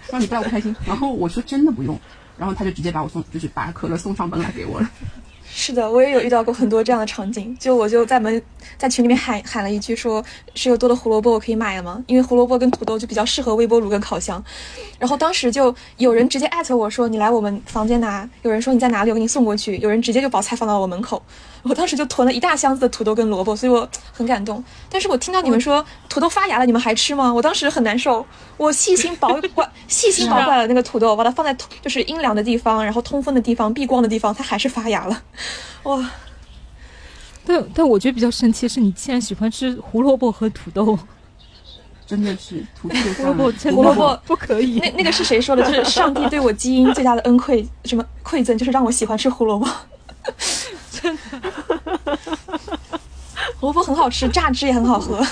[0.08, 0.74] 说你不来我不开心。
[0.86, 2.00] 然后我说真的不用。
[2.38, 4.90] 然后他就直接把我送，就是把可乐送上门来给我了。
[5.48, 7.54] 是的，我也有遇到过很多这样的场景。
[7.58, 8.42] 就我就在门
[8.78, 10.24] 在群里面喊喊了一句，说
[10.54, 12.02] 是有多的胡萝卜我可以买了吗？
[12.06, 14.42] 因为胡萝卜跟土豆就比较适合微波炉跟烤箱。
[14.98, 21.22] 然后当时就有人直接艾特我说你来我们房间拿，有人说你在哪里我给你送过去，有人直接就把菜放到我门口。
[21.68, 24.62] 我当时就囤了一大箱子的土豆跟萝卜，所以我很感动。
[24.88, 27.32] 但是我听到你们说土豆发芽了，你们还吃吗？
[27.32, 28.24] 我当时很难受。
[28.56, 35.22] 我细心保管、 细心保管了那个土豆，把它放在就是阴凉的地方，然后通风的地方、避光的地方，它还是发芽了。
[35.82, 36.10] 哇！
[37.44, 40.98] 但但我觉得比较神奇的是，你竟然喜欢吃胡萝卜和土豆，
[42.06, 44.80] 真的是土豆胡萝卜，胡萝卜不可以。
[44.80, 45.62] 那那个是谁说的？
[45.62, 48.56] 就是上帝对我基因最大的恩馈，什么馈赠？
[48.56, 49.68] 就是让我喜欢吃胡萝卜。
[53.60, 55.24] 萝卜很好吃，榨汁也很好喝。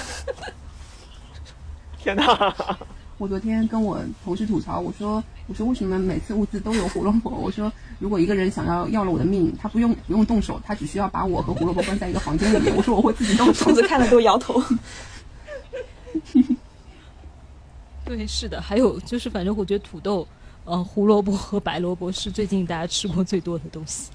[1.98, 2.54] 天哪！
[3.16, 7.30] 我昨天跟我同事吐槽，我说：“我说为什么每次物资都有胡萝卜？
[7.30, 12.74] 我说如果一个人想要要了我的命，他不用不用动手，他只需要把我和胡萝卜关在一个房间里面。
[12.74, 14.60] 我说我会自己动手。”兔子看了都摇头。
[18.04, 20.26] 对，是的，还有就是，反正我觉得土豆、
[20.64, 24.10] 呃，胡萝卜和白萝卜是最近大家吃过最多的东西。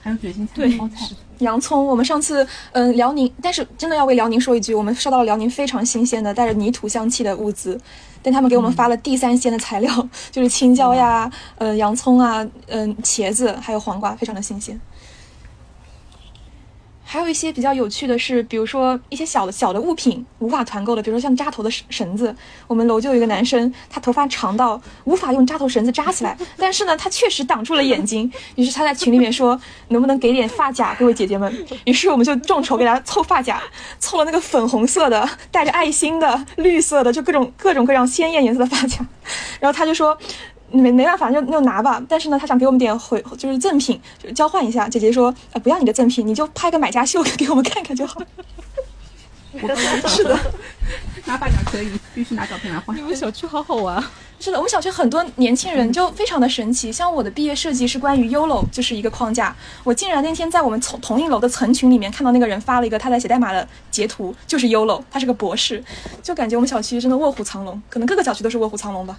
[0.00, 1.06] 还有卷心菜、包菜、
[1.38, 1.86] 洋葱。
[1.86, 7.80] 我们上次，嗯，辽宁，但是真的要为辽宁说一句，我们收到了辽宁非常新鲜的、带着泥土香气的物资，
[8.22, 14.78] 但他们给我们发了地三鲜的材料，就是青椒呀、呃，洋葱啊、嗯，茄子，还有黄瓜，非常的新鲜。
[17.10, 22.36] 还有一些比较有趣的是，比如说一些小的小的物品无法团购的，比如说像扎头的绳绳子。
[22.66, 28.30] 我们楼就有一个男生，他头发长到无法用扎头绳子扎起来，但是呢，他确实挡住了眼睛。
[28.56, 29.58] 于是他在群里面说，
[29.88, 31.50] 能不能给点发夹，各位姐姐们？
[31.86, 33.58] 于是我们就众筹给他凑发夹，
[33.98, 38.98] 凑了那个粉红色的、带着爱心的、绿色的，就各种各种各样鲜艳颜色的发夹。
[39.60, 40.18] 然后他就说。
[40.70, 42.02] 没没办法，就就拿吧。
[42.08, 44.88] 但是呢，他想给我们点回，就是赠品，就交换一下。
[44.88, 48.20] 姐姐说，呃，不要你的赠品，你就拍个买家秀给我们看看就好。
[50.06, 50.38] 是的，
[51.24, 52.94] 拿发夹可以，必须拿照片来换。
[52.96, 54.02] 你们小区好好玩。
[54.38, 56.92] 是的，我们小区很多年轻人就非常的神奇。
[56.92, 59.56] 像我的毕业设计是关于 YOLO，就是一个框架。
[59.82, 65.82] 我竟然那天在我们同同一楼的层群里面看到那个人发了一个他在写代码的截图，就是 YOLO，他是个博士，
[66.22, 69.18] 就感觉我们小区真的卧虎藏龙，可能各个小区都是卧虎藏龙吧。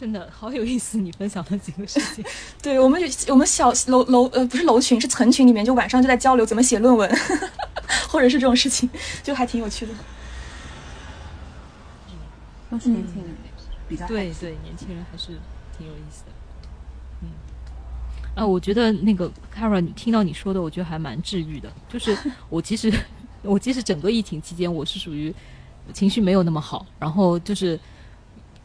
[0.00, 2.24] 真的好有意思，你分享的几个事情。
[2.62, 2.98] 对我们，
[3.28, 7.06] 我们小楼楼呃不是楼群，是层群里面，就晚上就在交流怎么写论文，
[8.08, 8.88] 或者是这种事情，
[9.22, 9.92] 就还挺有趣的。
[12.70, 13.34] 都是年轻人，
[13.86, 15.38] 比较对对，年轻人还是
[15.76, 16.32] 挺有意思的。
[17.20, 17.28] 嗯，
[18.36, 21.70] 啊，我觉得那个 Kara，你听到你说的，我觉得还蛮治愈的。
[21.90, 22.16] 就是
[22.48, 22.90] 我其实
[23.44, 25.34] 我其实整个疫情期间，我是属于
[25.92, 27.78] 情绪没有那么好，然后就是。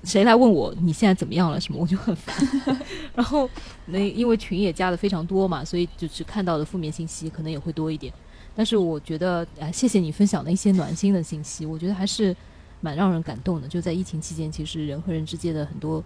[0.05, 2.35] 谁来问我你现在怎么样了什么，我就很烦。
[3.15, 3.49] 然后
[3.87, 8.13] 那因为群也加的非常多嘛，所以就是看到的负面信息可能也会多一点。
[8.55, 12.33] 但是我觉得，啊，谢谢你分享的一些暖心的信息，我觉得还是
[12.79, 13.67] 蛮让人感动的。
[13.67, 16.01] 就在疫情期间，其实人和人之间的很多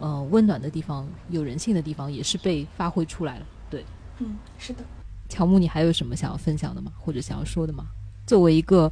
[0.00, 3.46] 呃温暖的地方、有人性的地方，也是被发挥出来了。
[3.70, 3.84] 对，
[4.18, 4.80] 嗯，是的。
[5.28, 6.90] 乔木，你还有什么想要分享的吗？
[6.98, 7.86] 或者想要说的吗？
[8.26, 8.90] 作为一个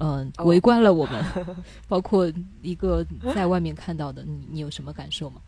[0.00, 1.24] 嗯围观了我们，
[1.86, 2.30] 包括
[2.62, 5.40] 一个在外面看到的，你你有什么感受吗？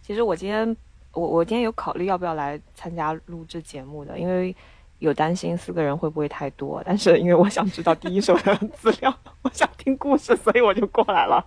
[0.00, 0.74] 其实我今天
[1.12, 4.56] 我我今天有考虑要不要来参加录制节目的，因为。
[5.02, 11.44] 有担心四个人会不会太多，但是因为我想知道第一手的资料，我想听故事，所以我就过来了。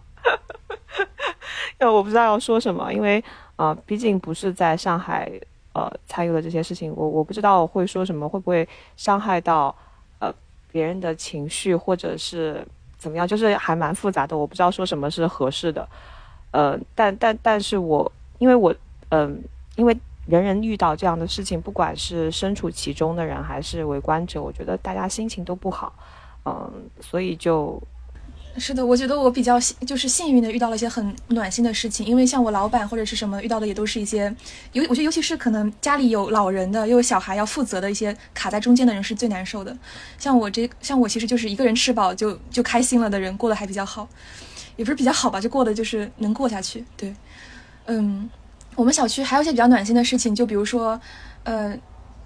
[1.80, 3.24] 因为我不知道要说什么，因为
[3.56, 5.32] 啊，毕竟不是在上海
[5.72, 8.68] 呃参与了这些事情，我我不知道会说什么，会不会
[8.98, 9.74] 伤害到呃
[10.76, 15.88] 别人的情绪，或者是怎么样，就是还蛮复杂的，我不知道说什么是合适的。
[16.52, 18.76] 呃，但但但是我因为我
[19.08, 19.42] 嗯，
[19.78, 19.98] 因为。
[20.28, 25.94] 人人遇到这样的事情，不管是身处其中的人还是围观者，我觉得大家心情都不好，
[26.46, 27.80] 嗯，所以就，
[28.58, 34.34] 是的，我觉得我比较幸，就是幸运的遇到了一些很暖心的事情，因为像我老板或者是什么遇到的也都是一些，
[34.72, 39.78] 尤我觉得尤其是可能家里有老人的又有小孩要负责的一些卡在中间的人是最难受的，
[40.18, 44.08] 像我这像我其实就是一个人吃饱就就开心了的人，过得还比较好，
[44.76, 47.14] 也不是比较好吧，就过得就是能过下去，对，
[47.86, 48.30] 嗯。
[48.78, 51.00] 我们小区还有一些比较暖心的事情，就比如说，
[51.44, 51.74] 呃，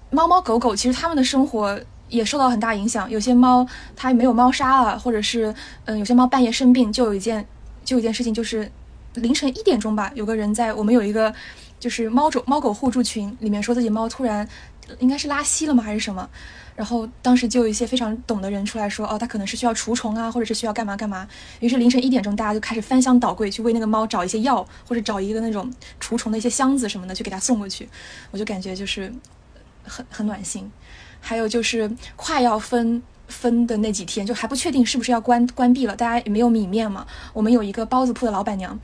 [0.10, 1.80] 猫猫狗狗其实它们的生活
[2.10, 3.10] 也受到很大影响。
[3.10, 3.65] 有些猫
[3.95, 5.53] 它没有猫砂了，或者是，
[5.86, 7.45] 嗯，有些猫半夜生病，就有一件，
[7.86, 8.72] 就有一件事情，就是
[9.14, 11.34] 凌晨一点钟吧，有个人在我们有一个
[11.80, 14.48] 就是猫种猫狗互助群里面说自己猫突然
[14.99, 16.27] 应该是拉稀了吗还是什么。
[16.76, 21.27] 然后当时就有一些非常懂的人出来说，哦，他可能是需要除虫啊，或者是需要干嘛干嘛。
[21.60, 25.69] 于是凌晨一点钟，大家就开始翻箱倒柜去为那个猫找一些药，或者找一个那种
[25.99, 27.90] 除虫的一些箱子什么的，去给它送过去。
[28.31, 29.14] 我就感觉就是
[29.84, 30.72] 很很暖心。
[31.20, 37.06] 还有就是快要分分的那几天，就还不确定是不是要关关闭了，大家也没有米面嘛。
[37.34, 38.80] 我们有一个包子铺的老板娘，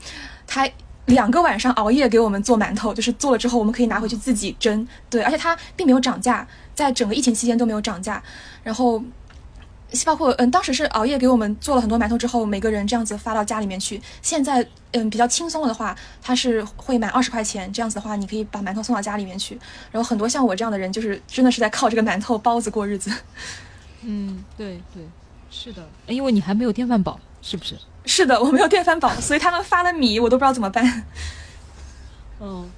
[0.46, 0.68] 她。
[1.06, 4.84] 两个晚上熬夜给我们做馒头，就是做了之后我们可以拿回去自己蒸。
[5.08, 6.44] 对，而且它并没有涨价，
[6.74, 8.20] 在整个疫情期间都没有涨价。
[8.64, 9.00] 然后，
[10.04, 14.00] 包括嗯，当时是熬夜给我们做了很多馒头之后，每个人这样子发到家里面去。
[14.20, 19.58] 现在嗯比较轻松了的话，他是会满二十块钱，这样子的话你可以把馒头送到家里面去。
[19.90, 23.10] 然后很多像我这样的人，就是真的是在靠这个馒头包子过日子。
[24.02, 25.02] 嗯，对对，
[25.50, 27.76] 是的，因为你还没有电饭煲，是不是？
[28.04, 31.02] 是的，我没有电饭煲，所以他们发了米我都不知道怎么办。
[32.40, 32.70] 嗯，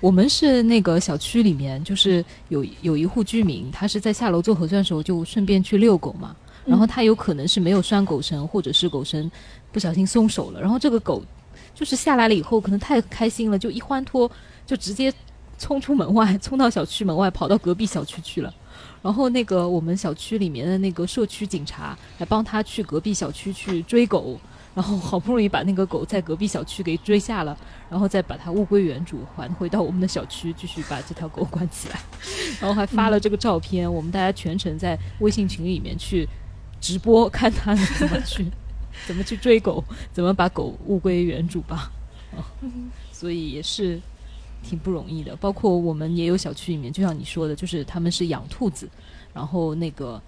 [0.00, 6.34] 我们是那个小区里面，就是有有一户居民，他是在下楼做核酸的时候就顺便去遛狗嘛，
[6.64, 9.30] 然后它有可能是没有拴狗绳，或者是狗绳
[9.72, 11.22] 不小心松手了，然后这个狗
[11.74, 14.30] 就是下来了以后，可能太开心了，就一欢脱
[14.66, 15.12] 就直接
[15.58, 18.54] 冲出门外，冲到小区门外，跑到隔壁小区去了。
[19.02, 24.38] 然后那个我们小区里面的那个社区警察还帮他去隔壁小区去追狗。
[24.72, 27.58] 然后好不容易把那个狗在隔壁小区给追下了，
[27.90, 32.00] 然后再把它物归原主，还回到我们的小区，继续把这条狗 关起来，
[32.60, 36.26] 然后还发了这个照片，我们大家全程在微信群里面去
[36.80, 38.46] 直播，看他怎么去
[39.06, 41.90] 怎么去追狗，怎么把狗物归原主吧。
[42.36, 42.42] 啊，
[43.12, 44.00] 所以也是
[44.62, 45.36] 挺不容易的。
[45.36, 48.88] 包括我们也有小区里面，就像你说的，就是他们是养兔子，
[49.32, 50.20] 然后那个。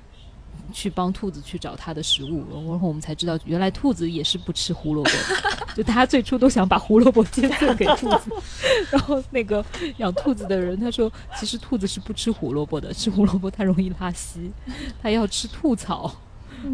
[0.70, 5.72] 去帮兔子去找它的食物，然后我们才知道，原来兔子也是不吃胡萝卜的。
[5.74, 8.30] 就大家最初都想把胡萝卜捐赠给兔子，
[8.90, 9.64] 然后那个
[9.96, 14.52] 养兔子的人他说，其实兔子是不吃胡萝卜的，吃胡萝卜它容易拉稀，
[15.02, 16.14] 它要吃兔草。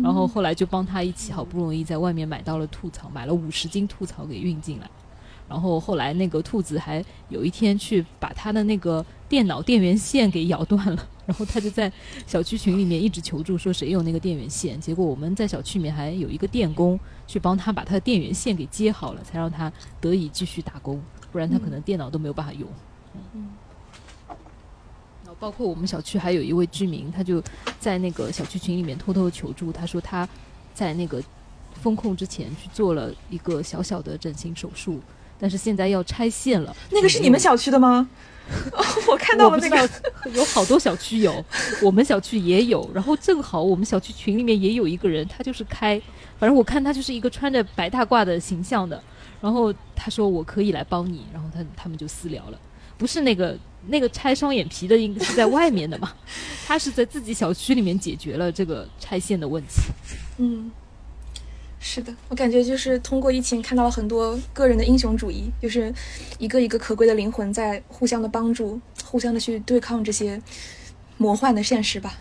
[0.02, 4.90] 然后后来就帮他一起，好不容易在外面买到了兔草，买了五十斤兔草给运进来。
[5.48, 11.90] 然后后来那个兔子还有一天去把他的那个电脑电源线给咬断了，然后他就在
[12.26, 14.78] 小区群里面一直求助，说谁有那个电源线。
[14.78, 21.00] 结果我们在小区里面还有一个电工去帮他把他的电源线给接好了，才让他得以继续打工，
[21.32, 22.68] 不然他可能电脑都没有办法用。
[23.32, 23.40] 嗯。
[23.40, 23.67] 然后
[25.38, 27.42] 包括我们小区还有一位居民，他就
[27.78, 30.28] 在那个小区群里面偷偷求助，他说他
[30.74, 31.22] 在那个
[31.80, 35.00] 风控之前去做了一个小小的整形手术。
[35.40, 38.08] 但是现在要拆线了，那个是你们小区的吗？
[39.06, 39.88] 我看到了那个，
[40.32, 41.44] 有好多小区有，
[41.80, 42.90] 我们小区也有。
[42.92, 46.00] 然后正好我们小区群里面也有一个人，他就是开，
[46.40, 49.00] 反正我看他就是一个穿着白大褂的形象的。
[49.40, 52.58] 然后他说我可以来帮你，然后他他们就私聊了，
[52.96, 53.56] 不是那个
[53.88, 56.12] 那个拆双眼皮的，应该是在外面的嘛？
[56.66, 59.82] 他是在自己小区里面解决了这个拆线的问题。
[60.38, 60.70] 嗯。
[61.80, 65.94] 是的，我感觉就是通过疫情看到了很多个人的英雄主义，就是
[66.36, 70.42] 一个一个可贵的灵魂在互相的帮助，互相的去对抗这些
[71.18, 72.14] 魔幻的现实吧。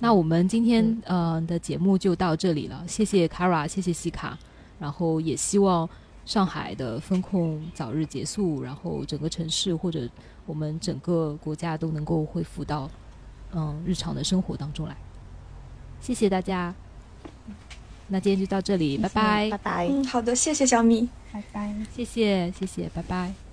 [0.00, 4.36] 那我们今天呃的节目就到这里了，谢谢 Kara，谢谢西卡，
[4.80, 5.88] 然后也希望
[6.26, 10.08] 上海的风控早日结束，然后整个城市或者
[10.46, 12.90] 我们整个国家都能够恢复到
[13.52, 14.96] 嗯日常的生活当中来。
[16.00, 16.74] 谢谢大家，
[18.08, 19.88] 那今天就到这里，拜拜拜，拜。
[19.88, 21.08] 嗯，好的，谢谢小米。
[21.32, 21.74] 拜拜。
[21.94, 23.43] 谢谢谢谢，拜拜。